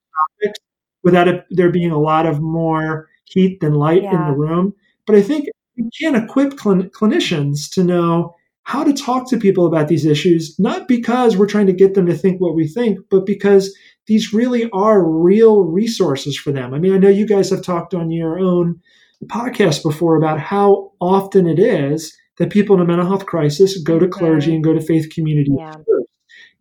topics 0.43 0.59
without 1.03 1.27
it, 1.27 1.45
there 1.49 1.71
being 1.71 1.91
a 1.91 1.99
lot 1.99 2.25
of 2.25 2.41
more 2.41 3.09
heat 3.25 3.59
than 3.59 3.73
light 3.73 4.03
yeah. 4.03 4.11
in 4.11 4.31
the 4.31 4.37
room. 4.37 4.73
But 5.05 5.15
I 5.15 5.21
think 5.21 5.47
we 5.77 5.89
can 5.99 6.15
equip 6.15 6.53
clinicians 6.53 7.69
to 7.71 7.83
know 7.83 8.35
how 8.63 8.83
to 8.83 8.93
talk 8.93 9.29
to 9.29 9.37
people 9.37 9.65
about 9.65 9.87
these 9.87 10.05
issues, 10.05 10.55
not 10.59 10.87
because 10.87 11.35
we're 11.35 11.47
trying 11.47 11.65
to 11.65 11.73
get 11.73 11.95
them 11.95 12.05
to 12.05 12.13
think 12.13 12.39
what 12.39 12.55
we 12.55 12.67
think, 12.67 12.99
but 13.09 13.25
because 13.25 13.75
these 14.07 14.33
really 14.33 14.69
are 14.71 15.03
real 15.03 15.63
resources 15.65 16.37
for 16.37 16.51
them. 16.51 16.73
I 16.73 16.79
mean, 16.79 16.93
I 16.93 16.97
know 16.97 17.09
you 17.09 17.27
guys 17.27 17.49
have 17.49 17.63
talked 17.63 17.93
on 17.93 18.11
your 18.11 18.39
own 18.39 18.79
podcast 19.25 19.83
before 19.83 20.15
about 20.15 20.39
how 20.39 20.91
often 20.99 21.47
it 21.47 21.59
is 21.59 22.15
that 22.37 22.49
people 22.49 22.75
in 22.75 22.81
a 22.81 22.85
mental 22.85 23.07
health 23.07 23.25
crisis 23.25 23.81
go 23.83 23.99
to 23.99 24.07
clergy 24.07 24.47
mm-hmm. 24.47 24.55
and 24.55 24.63
go 24.63 24.73
to 24.73 24.81
faith 24.81 25.09
communities. 25.13 25.53
Yeah. 25.57 25.75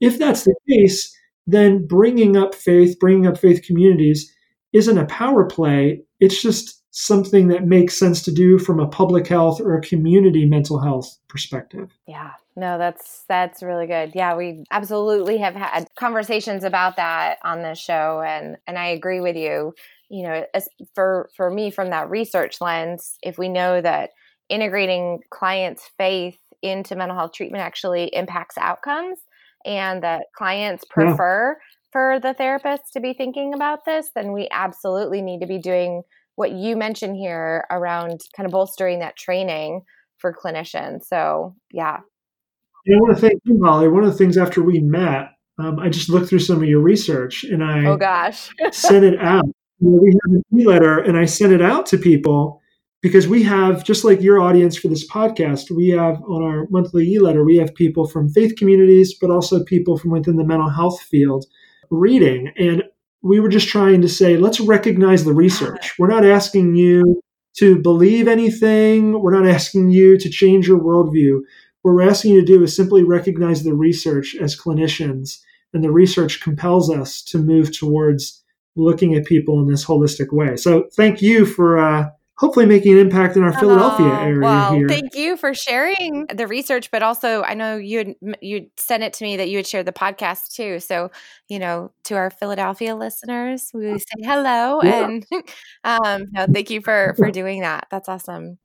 If 0.00 0.18
that's 0.18 0.44
the 0.44 0.54
case, 0.68 1.16
then 1.46 1.86
bringing 1.86 2.36
up 2.36 2.54
faith, 2.54 2.98
bringing 2.98 3.26
up 3.26 3.38
faith 3.38 3.62
communities 3.62 4.34
isn't 4.72 4.98
a 4.98 5.06
power 5.06 5.46
play. 5.46 6.02
It's 6.20 6.42
just 6.42 6.82
something 6.92 7.48
that 7.48 7.66
makes 7.66 7.96
sense 7.96 8.22
to 8.22 8.32
do 8.32 8.58
from 8.58 8.80
a 8.80 8.88
public 8.88 9.26
health 9.26 9.60
or 9.60 9.76
a 9.76 9.80
community 9.80 10.44
mental 10.44 10.80
health 10.80 11.18
perspective. 11.28 11.90
Yeah. 12.06 12.32
No, 12.56 12.78
that's 12.78 13.24
that's 13.28 13.62
really 13.62 13.86
good. 13.86 14.12
Yeah, 14.14 14.36
we 14.36 14.64
absolutely 14.70 15.38
have 15.38 15.54
had 15.54 15.86
conversations 15.98 16.64
about 16.64 16.96
that 16.96 17.38
on 17.44 17.62
this 17.62 17.78
show 17.78 18.22
and 18.26 18.56
and 18.66 18.78
I 18.78 18.88
agree 18.88 19.20
with 19.20 19.36
you. 19.36 19.72
You 20.10 20.24
know, 20.24 20.44
as 20.54 20.68
for 20.94 21.30
for 21.36 21.50
me 21.50 21.70
from 21.70 21.90
that 21.90 22.10
research 22.10 22.60
lens, 22.60 23.16
if 23.22 23.38
we 23.38 23.48
know 23.48 23.80
that 23.80 24.10
integrating 24.48 25.20
clients' 25.30 25.88
faith 25.96 26.38
into 26.62 26.96
mental 26.96 27.16
health 27.16 27.32
treatment 27.32 27.62
actually 27.62 28.14
impacts 28.14 28.58
outcomes 28.58 29.18
and 29.64 30.02
that 30.02 30.22
clients 30.36 30.84
prefer 30.90 31.56
yeah. 31.58 31.64
for 31.92 32.20
the 32.20 32.34
therapist 32.34 32.92
to 32.92 33.00
be 33.00 33.14
thinking 33.14 33.54
about 33.54 33.84
this, 33.84 34.10
then 34.14 34.32
we 34.32 34.48
absolutely 34.50 35.22
need 35.22 35.40
to 35.40 35.46
be 35.46 35.58
doing 35.58 36.02
what 36.36 36.52
you 36.52 36.76
mentioned 36.76 37.16
here 37.16 37.64
around 37.70 38.20
kind 38.36 38.46
of 38.46 38.52
bolstering 38.52 39.00
that 39.00 39.16
training 39.16 39.82
for 40.18 40.34
clinicians. 40.34 41.04
So, 41.04 41.54
yeah. 41.70 41.98
I 41.98 42.92
want 42.96 43.14
to 43.14 43.20
thank 43.20 43.40
you, 43.44 43.60
Holly. 43.62 43.88
One 43.88 44.04
of 44.04 44.10
the 44.10 44.16
things 44.16 44.38
after 44.38 44.62
we 44.62 44.80
met, 44.80 45.28
um, 45.58 45.78
I 45.78 45.90
just 45.90 46.08
looked 46.08 46.28
through 46.28 46.38
some 46.38 46.62
of 46.62 46.68
your 46.68 46.80
research 46.80 47.44
and 47.44 47.62
I 47.62 47.84
oh 47.84 47.96
gosh 47.96 48.48
sent 48.72 49.04
it 49.04 49.20
out. 49.20 49.44
You 49.80 49.90
know, 49.90 49.98
we 50.02 50.08
have 50.08 50.34
an 50.34 50.58
e-letter 50.58 50.98
and 50.98 51.16
I 51.16 51.24
send 51.24 51.52
it 51.52 51.62
out 51.62 51.86
to 51.86 51.98
people 51.98 52.60
because 53.02 53.26
we 53.26 53.42
have 53.44 53.82
just 53.82 54.04
like 54.04 54.20
your 54.20 54.40
audience 54.40 54.76
for 54.76 54.88
this 54.88 55.08
podcast 55.08 55.70
we 55.70 55.88
have 55.88 56.22
on 56.24 56.42
our 56.42 56.66
monthly 56.68 57.10
e-letter 57.14 57.44
we 57.44 57.56
have 57.56 57.74
people 57.74 58.06
from 58.06 58.28
faith 58.28 58.56
communities 58.56 59.14
but 59.18 59.30
also 59.30 59.64
people 59.64 59.96
from 59.96 60.10
within 60.10 60.36
the 60.36 60.44
mental 60.44 60.68
health 60.68 61.00
field 61.00 61.46
reading 61.90 62.52
and 62.58 62.82
we 63.22 63.40
were 63.40 63.48
just 63.48 63.68
trying 63.68 64.00
to 64.02 64.08
say, 64.08 64.36
let's 64.36 64.60
recognize 64.60 65.24
the 65.24 65.34
research. 65.34 65.94
We're 65.98 66.08
not 66.08 66.24
asking 66.24 66.76
you 66.76 67.22
to 67.58 67.78
believe 67.80 68.28
anything. 68.28 69.20
We're 69.20 69.38
not 69.38 69.48
asking 69.48 69.90
you 69.90 70.16
to 70.18 70.30
change 70.30 70.66
your 70.66 70.80
worldview. 70.80 71.40
What 71.82 71.92
we're 71.92 72.08
asking 72.08 72.32
you 72.32 72.40
to 72.40 72.46
do 72.46 72.62
is 72.62 72.74
simply 72.74 73.02
recognize 73.02 73.62
the 73.62 73.74
research 73.74 74.36
as 74.40 74.58
clinicians. 74.58 75.38
And 75.72 75.84
the 75.84 75.92
research 75.92 76.40
compels 76.40 76.90
us 76.90 77.22
to 77.24 77.38
move 77.38 77.76
towards 77.76 78.39
looking 78.76 79.14
at 79.14 79.24
people 79.24 79.60
in 79.60 79.66
this 79.66 79.84
holistic 79.84 80.32
way. 80.32 80.56
So 80.56 80.88
thank 80.94 81.20
you 81.22 81.44
for 81.44 81.78
uh, 81.78 82.10
hopefully 82.40 82.64
making 82.64 82.92
an 82.92 82.98
impact 82.98 83.36
in 83.36 83.42
our 83.42 83.52
Philadelphia 83.52 84.06
oh, 84.06 84.22
area 84.22 84.40
well, 84.40 84.72
here. 84.72 84.88
Thank 84.88 85.14
you 85.14 85.36
for 85.36 85.52
sharing 85.52 86.26
the 86.26 86.46
research, 86.46 86.90
but 86.90 87.02
also 87.02 87.42
I 87.42 87.52
know 87.52 87.76
you 87.76 87.98
had, 87.98 88.14
you 88.40 88.70
sent 88.78 89.02
it 89.02 89.12
to 89.14 89.24
me 89.24 89.36
that 89.36 89.50
you 89.50 89.58
had 89.58 89.66
shared 89.66 89.86
the 89.86 89.92
podcast 89.92 90.54
too. 90.54 90.80
So 90.80 91.10
you 91.48 91.58
know, 91.58 91.92
to 92.04 92.14
our 92.14 92.30
Philadelphia 92.30 92.96
listeners, 92.96 93.70
we 93.74 93.98
say 93.98 94.22
hello 94.22 94.80
yeah. 94.82 95.04
and 95.04 95.26
um, 95.84 96.26
no, 96.32 96.46
thank 96.52 96.70
you 96.70 96.80
for 96.80 97.14
for 97.18 97.30
doing 97.30 97.60
that. 97.60 97.86
That's 97.90 98.08
awesome. 98.08 98.58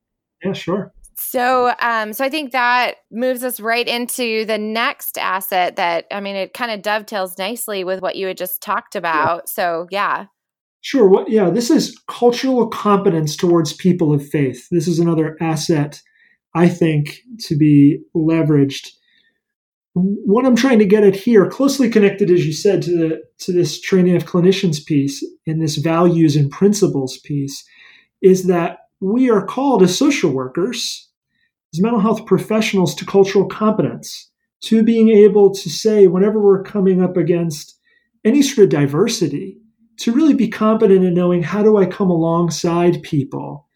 Yeah, 0.43 0.53
sure. 0.53 0.93
So, 1.17 1.73
um, 1.81 2.11
so 2.13 2.25
I 2.25 2.29
think 2.29 2.51
that 2.51 2.95
moves 3.11 3.43
us 3.43 3.59
right 3.59 3.87
into 3.87 4.45
the 4.45 4.57
next 4.57 5.17
asset 5.17 5.77
that 5.77 6.05
I 6.11 6.19
mean, 6.19 6.35
it 6.35 6.53
kind 6.53 6.71
of 6.71 6.81
dovetails 6.81 7.37
nicely 7.37 7.83
with 7.83 8.01
what 8.01 8.15
you 8.15 8.27
had 8.27 8.37
just 8.37 8.61
talked 8.61 8.95
about. 8.95 9.43
Yeah. 9.45 9.51
So, 9.53 9.87
yeah. 9.91 10.25
Sure. 10.81 11.07
What, 11.07 11.29
yeah, 11.29 11.49
this 11.49 11.71
is 11.71 11.99
cultural 12.07 12.67
competence 12.67 13.35
towards 13.35 13.73
people 13.73 14.13
of 14.13 14.27
faith. 14.27 14.67
This 14.69 14.87
is 14.87 14.99
another 14.99 15.37
asset, 15.41 16.01
I 16.53 16.67
think, 16.67 17.21
to 17.45 17.57
be 17.57 18.01
leveraged. 18.15 18.89
What 19.93 20.45
I'm 20.45 20.57
trying 20.57 20.79
to 20.79 20.85
get 20.85 21.03
at 21.03 21.15
here, 21.15 21.49
closely 21.49 21.89
connected, 21.89 22.29
as 22.29 22.45
you 22.45 22.51
said, 22.51 22.81
to 22.83 22.91
the 22.91 23.23
to 23.39 23.53
this 23.53 23.79
training 23.79 24.15
of 24.15 24.25
clinicians 24.25 24.85
piece 24.85 25.25
and 25.47 25.61
this 25.61 25.77
values 25.77 26.35
and 26.35 26.51
principles 26.51 27.17
piece, 27.23 27.63
is 28.21 28.47
that 28.47 28.79
we 28.99 29.29
are 29.29 29.45
called 29.45 29.83
as 29.83 29.97
social 29.97 30.31
workers, 30.31 31.04
as 31.75 31.81
mental 31.81 31.99
health 31.99 32.25
professionals, 32.25 32.95
to 32.95 33.05
cultural 33.05 33.45
competence, 33.45 34.31
to 34.61 34.83
being 34.83 35.09
able 35.09 35.53
to 35.53 35.69
say 35.69 36.07
whenever 36.07 36.39
we're 36.39 36.63
coming 36.63 37.01
up 37.03 37.17
against 37.17 37.77
any 38.23 38.41
sort 38.41 38.65
of 38.65 38.69
diversity 38.69 39.59
to 39.97 40.11
really 40.11 40.33
be 40.33 40.47
competent 40.47 41.05
in 41.05 41.13
knowing 41.13 41.43
how 41.43 41.63
do 41.63 41.77
I 41.77 41.85
come 41.85 42.09
alongside 42.09 43.03
people 43.03 43.67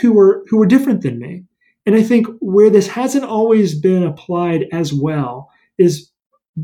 who 0.00 0.18
are 0.18 0.44
who 0.48 0.60
are 0.60 0.66
different 0.66 1.02
than 1.02 1.18
me. 1.18 1.44
And 1.86 1.94
I 1.94 2.02
think 2.02 2.26
where 2.40 2.70
this 2.70 2.88
hasn't 2.88 3.24
always 3.24 3.78
been 3.78 4.02
applied 4.02 4.66
as 4.72 4.92
well 4.92 5.50
is 5.78 6.10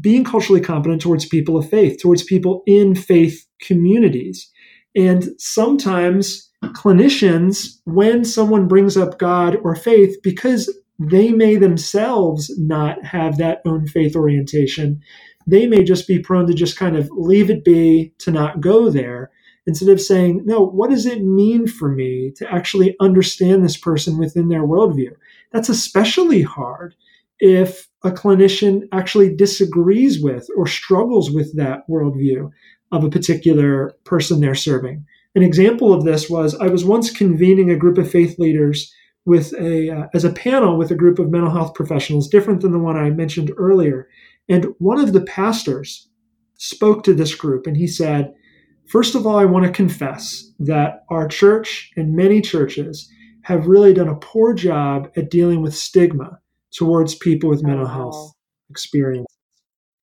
being 0.01 0.25
culturally 0.25 0.61
competent 0.61 1.01
towards 1.01 1.27
people 1.27 1.57
of 1.57 1.69
faith, 1.69 2.01
towards 2.01 2.23
people 2.23 2.63
in 2.67 2.95
faith 2.95 3.47
communities. 3.61 4.51
And 4.95 5.29
sometimes 5.39 6.51
clinicians, 6.65 7.79
when 7.85 8.25
someone 8.25 8.69
brings 8.69 8.97
up 8.97 9.19
God 9.19 9.57
or 9.63 9.75
faith, 9.75 10.17
because 10.23 10.75
they 10.99 11.31
may 11.31 11.57
themselves 11.57 12.51
not 12.59 13.05
have 13.05 13.39
that 13.39 13.61
own 13.65 13.87
faith 13.87 14.17
orientation, 14.17 15.01
they 15.47 15.67
may 15.67 15.85
just 15.85 16.09
be 16.09 16.19
prone 16.19 16.47
to 16.47 16.55
just 16.55 16.79
kind 16.79 16.97
of 16.97 17.09
leave 17.13 17.51
it 17.51 17.65
be, 17.65 18.13
to 18.19 18.31
not 18.31 18.61
go 18.61 18.91
there, 18.91 19.31
instead 19.67 19.89
of 19.89 20.01
saying, 20.01 20.43
no, 20.45 20.61
what 20.65 20.91
does 20.91 21.07
it 21.07 21.23
mean 21.23 21.67
for 21.67 21.89
me 21.89 22.33
to 22.37 22.51
actually 22.53 22.97
understand 23.01 23.65
this 23.65 23.77
person 23.77 24.17
within 24.19 24.49
their 24.49 24.67
worldview? 24.67 25.11
That's 25.53 25.69
especially 25.69 26.43
hard 26.43 26.95
if 27.39 27.89
a 28.03 28.11
clinician 28.11 28.89
actually 28.93 29.35
disagrees 29.35 30.23
with 30.23 30.49
or 30.57 30.67
struggles 30.67 31.31
with 31.31 31.57
that 31.57 31.87
worldview 31.89 32.51
of 32.93 33.05
a 33.05 33.11
particular 33.11 33.93
person 34.05 34.41
they're 34.41 34.55
serving. 34.55 35.05
An 35.37 35.43
example 35.43 35.93
of 35.93 36.05
this 36.05 36.29
was 36.29 36.57
I 36.57 36.67
was 36.67 36.85
once 36.85 37.11
convening 37.11 37.71
a 37.71 37.77
group 37.77 37.99
of 37.99 38.11
faith 38.11 38.39
leaders 38.39 38.93
with 39.25 39.53
a 39.55 39.91
uh, 39.91 40.07
as 40.15 40.25
a 40.25 40.33
panel 40.33 40.77
with 40.77 40.91
a 40.91 40.97
group 40.97 41.19
of 41.19 41.31
mental 41.31 41.51
health 41.51 41.75
professionals 41.75 42.29
different 42.29 42.63
than 42.63 42.73
the 42.73 42.79
one 42.79 42.97
I 42.97 43.11
mentioned 43.11 43.53
earlier 43.57 44.09
and 44.49 44.67
one 44.79 44.99
of 44.99 45.13
the 45.13 45.21
pastors 45.21 46.09
spoke 46.55 47.05
to 47.05 47.15
this 47.15 47.35
group 47.35 47.67
and 47.67 47.77
he 47.77 47.87
said, 47.87 48.33
First 48.89 49.15
of 49.15 49.27
all, 49.27 49.37
I 49.37 49.45
want 49.45 49.67
to 49.67 49.73
confess 49.73 50.53
that 50.61 51.05
our 51.11 51.27
church 51.27 51.91
and 51.97 52.15
many 52.15 52.41
churches 52.41 53.11
have 53.43 53.67
really 53.67 53.93
done 53.93 54.09
a 54.09 54.17
poor 54.17 54.55
job 54.55 55.11
at 55.17 55.31
dealing 55.31 55.61
with 55.61 55.75
stigma 55.75 56.39
towards 56.73 57.15
people 57.15 57.51
with 57.51 57.65
mental 57.65 57.87
health 57.87 58.33
experience. 58.71 59.27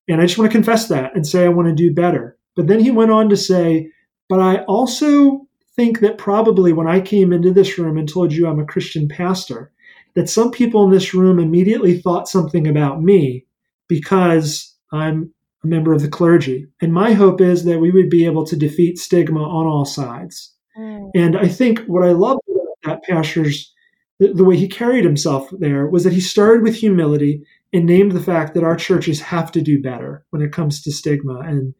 And 0.08 0.20
I 0.20 0.26
just 0.26 0.38
want 0.38 0.50
to 0.50 0.56
confess 0.56 0.88
that 0.88 1.16
and 1.16 1.26
say 1.26 1.44
I 1.44 1.48
want 1.48 1.68
to 1.68 1.74
do 1.74 1.94
better. 1.94 2.36
But 2.56 2.66
then 2.66 2.80
he 2.80 2.90
went 2.90 3.10
on 3.10 3.30
to 3.30 3.36
say, 3.36 3.90
but 4.28 4.40
I 4.40 4.58
also 4.64 5.46
think 5.76 6.00
that 6.00 6.18
probably 6.18 6.72
when 6.72 6.86
I 6.86 7.00
came 7.00 7.32
into 7.32 7.52
this 7.52 7.78
room 7.78 7.98
and 7.98 8.08
told 8.08 8.32
you 8.32 8.46
I'm 8.46 8.60
a 8.60 8.66
Christian 8.66 9.08
pastor, 9.08 9.72
that 10.14 10.30
some 10.30 10.50
people 10.50 10.84
in 10.84 10.90
this 10.90 11.12
room 11.12 11.38
immediately 11.38 11.98
thought 11.98 12.28
something 12.28 12.66
about 12.66 13.02
me 13.02 13.44
because 13.88 14.74
I'm 14.92 15.32
a 15.64 15.66
member 15.66 15.92
of 15.92 16.02
the 16.02 16.08
clergy. 16.08 16.66
And 16.80 16.92
my 16.92 17.12
hope 17.12 17.40
is 17.40 17.64
that 17.64 17.80
we 17.80 17.90
would 17.90 18.10
be 18.10 18.24
able 18.24 18.46
to 18.46 18.56
defeat 18.56 18.98
stigma 18.98 19.42
on 19.42 19.66
all 19.66 19.84
sides. 19.84 20.54
Mm. 20.78 21.10
And 21.14 21.36
I 21.36 21.48
think 21.48 21.80
what 21.86 22.04
I 22.04 22.12
love 22.12 22.38
about 22.48 22.66
that 22.84 23.02
pastor's 23.04 23.72
the, 24.20 24.32
the 24.32 24.44
way 24.44 24.56
he 24.56 24.68
carried 24.68 25.04
himself 25.04 25.50
there 25.58 25.86
was 25.88 26.04
that 26.04 26.12
he 26.12 26.20
started 26.20 26.62
with 26.62 26.76
humility 26.76 27.42
and 27.72 27.86
named 27.86 28.12
the 28.12 28.22
fact 28.22 28.54
that 28.54 28.62
our 28.62 28.76
churches 28.76 29.20
have 29.20 29.50
to 29.52 29.60
do 29.60 29.82
better 29.82 30.24
when 30.30 30.40
it 30.42 30.52
comes 30.52 30.80
to 30.82 30.92
stigma 30.92 31.40
and 31.40 31.74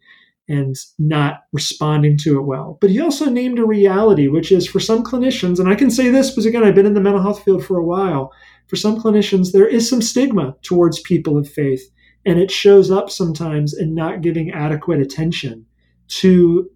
and 0.48 0.76
not 0.98 1.40
responding 1.52 2.16
to 2.18 2.38
it 2.38 2.42
well. 2.42 2.78
But 2.80 2.90
he 2.90 3.00
also 3.00 3.30
named 3.30 3.58
a 3.58 3.64
reality, 3.64 4.28
which 4.28 4.52
is 4.52 4.66
for 4.66 4.80
some 4.80 5.02
clinicians, 5.02 5.58
and 5.58 5.68
I 5.68 5.74
can 5.74 5.90
say 5.90 6.10
this 6.10 6.30
because 6.30 6.46
again, 6.46 6.64
I've 6.64 6.74
been 6.74 6.86
in 6.86 6.94
the 6.94 7.00
mental 7.00 7.22
health 7.22 7.42
field 7.42 7.64
for 7.64 7.78
a 7.78 7.84
while. 7.84 8.32
For 8.68 8.76
some 8.76 9.00
clinicians, 9.00 9.52
there 9.52 9.66
is 9.66 9.88
some 9.88 10.02
stigma 10.02 10.54
towards 10.62 11.00
people 11.00 11.38
of 11.38 11.48
faith, 11.48 11.82
and 12.26 12.38
it 12.38 12.50
shows 12.50 12.90
up 12.90 13.10
sometimes 13.10 13.74
in 13.74 13.94
not 13.94 14.22
giving 14.22 14.50
adequate 14.50 15.00
attention 15.00 15.66
to 16.08 16.70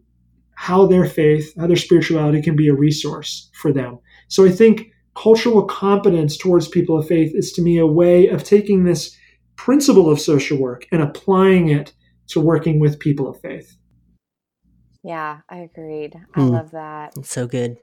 how 0.55 0.87
their 0.87 1.07
faith, 1.07 1.55
how 1.59 1.67
their 1.67 1.77
spirituality 1.77 2.43
can 2.43 2.57
be 2.57 2.69
a 2.69 2.75
resource 2.75 3.51
for 3.55 3.73
them. 3.73 3.99
So 4.29 4.45
I 4.45 4.51
think 4.51 4.89
cultural 5.15 5.65
competence 5.65 6.37
towards 6.37 6.69
people 6.69 6.99
of 6.99 7.07
faith 7.07 7.33
is 7.35 7.53
to 7.53 7.63
me 7.63 7.79
a 7.79 7.87
way 7.87 8.29
of 8.29 8.45
taking 8.45 8.85
this 8.85 9.17
principle 9.57 10.11
of 10.11 10.21
social 10.21 10.59
work 10.59 10.87
and 10.93 11.03
applying 11.03 11.69
it 11.69 11.93
to 12.29 12.41
working 12.41 12.81
with 12.81 12.99
people 12.99 13.29
of 13.29 13.41
faith. 13.41 13.77
Yeah, 15.03 15.41
I 15.49 15.59
agreed. 15.59 16.17
I 16.35 16.41
mm. 16.41 16.51
love 16.51 16.71
that. 16.73 17.17
It's 17.17 17.31
so 17.31 17.47
good. 17.47 17.79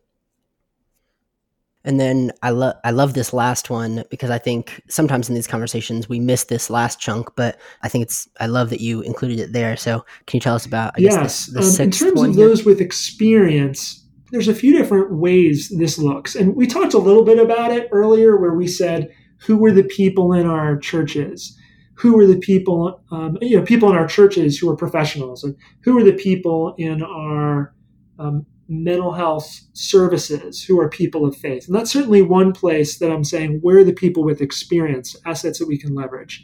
And 1.85 1.99
then 1.99 2.31
I 2.41 2.49
love 2.49 2.75
I 2.83 2.89
love 2.89 3.13
this 3.13 3.31
last 3.31 3.69
one 3.69 4.03
because 4.09 4.31
I 4.31 4.39
think 4.39 4.81
sometimes 4.89 5.29
in 5.29 5.35
these 5.35 5.45
conversations 5.45 6.09
we 6.09 6.19
miss 6.19 6.45
this 6.45 6.71
last 6.71 6.99
chunk, 6.99 7.35
but 7.35 7.59
I 7.83 7.89
think 7.89 8.03
it's 8.03 8.27
I 8.39 8.47
love 8.47 8.71
that 8.71 8.81
you 8.81 9.01
included 9.01 9.39
it 9.39 9.53
there. 9.53 9.77
So 9.77 10.03
can 10.25 10.37
you 10.37 10.41
tell 10.41 10.55
us 10.55 10.65
about 10.65 10.95
I 10.97 11.01
yes, 11.01 11.47
guess, 11.47 11.77
um, 11.79 11.85
in 11.85 11.91
terms 11.91 12.21
of 12.21 12.35
here? 12.35 12.47
those 12.47 12.65
with 12.65 12.81
experience, 12.81 14.03
there's 14.31 14.47
a 14.47 14.55
few 14.55 14.75
different 14.75 15.13
ways 15.15 15.71
this 15.77 15.99
looks. 15.99 16.35
And 16.35 16.55
we 16.55 16.65
talked 16.65 16.95
a 16.95 16.99
little 16.99 17.23
bit 17.23 17.37
about 17.37 17.71
it 17.71 17.87
earlier 17.91 18.35
where 18.35 18.55
we 18.55 18.67
said, 18.67 19.11
who 19.41 19.55
were 19.55 19.71
the 19.71 19.83
people 19.83 20.33
in 20.33 20.47
our 20.47 20.77
churches? 20.77 21.55
Who 21.95 22.19
are 22.19 22.27
the 22.27 22.37
people, 22.37 23.01
um, 23.11 23.37
you 23.41 23.57
know, 23.57 23.63
people 23.63 23.89
in 23.89 23.95
our 23.95 24.07
churches 24.07 24.57
who 24.57 24.69
are 24.69 24.75
professionals? 24.75 25.43
And 25.43 25.55
who 25.81 25.97
are 25.97 26.03
the 26.03 26.13
people 26.13 26.75
in 26.77 27.01
our 27.01 27.73
um, 28.19 28.45
mental 28.67 29.13
health 29.13 29.61
services 29.73 30.63
who 30.63 30.79
are 30.79 30.89
people 30.89 31.25
of 31.25 31.37
faith? 31.37 31.67
And 31.67 31.75
that's 31.75 31.91
certainly 31.91 32.21
one 32.21 32.51
place 32.51 32.99
that 32.99 33.11
I'm 33.11 33.23
saying, 33.23 33.59
where 33.61 33.77
are 33.79 33.83
the 33.83 33.93
people 33.93 34.23
with 34.23 34.41
experience, 34.41 35.15
assets 35.25 35.59
that 35.59 35.67
we 35.67 35.77
can 35.77 35.95
leverage? 35.95 36.43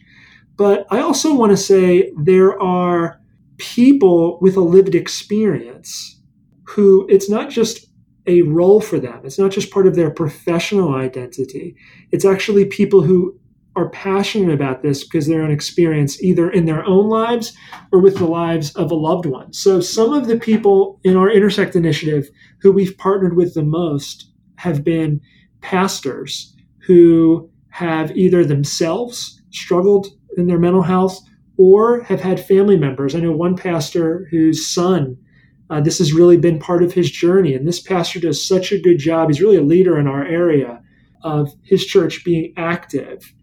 But 0.57 0.85
I 0.89 0.99
also 0.99 1.33
want 1.35 1.51
to 1.51 1.57
say 1.57 2.11
there 2.17 2.61
are 2.61 3.19
people 3.57 4.39
with 4.41 4.55
a 4.55 4.61
lived 4.61 4.95
experience 4.95 6.19
who 6.63 7.05
it's 7.09 7.29
not 7.29 7.49
just 7.49 7.87
a 8.27 8.41
role 8.43 8.81
for 8.81 8.99
them. 8.99 9.21
It's 9.23 9.39
not 9.39 9.51
just 9.51 9.71
part 9.71 9.87
of 9.87 9.95
their 9.95 10.11
professional 10.11 10.95
identity. 10.95 11.75
It's 12.11 12.25
actually 12.25 12.65
people 12.65 13.01
who 13.01 13.39
are 13.75 13.89
passionate 13.89 14.53
about 14.53 14.81
this 14.81 15.03
because 15.03 15.27
they're 15.27 15.43
an 15.43 15.51
experience 15.51 16.21
either 16.21 16.49
in 16.51 16.65
their 16.65 16.83
own 16.85 17.07
lives 17.09 17.53
or 17.91 17.99
with 17.99 18.17
the 18.17 18.25
lives 18.25 18.75
of 18.75 18.91
a 18.91 18.95
loved 18.95 19.25
one. 19.25 19.53
So 19.53 19.79
some 19.79 20.11
of 20.11 20.27
the 20.27 20.37
people 20.37 20.99
in 21.03 21.15
our 21.15 21.29
Intersect 21.29 21.75
initiative 21.75 22.29
who 22.61 22.71
we've 22.71 22.97
partnered 22.97 23.35
with 23.35 23.53
the 23.53 23.63
most 23.63 24.29
have 24.57 24.83
been 24.83 25.21
pastors 25.61 26.53
who 26.79 27.49
have 27.69 28.15
either 28.17 28.43
themselves 28.43 29.41
struggled 29.51 30.07
in 30.37 30.47
their 30.47 30.59
mental 30.59 30.83
health 30.83 31.19
or 31.57 32.01
have 32.03 32.21
had 32.21 32.45
family 32.45 32.77
members. 32.77 33.15
I 33.15 33.19
know 33.19 33.31
one 33.31 33.55
pastor 33.55 34.27
whose 34.31 34.67
son 34.67 35.17
uh, 35.71 35.79
this 35.79 35.99
has 35.99 36.11
really 36.11 36.35
been 36.35 36.59
part 36.59 36.83
of 36.83 36.91
his 36.91 37.09
journey. 37.09 37.55
And 37.55 37.65
this 37.65 37.79
pastor 37.79 38.19
does 38.19 38.45
such 38.45 38.73
a 38.73 38.81
good 38.81 38.99
job. 38.99 39.29
He's 39.29 39.41
really 39.41 39.55
a 39.55 39.61
leader 39.61 39.97
in 39.97 40.05
our 40.05 40.25
area 40.25 40.83
of 41.23 41.49
his 41.63 41.85
church 41.85 42.25
being 42.25 42.53
active 42.57 43.33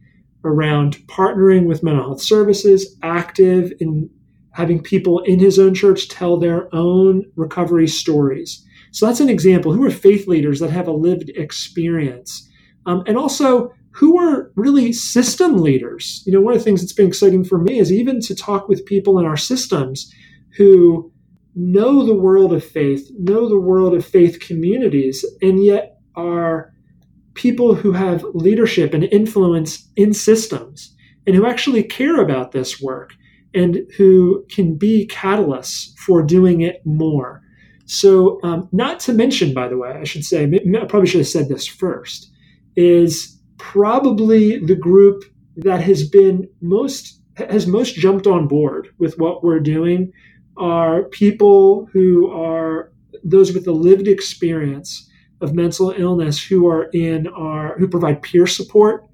around 0.45 0.97
partnering 1.07 1.66
with 1.66 1.82
mental 1.82 2.05
health 2.05 2.22
services, 2.22 2.97
active 3.03 3.72
in 3.80 4.09
having 4.53 4.82
people 4.82 5.20
in 5.20 5.39
his 5.39 5.59
own 5.59 5.74
church 5.74 6.09
tell 6.09 6.36
their 6.36 6.74
own 6.74 7.24
recovery 7.36 7.86
stories. 7.86 8.64
So 8.93 9.07
that's 9.07 9.20
an 9.20 9.28
example. 9.28 9.72
Who 9.72 9.84
are 9.84 9.91
faith 9.91 10.26
leaders 10.26 10.61
that 10.61 10.70
have 10.70 10.89
a 10.89 10.93
lived 10.93 11.30
experience? 11.36 12.49
Um, 12.86 13.03
and 13.07 13.16
also, 13.16 13.72
who 13.91 14.18
are 14.18 14.51
really 14.55 14.93
system 14.93 15.59
leaders? 15.59 16.22
You 16.24 16.32
know, 16.32 16.41
one 16.41 16.55
of 16.55 16.61
the 16.61 16.64
things 16.64 16.80
that's 16.80 16.93
been 16.93 17.09
exciting 17.09 17.45
for 17.45 17.59
me 17.59 17.78
is 17.78 17.93
even 17.93 18.20
to 18.22 18.34
talk 18.34 18.68
with 18.68 18.86
people 18.86 19.18
in 19.18 19.26
our 19.26 19.36
systems 19.36 20.12
who 20.57 21.12
know 21.55 22.05
the 22.05 22.14
world 22.14 22.53
of 22.53 22.64
faith, 22.64 23.11
know 23.18 23.49
the 23.49 23.59
world 23.59 23.95
of 23.95 24.07
faith 24.07 24.41
communities, 24.41 25.24
and 25.43 25.62
yet 25.64 25.99
are 26.14 26.72
people 27.39 27.76
who 27.76 27.93
have 27.93 28.24
leadership 28.34 28.93
and 28.93 29.05
influence 29.05 29.89
in 29.95 30.12
systems 30.12 30.93
and 31.24 31.36
who 31.36 31.47
actually 31.47 31.84
care 31.84 32.20
about 32.20 32.51
this 32.51 32.82
work 32.82 33.14
and 33.55 33.86
who 33.97 34.45
can 34.51 34.74
be 34.74 35.07
catalysts 35.07 35.97
for 35.99 36.20
doing 36.20 36.62
it 36.62 36.82
more. 36.84 37.41
So, 37.86 38.41
um, 38.43 38.68
not 38.72 38.99
to 39.01 39.12
mention, 39.12 39.55
by 39.55 39.68
the 39.68 39.78
way, 39.78 39.91
I 39.91 40.03
should 40.03 40.24
say, 40.24 40.45
I 40.45 40.84
probably 40.86 41.07
should 41.07 41.20
have 41.20 41.28
said 41.28 41.49
this 41.49 41.66
first, 41.66 42.28
is 42.76 43.41
probably 43.57 44.59
the 44.59 44.74
group 44.74 45.22
that 45.57 45.80
has 45.80 46.09
been 46.09 46.49
most 46.61 47.22
has 47.36 47.68
most 47.68 47.95
jumped 47.95 48.26
on 48.26 48.49
board 48.49 48.89
with 48.99 49.16
what 49.18 49.45
we're 49.45 49.61
doing 49.61 50.12
are 50.57 51.05
people 51.05 51.89
who 51.93 52.28
are 52.32 52.93
those 53.22 53.55
with 53.55 53.64
the 53.64 53.72
lived 53.72 54.09
experience 54.09 55.07
of 55.41 55.55
mental 55.55 55.95
illness 55.97 56.43
who 56.43 56.66
are 56.66 56.84
in 56.93 57.26
our 57.28 57.78
who 57.78 57.89
provide 57.89 58.22
peer 58.22 58.47
support 58.47 59.07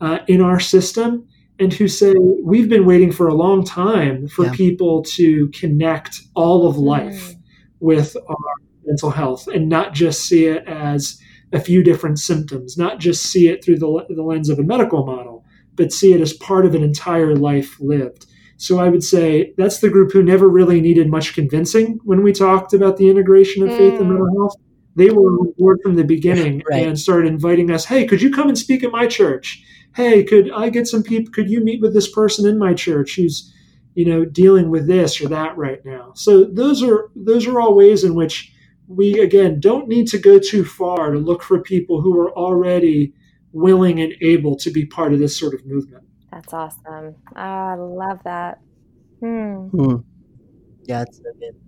uh, 0.00 0.18
in 0.26 0.40
our 0.40 0.60
system 0.60 1.26
and 1.58 1.72
who 1.72 1.88
say 1.88 2.14
we've 2.42 2.68
been 2.68 2.86
waiting 2.86 3.12
for 3.12 3.28
a 3.28 3.34
long 3.34 3.64
time 3.64 4.28
for 4.28 4.46
yeah. 4.46 4.52
people 4.52 5.02
to 5.02 5.48
connect 5.48 6.20
all 6.34 6.66
of 6.66 6.76
life 6.76 7.30
mm. 7.30 7.36
with 7.80 8.16
our 8.28 8.54
mental 8.84 9.10
health 9.10 9.46
and 9.48 9.68
not 9.68 9.92
just 9.92 10.22
see 10.22 10.46
it 10.46 10.66
as 10.66 11.20
a 11.52 11.60
few 11.60 11.82
different 11.82 12.18
symptoms 12.18 12.76
not 12.76 12.98
just 12.98 13.24
see 13.24 13.48
it 13.48 13.64
through 13.64 13.78
the, 13.78 14.06
the 14.10 14.22
lens 14.22 14.48
of 14.48 14.58
a 14.58 14.62
medical 14.62 15.04
model 15.04 15.44
but 15.76 15.92
see 15.92 16.12
it 16.12 16.20
as 16.20 16.32
part 16.34 16.66
of 16.66 16.74
an 16.74 16.82
entire 16.82 17.36
life 17.36 17.76
lived 17.80 18.26
so 18.60 18.78
I 18.78 18.90
would 18.90 19.02
say 19.02 19.54
that's 19.56 19.78
the 19.78 19.88
group 19.88 20.12
who 20.12 20.22
never 20.22 20.46
really 20.46 20.82
needed 20.82 21.08
much 21.08 21.32
convincing 21.32 21.98
when 22.04 22.22
we 22.22 22.30
talked 22.30 22.74
about 22.74 22.98
the 22.98 23.08
integration 23.08 23.62
of 23.62 23.70
mm. 23.70 23.78
faith 23.78 23.98
and 23.98 24.10
mental 24.10 24.26
mm. 24.26 24.36
health. 24.36 24.56
They 24.96 25.10
were 25.10 25.30
on 25.30 25.52
board 25.56 25.78
from 25.82 25.94
the 25.94 26.04
beginning 26.04 26.62
right. 26.70 26.86
and 26.86 26.98
started 26.98 27.28
inviting 27.28 27.70
us, 27.70 27.84
hey, 27.84 28.06
could 28.06 28.20
you 28.20 28.32
come 28.32 28.48
and 28.48 28.58
speak 28.58 28.82
at 28.82 28.92
my 28.92 29.06
church? 29.06 29.62
Hey, 29.94 30.24
could 30.24 30.50
I 30.52 30.70
get 30.70 30.86
some 30.86 31.02
people? 31.02 31.32
Could 31.32 31.50
you 31.50 31.60
meet 31.60 31.80
with 31.80 31.94
this 31.94 32.10
person 32.10 32.46
in 32.46 32.58
my 32.58 32.74
church 32.74 33.16
who's, 33.16 33.52
you 33.94 34.04
know, 34.04 34.24
dealing 34.24 34.70
with 34.70 34.86
this 34.86 35.20
or 35.20 35.28
that 35.28 35.56
right 35.56 35.84
now? 35.84 36.12
So 36.14 36.44
those 36.44 36.82
are 36.82 37.10
those 37.16 37.46
are 37.46 37.60
all 37.60 37.74
ways 37.74 38.04
in 38.04 38.14
which 38.14 38.52
we 38.86 39.20
again 39.20 39.60
don't 39.60 39.88
need 39.88 40.08
to 40.08 40.18
go 40.18 40.38
too 40.38 40.64
far 40.64 41.10
to 41.10 41.18
look 41.18 41.42
for 41.42 41.60
people 41.60 42.00
who 42.00 42.18
are 42.18 42.32
already 42.36 43.14
willing 43.52 44.00
and 44.00 44.14
able 44.20 44.56
to 44.56 44.70
be 44.70 44.86
part 44.86 45.12
of 45.12 45.18
this 45.18 45.38
sort 45.38 45.54
of 45.54 45.64
movement. 45.66 46.04
That's 46.32 46.52
awesome. 46.52 47.16
Oh, 47.34 47.40
I 47.40 47.74
love 47.74 48.20
that. 48.24 48.60
Hmm. 49.20 49.68
Hmm. 49.68 49.96
Yeah, 50.84 51.02
it's 51.02 51.18
so 51.18 51.24
good. 51.38 51.60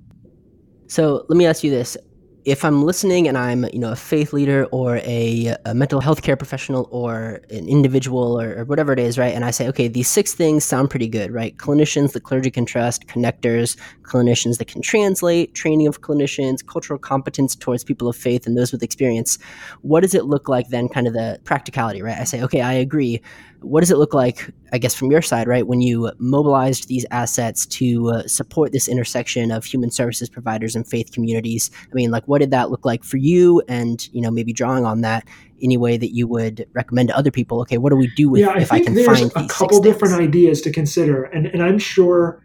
So 0.86 1.26
let 1.28 1.36
me 1.36 1.46
ask 1.46 1.64
you 1.64 1.70
this: 1.70 1.96
if 2.44 2.64
I'm 2.64 2.82
listening 2.82 3.28
and 3.28 3.38
I'm, 3.38 3.64
you 3.72 3.78
know, 3.78 3.92
a 3.92 3.96
faith 3.96 4.32
leader 4.32 4.64
or 4.72 4.96
a, 4.98 5.54
a 5.64 5.74
mental 5.74 6.00
health 6.00 6.22
care 6.22 6.36
professional 6.36 6.88
or 6.90 7.40
an 7.50 7.68
individual 7.68 8.40
or, 8.40 8.58
or, 8.58 8.64
whatever 8.64 8.92
it 8.92 8.98
is, 8.98 9.18
right? 9.18 9.34
And 9.34 9.44
I 9.44 9.50
say, 9.50 9.68
okay, 9.68 9.86
these 9.86 10.08
six 10.08 10.34
things 10.34 10.64
sound 10.64 10.90
pretty 10.90 11.08
good, 11.08 11.30
right? 11.30 11.56
Clinicians 11.56 12.12
the 12.12 12.20
clergy 12.20 12.50
can 12.50 12.66
trust, 12.66 13.06
connectors, 13.06 13.76
clinicians 14.02 14.58
that 14.58 14.66
can 14.66 14.82
translate, 14.82 15.54
training 15.54 15.86
of 15.86 16.00
clinicians, 16.00 16.66
cultural 16.66 16.98
competence 16.98 17.54
towards 17.54 17.84
people 17.84 18.08
of 18.08 18.16
faith 18.16 18.46
and 18.46 18.56
those 18.56 18.72
with 18.72 18.82
experience. 18.82 19.38
What 19.82 20.00
does 20.00 20.14
it 20.14 20.24
look 20.24 20.48
like 20.48 20.68
then, 20.68 20.88
kind 20.88 21.06
of 21.06 21.12
the 21.12 21.38
practicality, 21.44 22.02
right? 22.02 22.18
I 22.18 22.24
say, 22.24 22.42
okay, 22.42 22.60
I 22.60 22.72
agree. 22.72 23.22
What 23.62 23.80
does 23.80 23.90
it 23.90 23.96
look 23.96 24.14
like, 24.14 24.52
I 24.72 24.78
guess, 24.78 24.94
from 24.94 25.10
your 25.10 25.22
side, 25.22 25.46
right, 25.46 25.66
when 25.66 25.80
you 25.80 26.10
mobilized 26.18 26.88
these 26.88 27.06
assets 27.10 27.66
to 27.66 28.10
uh, 28.10 28.26
support 28.26 28.72
this 28.72 28.88
intersection 28.88 29.50
of 29.50 29.64
human 29.64 29.90
services 29.90 30.28
providers 30.28 30.76
and 30.76 30.86
faith 30.86 31.12
communities? 31.12 31.70
I 31.90 31.94
mean, 31.94 32.10
like, 32.10 32.26
what 32.26 32.40
did 32.40 32.50
that 32.50 32.70
look 32.70 32.84
like 32.84 33.04
for 33.04 33.16
you? 33.16 33.62
And, 33.68 34.08
you 34.12 34.20
know, 34.20 34.30
maybe 34.30 34.52
drawing 34.52 34.84
on 34.84 35.00
that, 35.02 35.26
any 35.62 35.76
way 35.76 35.96
that 35.96 36.14
you 36.14 36.26
would 36.26 36.66
recommend 36.72 37.08
to 37.08 37.16
other 37.16 37.30
people, 37.30 37.60
okay, 37.62 37.78
what 37.78 37.90
do 37.90 37.96
we 37.96 38.08
do 38.16 38.28
with 38.28 38.40
yeah, 38.42 38.50
I 38.50 38.60
if 38.60 38.72
I 38.72 38.80
can 38.80 38.94
there's 38.94 39.06
find 39.06 39.32
a 39.36 39.48
couple 39.48 39.80
different 39.80 40.14
things? 40.14 40.28
ideas 40.28 40.60
to 40.62 40.72
consider, 40.72 41.24
and, 41.24 41.46
and 41.46 41.62
I'm 41.62 41.78
sure 41.78 42.42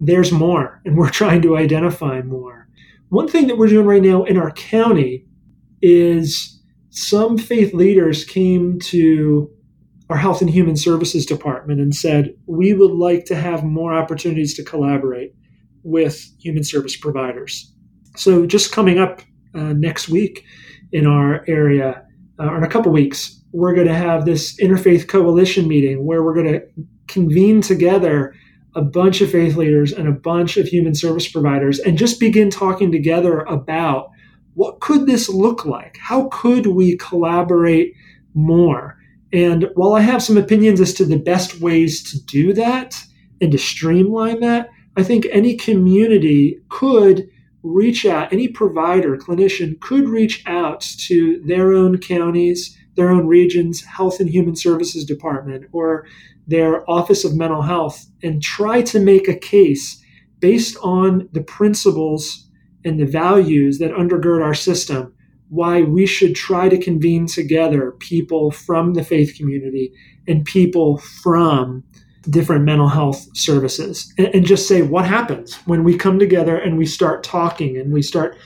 there's 0.00 0.32
more, 0.32 0.80
and 0.84 0.96
we're 0.96 1.10
trying 1.22 1.42
to 1.42 1.56
identify 1.56 2.22
more. 2.22 2.68
One 3.10 3.28
thing 3.28 3.46
that 3.46 3.58
we're 3.58 3.68
doing 3.68 3.86
right 3.86 4.02
now 4.02 4.24
in 4.24 4.36
our 4.36 4.50
county 4.50 5.26
is 5.82 6.60
some 6.90 7.36
faith 7.36 7.74
leaders 7.74 8.24
came 8.24 8.78
to 8.78 9.50
our 10.10 10.16
Health 10.16 10.40
and 10.40 10.50
Human 10.50 10.76
Services 10.76 11.24
Department 11.24 11.80
and 11.80 11.94
said, 11.94 12.34
We 12.46 12.72
would 12.72 12.92
like 12.92 13.24
to 13.26 13.34
have 13.34 13.64
more 13.64 13.94
opportunities 13.94 14.54
to 14.54 14.64
collaborate 14.64 15.34
with 15.82 16.30
human 16.38 16.64
service 16.64 16.96
providers. 16.96 17.72
So, 18.16 18.46
just 18.46 18.72
coming 18.72 18.98
up 18.98 19.22
uh, 19.54 19.72
next 19.72 20.08
week 20.08 20.44
in 20.92 21.06
our 21.06 21.44
area, 21.48 22.06
uh, 22.38 22.46
or 22.46 22.58
in 22.58 22.64
a 22.64 22.68
couple 22.68 22.92
weeks, 22.92 23.40
we're 23.52 23.74
going 23.74 23.86
to 23.86 23.94
have 23.94 24.24
this 24.24 24.60
interfaith 24.60 25.08
coalition 25.08 25.68
meeting 25.68 26.04
where 26.04 26.22
we're 26.22 26.34
going 26.34 26.52
to 26.52 26.62
convene 27.06 27.60
together 27.60 28.34
a 28.74 28.82
bunch 28.82 29.20
of 29.20 29.30
faith 29.30 29.56
leaders 29.56 29.92
and 29.92 30.08
a 30.08 30.12
bunch 30.12 30.56
of 30.56 30.66
human 30.66 30.94
service 30.94 31.28
providers 31.28 31.78
and 31.78 31.96
just 31.96 32.18
begin 32.18 32.50
talking 32.50 32.90
together 32.90 33.40
about 33.42 34.10
what 34.54 34.80
could 34.80 35.06
this 35.06 35.28
look 35.28 35.64
like? 35.64 35.96
How 36.00 36.28
could 36.32 36.66
we 36.66 36.96
collaborate 36.96 37.94
more? 38.34 38.98
And 39.34 39.68
while 39.74 39.94
I 39.94 40.00
have 40.00 40.22
some 40.22 40.36
opinions 40.36 40.80
as 40.80 40.94
to 40.94 41.04
the 41.04 41.18
best 41.18 41.60
ways 41.60 42.08
to 42.12 42.24
do 42.24 42.52
that 42.52 43.02
and 43.40 43.50
to 43.50 43.58
streamline 43.58 44.38
that, 44.40 44.70
I 44.96 45.02
think 45.02 45.26
any 45.32 45.56
community 45.56 46.60
could 46.68 47.28
reach 47.64 48.06
out, 48.06 48.32
any 48.32 48.46
provider, 48.46 49.16
clinician 49.16 49.80
could 49.80 50.08
reach 50.08 50.44
out 50.46 50.82
to 50.82 51.42
their 51.44 51.72
own 51.72 51.98
counties, 51.98 52.78
their 52.94 53.10
own 53.10 53.26
regions, 53.26 53.82
health 53.82 54.20
and 54.20 54.30
human 54.30 54.54
services 54.54 55.04
department, 55.04 55.64
or 55.72 56.06
their 56.46 56.88
office 56.88 57.24
of 57.24 57.34
mental 57.34 57.62
health 57.62 58.06
and 58.22 58.40
try 58.40 58.82
to 58.82 59.00
make 59.00 59.26
a 59.26 59.34
case 59.34 60.00
based 60.38 60.76
on 60.80 61.28
the 61.32 61.42
principles 61.42 62.48
and 62.84 63.00
the 63.00 63.06
values 63.06 63.78
that 63.78 63.90
undergird 63.92 64.44
our 64.44 64.54
system 64.54 65.13
why 65.48 65.82
we 65.82 66.06
should 66.06 66.34
try 66.34 66.68
to 66.68 66.78
convene 66.78 67.26
together 67.26 67.92
people 67.92 68.50
from 68.50 68.94
the 68.94 69.04
faith 69.04 69.36
community 69.36 69.92
and 70.26 70.44
people 70.44 70.98
from 70.98 71.84
different 72.30 72.64
mental 72.64 72.88
health 72.88 73.26
services 73.36 74.12
and, 74.16 74.28
and 74.28 74.46
just 74.46 74.66
say 74.66 74.82
what 74.82 75.04
happens 75.04 75.56
when 75.66 75.84
we 75.84 75.96
come 75.96 76.18
together 76.18 76.56
and 76.56 76.78
we 76.78 76.86
start 76.86 77.22
talking 77.22 77.76
and 77.76 77.92
we 77.92 78.02
start 78.02 78.36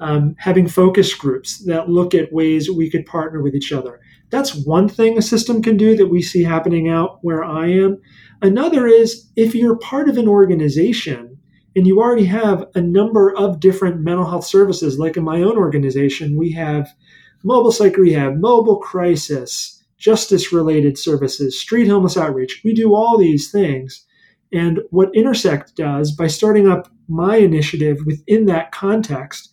um, 0.00 0.34
having 0.38 0.68
focus 0.68 1.14
groups 1.14 1.64
that 1.64 1.88
look 1.88 2.14
at 2.14 2.32
ways 2.32 2.70
we 2.70 2.90
could 2.90 3.06
partner 3.06 3.42
with 3.42 3.54
each 3.54 3.72
other. 3.72 4.00
That's 4.30 4.54
one 4.54 4.88
thing 4.88 5.16
a 5.16 5.22
system 5.22 5.62
can 5.62 5.76
do 5.76 5.96
that 5.96 6.08
we 6.08 6.22
see 6.22 6.42
happening 6.42 6.88
out 6.88 7.18
where 7.22 7.44
I 7.44 7.68
am. 7.68 8.00
Another 8.42 8.86
is 8.86 9.30
if 9.36 9.54
you're 9.54 9.78
part 9.78 10.08
of 10.08 10.18
an 10.18 10.28
organization 10.28 11.33
and 11.76 11.86
you 11.86 12.00
already 12.00 12.24
have 12.26 12.66
a 12.74 12.80
number 12.80 13.34
of 13.36 13.60
different 13.60 14.00
mental 14.00 14.26
health 14.26 14.46
services, 14.46 14.98
like 14.98 15.16
in 15.16 15.24
my 15.24 15.42
own 15.42 15.56
organization, 15.56 16.36
we 16.36 16.52
have 16.52 16.88
mobile 17.42 17.72
psych 17.72 17.96
rehab, 17.96 18.36
mobile 18.36 18.78
crisis, 18.78 19.82
justice 19.98 20.52
related 20.52 20.98
services, 20.98 21.58
street 21.58 21.88
homeless 21.88 22.16
outreach. 22.16 22.60
We 22.64 22.74
do 22.74 22.94
all 22.94 23.18
these 23.18 23.50
things. 23.50 24.04
And 24.52 24.80
what 24.90 25.14
Intersect 25.14 25.74
does 25.74 26.12
by 26.12 26.28
starting 26.28 26.68
up 26.68 26.88
my 27.08 27.36
initiative 27.36 27.98
within 28.06 28.46
that 28.46 28.70
context, 28.70 29.50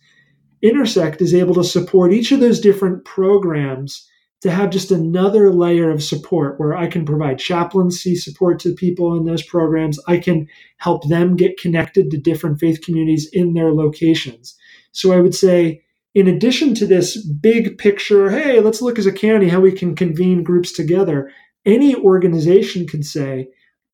Intersect 0.62 1.20
is 1.20 1.34
able 1.34 1.54
to 1.54 1.64
support 1.64 2.12
each 2.12 2.30
of 2.30 2.38
those 2.38 2.60
different 2.60 3.04
programs 3.04 4.08
to 4.42 4.50
have 4.50 4.70
just 4.70 4.90
another 4.90 5.52
layer 5.52 5.90
of 5.90 6.02
support 6.02 6.58
where 6.58 6.76
I 6.76 6.88
can 6.88 7.04
provide 7.04 7.38
chaplaincy 7.38 8.16
support 8.16 8.58
to 8.60 8.74
people 8.74 9.16
in 9.16 9.24
those 9.24 9.42
programs. 9.42 10.00
I 10.08 10.18
can 10.18 10.48
help 10.78 11.08
them 11.08 11.36
get 11.36 11.60
connected 11.60 12.10
to 12.10 12.18
different 12.18 12.58
faith 12.58 12.82
communities 12.82 13.28
in 13.32 13.54
their 13.54 13.72
locations. 13.72 14.56
So 14.90 15.12
I 15.12 15.20
would 15.20 15.34
say, 15.34 15.82
in 16.14 16.26
addition 16.26 16.74
to 16.74 16.86
this 16.86 17.24
big 17.24 17.78
picture, 17.78 18.30
hey, 18.30 18.60
let's 18.60 18.82
look 18.82 18.98
as 18.98 19.06
a 19.06 19.12
county 19.12 19.48
how 19.48 19.60
we 19.60 19.72
can 19.72 19.94
convene 19.94 20.42
groups 20.42 20.72
together, 20.72 21.30
any 21.64 21.94
organization 21.94 22.86
could 22.86 23.06
say, 23.06 23.48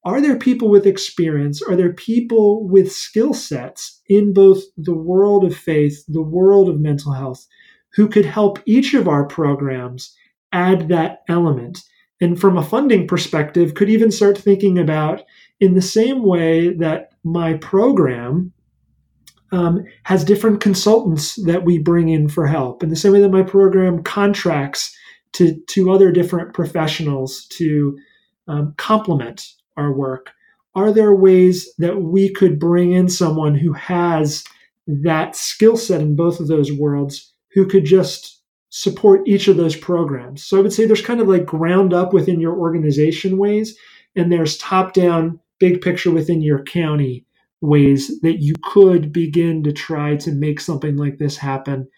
are 0.05 0.23
there 0.23 0.39
people 0.39 0.71
with 0.71 0.87
experience? 0.87 1.61
Are 1.61 1.77
there 1.77 1.93
people 1.93 2.67
with 2.67 2.91
skill 2.91 3.35
sets 3.35 4.01
in 4.09 4.33
both 4.33 4.63
the 4.79 4.95
world 4.95 5.45
of 5.45 5.55
faith, 5.55 6.05
the 6.09 6.23
world 6.23 6.71
of 6.71 6.81
mental 6.81 7.13
health, 7.13 7.47
who 7.93 8.09
could 8.09 8.25
help 8.25 8.59
each 8.65 8.95
of 8.95 9.07
our 9.07 9.27
programs 9.27 10.15
add 10.53 10.89
that 10.89 11.23
element. 11.29 11.83
And 12.21 12.41
from 12.41 12.57
a 12.57 12.65
funding 12.65 13.07
perspective, 13.07 13.75
could 13.75 13.89
even 13.89 14.11
start 14.11 14.37
thinking 14.37 14.79
about 14.79 15.23
in 15.61 15.75
the 15.75 15.83
same 15.83 16.23
way 16.23 16.75
that 16.75 17.11
my 17.25 17.55
program 17.55 18.53
um, 19.53 19.85
has 20.03 20.25
different 20.25 20.61
consultants 20.61 21.37
that 21.45 21.65
we 21.65 21.79
bring 21.79 22.09
in 22.09 22.29
for 22.29 22.47
help, 22.47 22.83
in 22.83 22.91
the 22.91 22.97
same 22.97 23.13
way 23.13 23.21
that 23.21 23.31
my 23.31 23.43
program 23.43 24.03
contracts 24.03 24.95
to, 25.33 25.59
to 25.69 25.91
other 25.91 26.11
different 26.11 26.55
professionals 26.55 27.47
to 27.53 27.99
um, 28.47 28.75
complement 28.77 29.47
our 29.77 29.93
work. 29.93 30.31
Are 30.75 30.93
there 30.93 31.15
ways 31.15 31.73
that 31.79 32.03
we 32.03 32.33
could 32.33 32.59
bring 32.59 32.93
in 32.93 33.09
someone 33.09 33.55
who 33.55 33.73
has 33.73 34.45
that 34.87 35.37
skill 35.37 35.77
set 35.77 36.01
in 36.01 36.17
both 36.17 36.41
of 36.41 36.49
those 36.49 36.73
worlds 36.73 37.33
who 37.53 37.67
could 37.67 37.85
just 37.85 38.38
support 38.71 39.27
each 39.27 39.49
of 39.49 39.57
those 39.57 39.77
programs. 39.77 40.45
So 40.45 40.59
I 40.59 40.61
would 40.61 40.73
say 40.73 40.87
there's 40.87 41.03
kind 41.03 41.21
of 41.21 41.29
like 41.29 41.47
ground 41.47 41.95
up 41.95 42.13
within 42.13 42.41
your 42.41 42.57
organization 42.57 43.39
ways, 43.39 43.77
and 44.15 44.31
there's 44.31 44.59
top 44.59 44.93
down, 44.93 45.41
big 45.59 45.81
picture 45.81 46.11
within 46.11 46.43
your 46.43 46.63
county 46.65 47.25
ways 47.61 48.21
that 48.21 48.41
you 48.41 48.55
could 48.63 49.13
begin 49.13 49.65
to 49.65 49.73
try 49.73 50.17
to 50.17 50.33
make 50.33 50.61
something 50.61 50.97
like 50.97 51.19
this 51.19 51.37
happen 51.37 51.89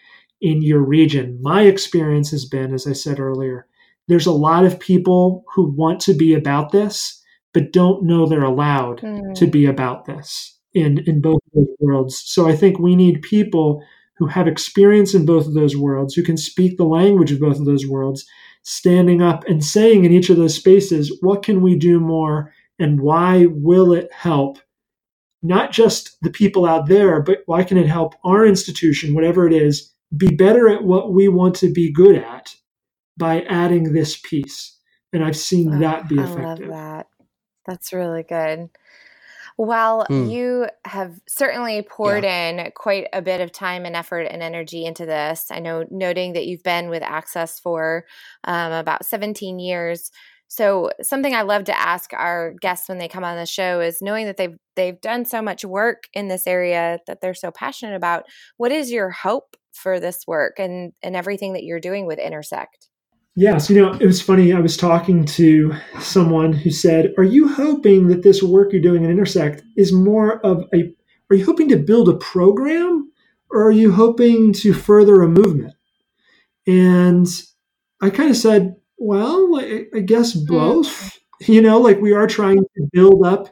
in 0.41 0.63
your 0.63 0.81
region. 0.81 1.39
My 1.43 1.63
experience 1.63 2.31
has 2.31 2.47
been, 2.47 2.73
as 2.73 2.87
I 2.87 2.93
said 2.93 3.21
earlier, 3.21 3.67
there's 4.09 4.27
a 4.27 4.33
lot 4.33 4.65
of 4.65 4.81
people 4.81 5.45
who 5.55 5.71
want 5.71 6.01
to 6.03 6.15
be 6.15 6.35
about 6.35 6.73
this, 6.73 7.23
but 7.53 7.73
don't 7.73 8.05
know 8.05 8.27
they're 8.27 8.43
allowed 8.43 9.01
mm. 9.01 9.35
to 9.35 9.47
be 9.47 9.67
about 9.67 10.07
this 10.07 10.59
in, 10.73 10.99
in 11.07 11.21
both 11.21 11.41
those 11.55 11.69
worlds. 11.79 12.23
So 12.25 12.49
I 12.49 12.57
think 12.57 12.79
we 12.79 12.97
need 12.97 13.23
people 13.23 13.83
who 14.21 14.27
have 14.27 14.47
experience 14.47 15.15
in 15.15 15.25
both 15.25 15.47
of 15.47 15.55
those 15.55 15.75
worlds, 15.75 16.13
who 16.13 16.23
can 16.23 16.37
speak 16.37 16.77
the 16.77 16.85
language 16.85 17.33
of 17.33 17.41
both 17.41 17.59
of 17.59 17.65
those 17.65 17.87
worlds, 17.87 18.27
standing 18.63 19.23
up 19.23 19.49
and 19.49 19.65
saying 19.65 20.05
in 20.05 20.13
each 20.13 20.29
of 20.29 20.37
those 20.37 20.55
spaces, 20.55 21.17
what 21.23 21.43
can 21.43 21.63
we 21.63 21.75
do 21.75 21.99
more 21.99 22.53
and 22.79 23.01
why 23.01 23.47
will 23.47 23.95
it 23.95 24.13
help 24.13 24.59
not 25.43 25.73
just 25.73 26.19
the 26.21 26.29
people 26.29 26.67
out 26.67 26.87
there, 26.87 27.23
but 27.23 27.39
why 27.47 27.65
can 27.65 27.79
it 27.79 27.87
help 27.87 28.15
our 28.23 28.45
institution, 28.45 29.15
whatever 29.15 29.47
it 29.47 29.55
is, 29.55 29.91
be 30.15 30.29
better 30.29 30.69
at 30.69 30.85
what 30.85 31.15
we 31.15 31.27
want 31.27 31.55
to 31.55 31.73
be 31.73 31.91
good 31.91 32.15
at 32.15 32.55
by 33.17 33.41
adding 33.45 33.95
this 33.95 34.19
piece? 34.19 34.77
And 35.15 35.25
I've 35.25 35.35
seen 35.35 35.77
oh, 35.77 35.79
that 35.79 36.11
be 36.11 36.17
effective. 36.17 36.45
I 36.45 36.45
love 36.45 36.59
that. 36.59 37.07
That's 37.67 37.95
really 37.95 38.23
good. 38.23 38.69
Well, 39.63 40.07
mm. 40.09 40.33
you 40.33 40.69
have 40.87 41.21
certainly 41.29 41.83
poured 41.83 42.25
yeah. 42.25 42.49
in 42.49 42.73
quite 42.75 43.09
a 43.13 43.21
bit 43.21 43.43
of 43.43 43.53
time 43.53 43.85
and 43.85 43.95
effort 43.95 44.23
and 44.23 44.43
energy 44.43 44.87
into 44.87 45.05
this. 45.05 45.49
I 45.51 45.59
know, 45.59 45.85
noting 45.91 46.33
that 46.33 46.47
you've 46.47 46.63
been 46.63 46.89
with 46.89 47.03
Access 47.03 47.61
for 47.61 48.07
um, 48.45 48.73
about 48.73 49.05
17 49.05 49.59
years. 49.59 50.11
So, 50.49 50.91
something 51.03 51.35
I 51.35 51.43
love 51.43 51.65
to 51.65 51.79
ask 51.79 52.15
our 52.15 52.55
guests 52.63 52.89
when 52.89 52.97
they 52.97 53.07
come 53.07 53.23
on 53.23 53.37
the 53.37 53.45
show 53.45 53.83
is 53.83 54.01
knowing 54.01 54.25
that 54.25 54.39
they've 54.39 54.57
they've 54.77 54.99
done 54.99 55.27
so 55.27 55.43
much 55.43 55.63
work 55.63 56.05
in 56.15 56.29
this 56.29 56.47
area 56.47 56.99
that 57.07 57.21
they're 57.21 57.35
so 57.35 57.51
passionate 57.51 57.97
about. 57.97 58.25
What 58.57 58.73
is 58.73 58.91
your 58.91 59.11
hope 59.11 59.59
for 59.75 60.01
this 60.01 60.27
work 60.27 60.59
and 60.59 60.95
and 61.03 61.15
everything 61.15 61.53
that 61.53 61.65
you're 61.65 61.81
doing 61.81 62.07
with 62.07 62.19
Intersect? 62.19 62.90
Yes, 63.37 63.71
you 63.71 63.81
know, 63.81 63.93
it 63.93 64.07
was 64.07 64.21
funny. 64.21 64.53
I 64.53 64.61
was 64.61 64.77
talking 64.77 65.25
to 65.25 65.75
someone 66.01 66.53
who 66.53 66.71
said, 66.71 67.15
Are 67.17 67.25
you 67.25 67.49
hoping 67.49 68.09
that 68.09 68.23
this 68.23 68.43
work 68.43 68.73
you're 68.73 68.83
doing 68.83 69.05
at 69.05 69.11
Intersect 69.11 69.63
is 69.77 69.93
more 69.93 70.45
of 70.45 70.65
a, 70.75 70.93
are 71.31 71.37
you 71.37 71.45
hoping 71.45 71.69
to 71.69 71.77
build 71.77 72.09
a 72.09 72.17
program 72.17 73.11
or 73.51 73.67
are 73.67 73.73
you 73.73 73.93
hoping 73.93 74.53
to 74.55 74.73
further 74.73 75.23
a 75.23 75.29
movement? 75.29 75.75
And 76.67 77.27
I 78.01 78.11
kind 78.11 78.31
of 78.31 78.37
said, 78.37 78.77
Well, 78.99 79.57
I, 79.57 79.85
I 79.95 80.01
guess 80.01 80.33
hmm. 80.35 80.47
both. 80.47 81.17
You 81.47 81.63
know, 81.63 81.79
like 81.81 81.99
we 82.03 82.13
are 82.13 82.27
trying 82.27 82.59
to 82.59 82.89
build 82.93 83.25
up 83.25 83.49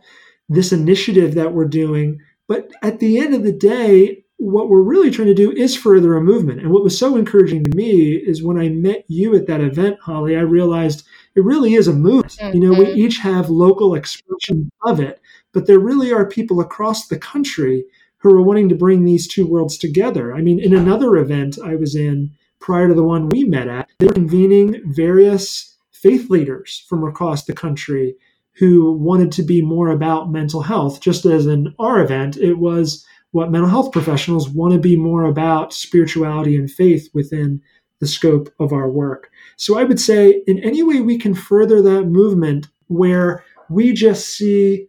this 0.50 0.72
initiative 0.72 1.36
that 1.36 1.54
we're 1.54 1.64
doing. 1.64 2.18
But 2.46 2.70
at 2.82 3.00
the 3.00 3.18
end 3.18 3.32
of 3.32 3.44
the 3.44 3.52
day, 3.52 4.26
what 4.38 4.68
we're 4.68 4.82
really 4.82 5.10
trying 5.10 5.26
to 5.26 5.34
do 5.34 5.50
is 5.50 5.76
further 5.76 6.16
a 6.16 6.22
movement. 6.22 6.60
And 6.60 6.70
what 6.70 6.84
was 6.84 6.96
so 6.96 7.16
encouraging 7.16 7.64
to 7.64 7.76
me 7.76 8.12
is 8.12 8.42
when 8.42 8.56
I 8.56 8.68
met 8.68 9.04
you 9.08 9.34
at 9.34 9.48
that 9.48 9.60
event, 9.60 9.98
Holly, 10.00 10.36
I 10.36 10.40
realized 10.40 11.04
it 11.34 11.44
really 11.44 11.74
is 11.74 11.88
a 11.88 11.92
movement. 11.92 12.36
Mm-hmm. 12.40 12.56
You 12.56 12.70
know, 12.70 12.78
we 12.78 12.92
each 12.92 13.18
have 13.18 13.50
local 13.50 13.94
expression 13.94 14.70
of 14.84 15.00
it, 15.00 15.20
but 15.52 15.66
there 15.66 15.80
really 15.80 16.12
are 16.12 16.24
people 16.24 16.60
across 16.60 17.08
the 17.08 17.18
country 17.18 17.84
who 18.18 18.30
are 18.30 18.42
wanting 18.42 18.68
to 18.68 18.76
bring 18.76 19.04
these 19.04 19.26
two 19.26 19.46
worlds 19.46 19.76
together. 19.76 20.32
I 20.32 20.40
mean, 20.40 20.60
in 20.60 20.74
another 20.74 21.16
event 21.16 21.58
I 21.62 21.74
was 21.74 21.96
in 21.96 22.30
prior 22.60 22.88
to 22.88 22.94
the 22.94 23.04
one 23.04 23.28
we 23.28 23.44
met 23.44 23.68
at, 23.68 23.88
they 23.98 24.06
were 24.06 24.12
convening 24.12 24.80
various 24.86 25.76
faith 25.90 26.30
leaders 26.30 26.84
from 26.88 27.02
across 27.02 27.44
the 27.44 27.52
country 27.52 28.14
who 28.52 28.92
wanted 28.92 29.30
to 29.32 29.42
be 29.42 29.62
more 29.62 29.88
about 29.88 30.30
mental 30.30 30.62
health. 30.62 31.00
Just 31.00 31.24
as 31.24 31.46
in 31.46 31.74
our 31.78 32.02
event, 32.02 32.36
it 32.36 32.54
was 32.54 33.04
what 33.32 33.50
mental 33.50 33.68
health 33.68 33.92
professionals 33.92 34.48
want 34.48 34.72
to 34.72 34.78
be 34.78 34.96
more 34.96 35.24
about 35.24 35.72
spirituality 35.72 36.56
and 36.56 36.70
faith 36.70 37.08
within 37.12 37.60
the 38.00 38.06
scope 38.06 38.48
of 38.58 38.72
our 38.72 38.88
work. 38.88 39.30
So 39.56 39.78
I 39.78 39.84
would 39.84 40.00
say, 40.00 40.42
in 40.46 40.58
any 40.60 40.82
way 40.82 41.00
we 41.00 41.18
can 41.18 41.34
further 41.34 41.82
that 41.82 42.06
movement 42.06 42.68
where 42.86 43.44
we 43.68 43.92
just 43.92 44.28
see 44.28 44.86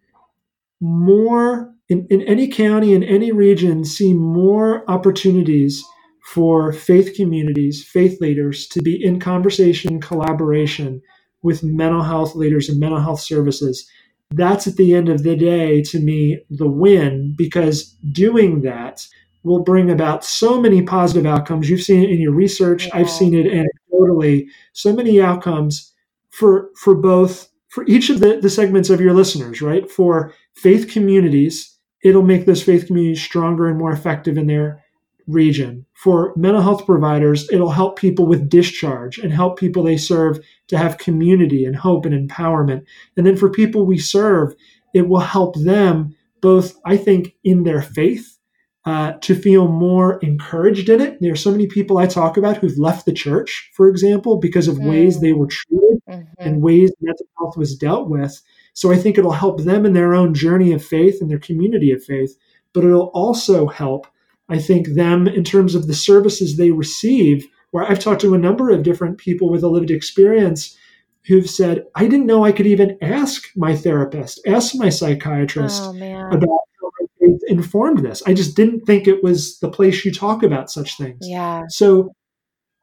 more 0.80 1.74
in, 1.90 2.06
in 2.10 2.22
any 2.22 2.48
county, 2.48 2.94
in 2.94 3.04
any 3.04 3.32
region, 3.32 3.84
see 3.84 4.14
more 4.14 4.90
opportunities 4.90 5.84
for 6.24 6.72
faith 6.72 7.16
communities, 7.16 7.84
faith 7.84 8.22
leaders 8.22 8.68
to 8.68 8.82
be 8.82 9.04
in 9.04 9.20
conversation, 9.20 10.00
collaboration 10.00 11.02
with 11.42 11.64
mental 11.64 12.04
health 12.04 12.36
leaders 12.36 12.70
and 12.70 12.80
mental 12.80 13.00
health 13.00 13.20
services. 13.20 13.90
That's 14.32 14.67
at 14.67 14.75
the 14.75 14.93
end 14.93 15.09
of 15.09 15.23
the 15.23 15.36
day, 15.36 15.82
to 15.84 15.99
me, 15.99 16.39
the 16.49 16.69
win 16.69 17.34
because 17.36 17.95
doing 18.11 18.61
that 18.61 19.05
will 19.43 19.63
bring 19.63 19.89
about 19.89 20.23
so 20.23 20.61
many 20.61 20.82
positive 20.82 21.25
outcomes. 21.25 21.69
You've 21.69 21.82
seen 21.82 22.03
it 22.03 22.11
in 22.11 22.19
your 22.19 22.34
research. 22.34 22.88
Yeah. 22.88 22.97
I've 22.97 23.09
seen 23.09 23.34
it 23.34 23.47
anecdotally. 23.47 24.47
So 24.73 24.93
many 24.93 25.21
outcomes 25.21 25.93
for 26.30 26.69
for 26.75 26.93
both 26.95 27.49
for 27.69 27.86
each 27.88 28.09
of 28.09 28.19
the, 28.19 28.39
the 28.39 28.49
segments 28.49 28.89
of 28.89 29.01
your 29.01 29.13
listeners, 29.13 29.61
right? 29.61 29.89
For 29.89 30.34
faith 30.55 30.91
communities, 30.91 31.77
it'll 32.03 32.23
make 32.23 32.45
those 32.45 32.63
faith 32.63 32.88
communities 32.88 33.21
stronger 33.21 33.67
and 33.67 33.77
more 33.77 33.91
effective 33.91 34.38
in 34.38 34.47
their 34.47 34.84
region. 35.30 35.86
For 35.93 36.34
mental 36.36 36.61
health 36.61 36.86
providers, 36.86 37.49
it'll 37.51 37.71
help 37.71 37.97
people 37.97 38.25
with 38.25 38.49
discharge 38.49 39.17
and 39.17 39.32
help 39.32 39.59
people 39.59 39.84
they 39.84 39.97
serve 39.97 40.39
to 40.67 40.77
have 40.77 40.97
community 40.97 41.65
and 41.65 41.75
hope 41.75 42.05
and 42.05 42.30
empowerment. 42.30 42.86
And 43.15 43.25
then 43.25 43.38
for 43.38 43.49
people 43.49 43.86
we 43.86 43.97
serve, 43.97 44.55
it 44.93 45.07
will 45.07 45.19
help 45.19 45.55
them 45.55 46.15
both, 46.41 46.80
I 46.86 46.97
think, 46.97 47.36
in 47.43 47.63
their 47.63 47.82
faith 47.82 48.38
uh, 48.86 49.13
to 49.21 49.36
feel 49.36 49.67
more 49.67 50.19
encouraged 50.19 50.89
in 50.89 51.01
it. 51.01 51.17
There 51.19 51.34
are 51.34 51.38
so 51.38 51.51
many 51.51 51.67
people 51.67 51.97
I 51.97 52.07
talk 52.07 52.38
about 52.38 52.57
who've 52.57 52.77
left 52.77 53.05
the 53.05 53.13
church, 53.13 53.69
for 53.73 53.88
example, 53.89 54.38
because 54.38 54.67
of 54.67 54.77
mm. 54.77 54.89
ways 54.89 55.19
they 55.19 55.34
were 55.34 55.47
treated 55.47 55.99
mm-hmm. 56.09 56.23
and 56.38 56.61
ways 56.61 56.91
mental 57.01 57.25
health 57.38 57.57
was 57.57 57.75
dealt 57.75 58.09
with. 58.09 58.41
So 58.73 58.91
I 58.91 58.95
think 58.95 59.17
it'll 59.17 59.32
help 59.32 59.61
them 59.61 59.86
in 59.86 59.93
their 59.93 60.13
own 60.13 60.34
journey 60.34 60.71
of 60.71 60.84
faith 60.84 61.17
and 61.21 61.30
their 61.30 61.39
community 61.39 61.91
of 61.91 62.03
faith, 62.03 62.38
but 62.73 62.86
it'll 62.86 63.11
also 63.13 63.67
help, 63.67 64.07
I 64.50 64.60
think, 64.60 64.89
them 64.89 65.28
in 65.28 65.43
terms 65.43 65.76
of 65.76 65.88
the 65.88 65.93
services 65.93 66.58
they 66.58 66.72
receive. 66.72 67.47
Where 67.72 67.84
I've 67.84 68.00
talked 68.00 68.22
to 68.22 68.34
a 68.34 68.39
number 68.39 68.72
of 68.72 68.82
different 68.82 69.20
people 69.20 69.52
with 69.52 69.64
a 69.64 69.68
lived 69.68 69.91
experience 69.91 70.76
who've 71.28 71.50
said, 71.50 71.86
I 71.93 72.08
didn't 72.08 72.26
know 72.26 72.43
I 72.43 72.52
could 72.52 72.66
even 72.66 72.97
ask 73.02 73.43
my 73.56 73.76
therapist, 73.76 74.41
ask 74.47 74.74
my 74.76 74.89
psychiatrist 74.89 75.84
oh, 75.84 75.91
about 76.32 76.60
informed 77.50 78.06
this. 78.06 78.24
I 78.26 78.34
just 78.34 78.56
didn't 78.56 78.82
think 78.82 79.08
it 79.08 79.24
was 79.24 79.60
the 79.60 79.70
place 79.70 80.06
you 80.06 80.14
talk 80.14 80.43
about 80.43 80.72
such 80.72 80.97
things. 80.97 81.18
Yeah. 81.22 81.64
So 81.68 82.14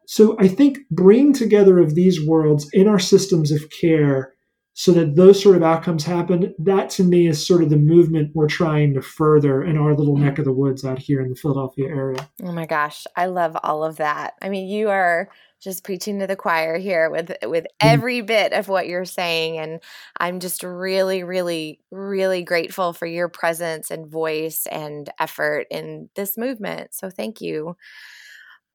so 0.09 0.37
I 0.39 0.47
think 0.47 0.79
bringing 0.91 1.33
together 1.33 1.79
of 1.79 1.95
these 1.95 2.25
worlds 2.25 2.69
in 2.73 2.87
our 2.87 2.99
systems 2.99 3.51
of 3.51 3.71
care 3.71 4.35
so 4.79 4.93
that 4.93 5.17
those 5.17 5.43
sort 5.43 5.57
of 5.57 5.63
outcomes 5.63 6.05
happen, 6.05 6.55
that 6.59 6.91
to 6.91 7.03
me 7.03 7.27
is 7.27 7.45
sort 7.45 7.63
of 7.63 7.71
the 7.71 7.79
movement 7.79 8.31
we're 8.35 8.47
trying 8.47 8.93
to 8.93 9.01
further 9.01 9.65
in 9.65 9.79
our 9.79 9.95
little 9.95 10.19
neck 10.19 10.39
of 10.39 10.45
the 10.45 10.53
woods 10.53 10.85
out 10.85 10.99
here 10.99 11.23
in 11.23 11.31
the 11.31 11.35
Philadelphia 11.35 11.89
area. 11.89 12.29
Oh 12.43 12.53
my 12.53 12.67
gosh, 12.67 13.07
I 13.17 13.25
love 13.25 13.57
all 13.63 13.83
of 13.83 13.97
that. 13.97 14.35
I 14.43 14.51
mean, 14.51 14.69
you 14.69 14.91
are 14.91 15.31
just 15.63 15.83
preaching 15.83 16.19
to 16.21 16.27
the 16.27 16.37
choir 16.37 16.77
here 16.77 17.09
with 17.09 17.33
with 17.45 17.65
mm-hmm. 17.65 17.89
every 17.89 18.21
bit 18.21 18.53
of 18.53 18.69
what 18.69 18.87
you're 18.87 19.07
saying 19.07 19.57
and 19.57 19.81
I'm 20.21 20.39
just 20.39 20.63
really 20.63 21.25
really 21.25 21.81
really 21.91 22.43
grateful 22.43 22.93
for 22.93 23.07
your 23.07 23.31
presence 23.31 23.91
and 23.91 24.07
voice 24.07 24.67
and 24.71 25.09
effort 25.19 25.67
in 25.71 26.11
this 26.15 26.37
movement. 26.37 26.93
So 26.93 27.09
thank 27.09 27.41
you. 27.41 27.79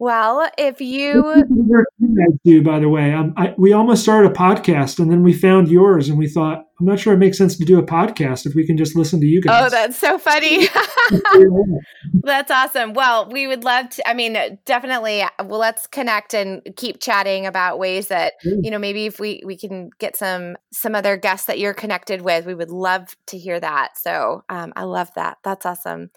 Well, 0.01 0.49
if 0.57 0.81
you 0.81 1.43
do, 2.43 2.63
by 2.63 2.79
the 2.79 2.89
way, 2.89 3.13
um, 3.13 3.35
I, 3.37 3.53
we 3.55 3.71
almost 3.71 4.01
started 4.01 4.31
a 4.31 4.33
podcast, 4.33 4.97
and 4.97 5.11
then 5.11 5.21
we 5.21 5.31
found 5.31 5.67
yours, 5.67 6.09
and 6.09 6.17
we 6.17 6.27
thought, 6.27 6.65
I'm 6.79 6.87
not 6.87 6.99
sure 6.99 7.13
it 7.13 7.19
makes 7.19 7.37
sense 7.37 7.55
to 7.57 7.65
do 7.65 7.77
a 7.77 7.83
podcast 7.83 8.47
if 8.47 8.55
we 8.55 8.65
can 8.65 8.77
just 8.77 8.95
listen 8.95 9.19
to 9.19 9.27
you 9.27 9.43
guys. 9.43 9.67
Oh, 9.67 9.69
that's 9.69 9.95
so 9.95 10.17
funny. 10.17 10.67
that's 12.23 12.49
awesome. 12.49 12.93
Well, 12.93 13.29
we 13.29 13.45
would 13.45 13.63
love 13.63 13.89
to. 13.89 14.09
I 14.09 14.15
mean, 14.15 14.35
definitely. 14.65 15.23
Well, 15.37 15.59
let's 15.59 15.85
connect 15.85 16.33
and 16.33 16.63
keep 16.77 16.99
chatting 16.99 17.45
about 17.45 17.77
ways 17.77 18.07
that 18.07 18.33
you 18.43 18.71
know 18.71 18.79
maybe 18.79 19.05
if 19.05 19.19
we 19.19 19.43
we 19.45 19.55
can 19.55 19.91
get 19.99 20.17
some 20.17 20.57
some 20.73 20.95
other 20.95 21.15
guests 21.15 21.45
that 21.45 21.59
you're 21.59 21.75
connected 21.75 22.23
with, 22.23 22.47
we 22.47 22.55
would 22.55 22.71
love 22.71 23.15
to 23.27 23.37
hear 23.37 23.59
that. 23.59 23.99
So 23.99 24.45
um, 24.49 24.73
I 24.75 24.85
love 24.85 25.11
that. 25.13 25.37
That's 25.43 25.67
awesome. 25.67 26.09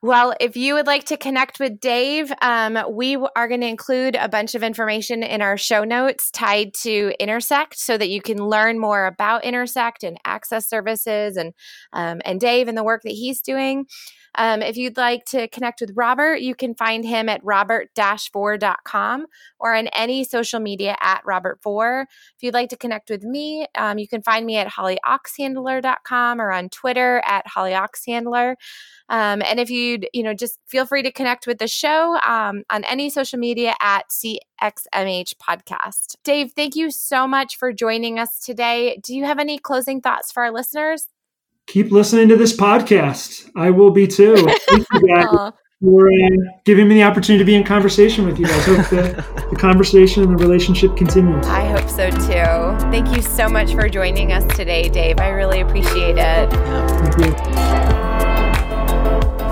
Well, 0.00 0.32
if 0.38 0.56
you 0.56 0.74
would 0.74 0.86
like 0.86 1.06
to 1.06 1.16
connect 1.16 1.58
with 1.58 1.80
Dave, 1.80 2.32
um, 2.40 2.78
we 2.88 3.16
are 3.16 3.48
going 3.48 3.62
to 3.62 3.66
include 3.66 4.14
a 4.14 4.28
bunch 4.28 4.54
of 4.54 4.62
information 4.62 5.24
in 5.24 5.42
our 5.42 5.56
show 5.56 5.82
notes 5.82 6.30
tied 6.30 6.72
to 6.82 7.12
Intersect 7.18 7.76
so 7.76 7.98
that 7.98 8.08
you 8.08 8.22
can 8.22 8.38
learn 8.38 8.78
more 8.78 9.06
about 9.06 9.44
Intersect 9.44 10.04
and 10.04 10.16
access 10.24 10.68
services 10.68 11.36
and, 11.36 11.52
um, 11.92 12.20
and 12.24 12.38
Dave 12.38 12.68
and 12.68 12.78
the 12.78 12.84
work 12.84 13.02
that 13.02 13.10
he's 13.10 13.40
doing. 13.40 13.86
Um, 14.36 14.62
if 14.62 14.76
you'd 14.76 14.96
like 14.96 15.24
to 15.26 15.48
connect 15.48 15.80
with 15.80 15.90
Robert, 15.96 16.36
you 16.36 16.54
can 16.54 16.76
find 16.76 17.04
him 17.04 17.28
at 17.28 17.42
robertvore.com 17.42 19.26
or 19.58 19.74
on 19.74 19.88
any 19.88 20.22
social 20.22 20.60
media 20.60 20.96
at 21.00 21.22
robertvore. 21.26 22.02
If 22.02 22.42
you'd 22.42 22.54
like 22.54 22.68
to 22.70 22.76
connect 22.76 23.10
with 23.10 23.24
me, 23.24 23.66
um, 23.76 23.98
you 23.98 24.06
can 24.06 24.22
find 24.22 24.46
me 24.46 24.58
at 24.58 24.68
hollyoxhandler.com 24.68 26.40
or 26.40 26.52
on 26.52 26.68
Twitter 26.68 27.20
at 27.26 27.46
hollyoxhandler. 27.46 28.54
Um, 29.08 29.42
and 29.42 29.58
if 29.58 29.70
you'd, 29.88 30.08
you 30.12 30.22
know, 30.22 30.34
just 30.34 30.58
feel 30.66 30.86
free 30.86 31.02
to 31.02 31.12
connect 31.12 31.46
with 31.46 31.58
the 31.58 31.68
show 31.68 32.18
um, 32.26 32.64
on 32.70 32.84
any 32.84 33.10
social 33.10 33.38
media 33.38 33.74
at 33.80 34.04
CXMH 34.10 35.34
Podcast. 35.36 36.16
Dave, 36.24 36.52
thank 36.52 36.76
you 36.76 36.90
so 36.90 37.26
much 37.26 37.56
for 37.56 37.72
joining 37.72 38.18
us 38.18 38.38
today. 38.40 39.00
Do 39.02 39.14
you 39.14 39.24
have 39.24 39.38
any 39.38 39.58
closing 39.58 40.00
thoughts 40.00 40.30
for 40.32 40.42
our 40.42 40.52
listeners? 40.52 41.08
Keep 41.66 41.92
listening 41.92 42.28
to 42.28 42.36
this 42.36 42.56
podcast. 42.56 43.50
I 43.54 43.70
will 43.70 43.90
be 43.90 44.06
too. 44.06 44.36
Thank 44.68 44.86
you 44.92 45.06
guys 45.06 45.52
for 45.80 46.08
uh, 46.08 46.28
giving 46.64 46.88
me 46.88 46.96
the 46.96 47.02
opportunity 47.04 47.38
to 47.38 47.46
be 47.46 47.54
in 47.54 47.62
conversation 47.62 48.26
with 48.26 48.38
you. 48.38 48.46
I 48.46 48.60
hope 48.60 48.88
the, 48.88 49.46
the 49.50 49.56
conversation 49.56 50.24
and 50.24 50.38
the 50.38 50.42
relationship 50.42 50.96
continues. 50.96 51.46
I 51.46 51.66
hope 51.66 51.88
so 51.88 52.10
too. 52.10 52.90
Thank 52.90 53.14
you 53.14 53.22
so 53.22 53.48
much 53.48 53.74
for 53.74 53.88
joining 53.88 54.32
us 54.32 54.44
today, 54.56 54.88
Dave. 54.88 55.20
I 55.20 55.28
really 55.28 55.60
appreciate 55.60 56.16
it. 56.18 56.50
Thank 56.50 57.92
you. 57.92 57.97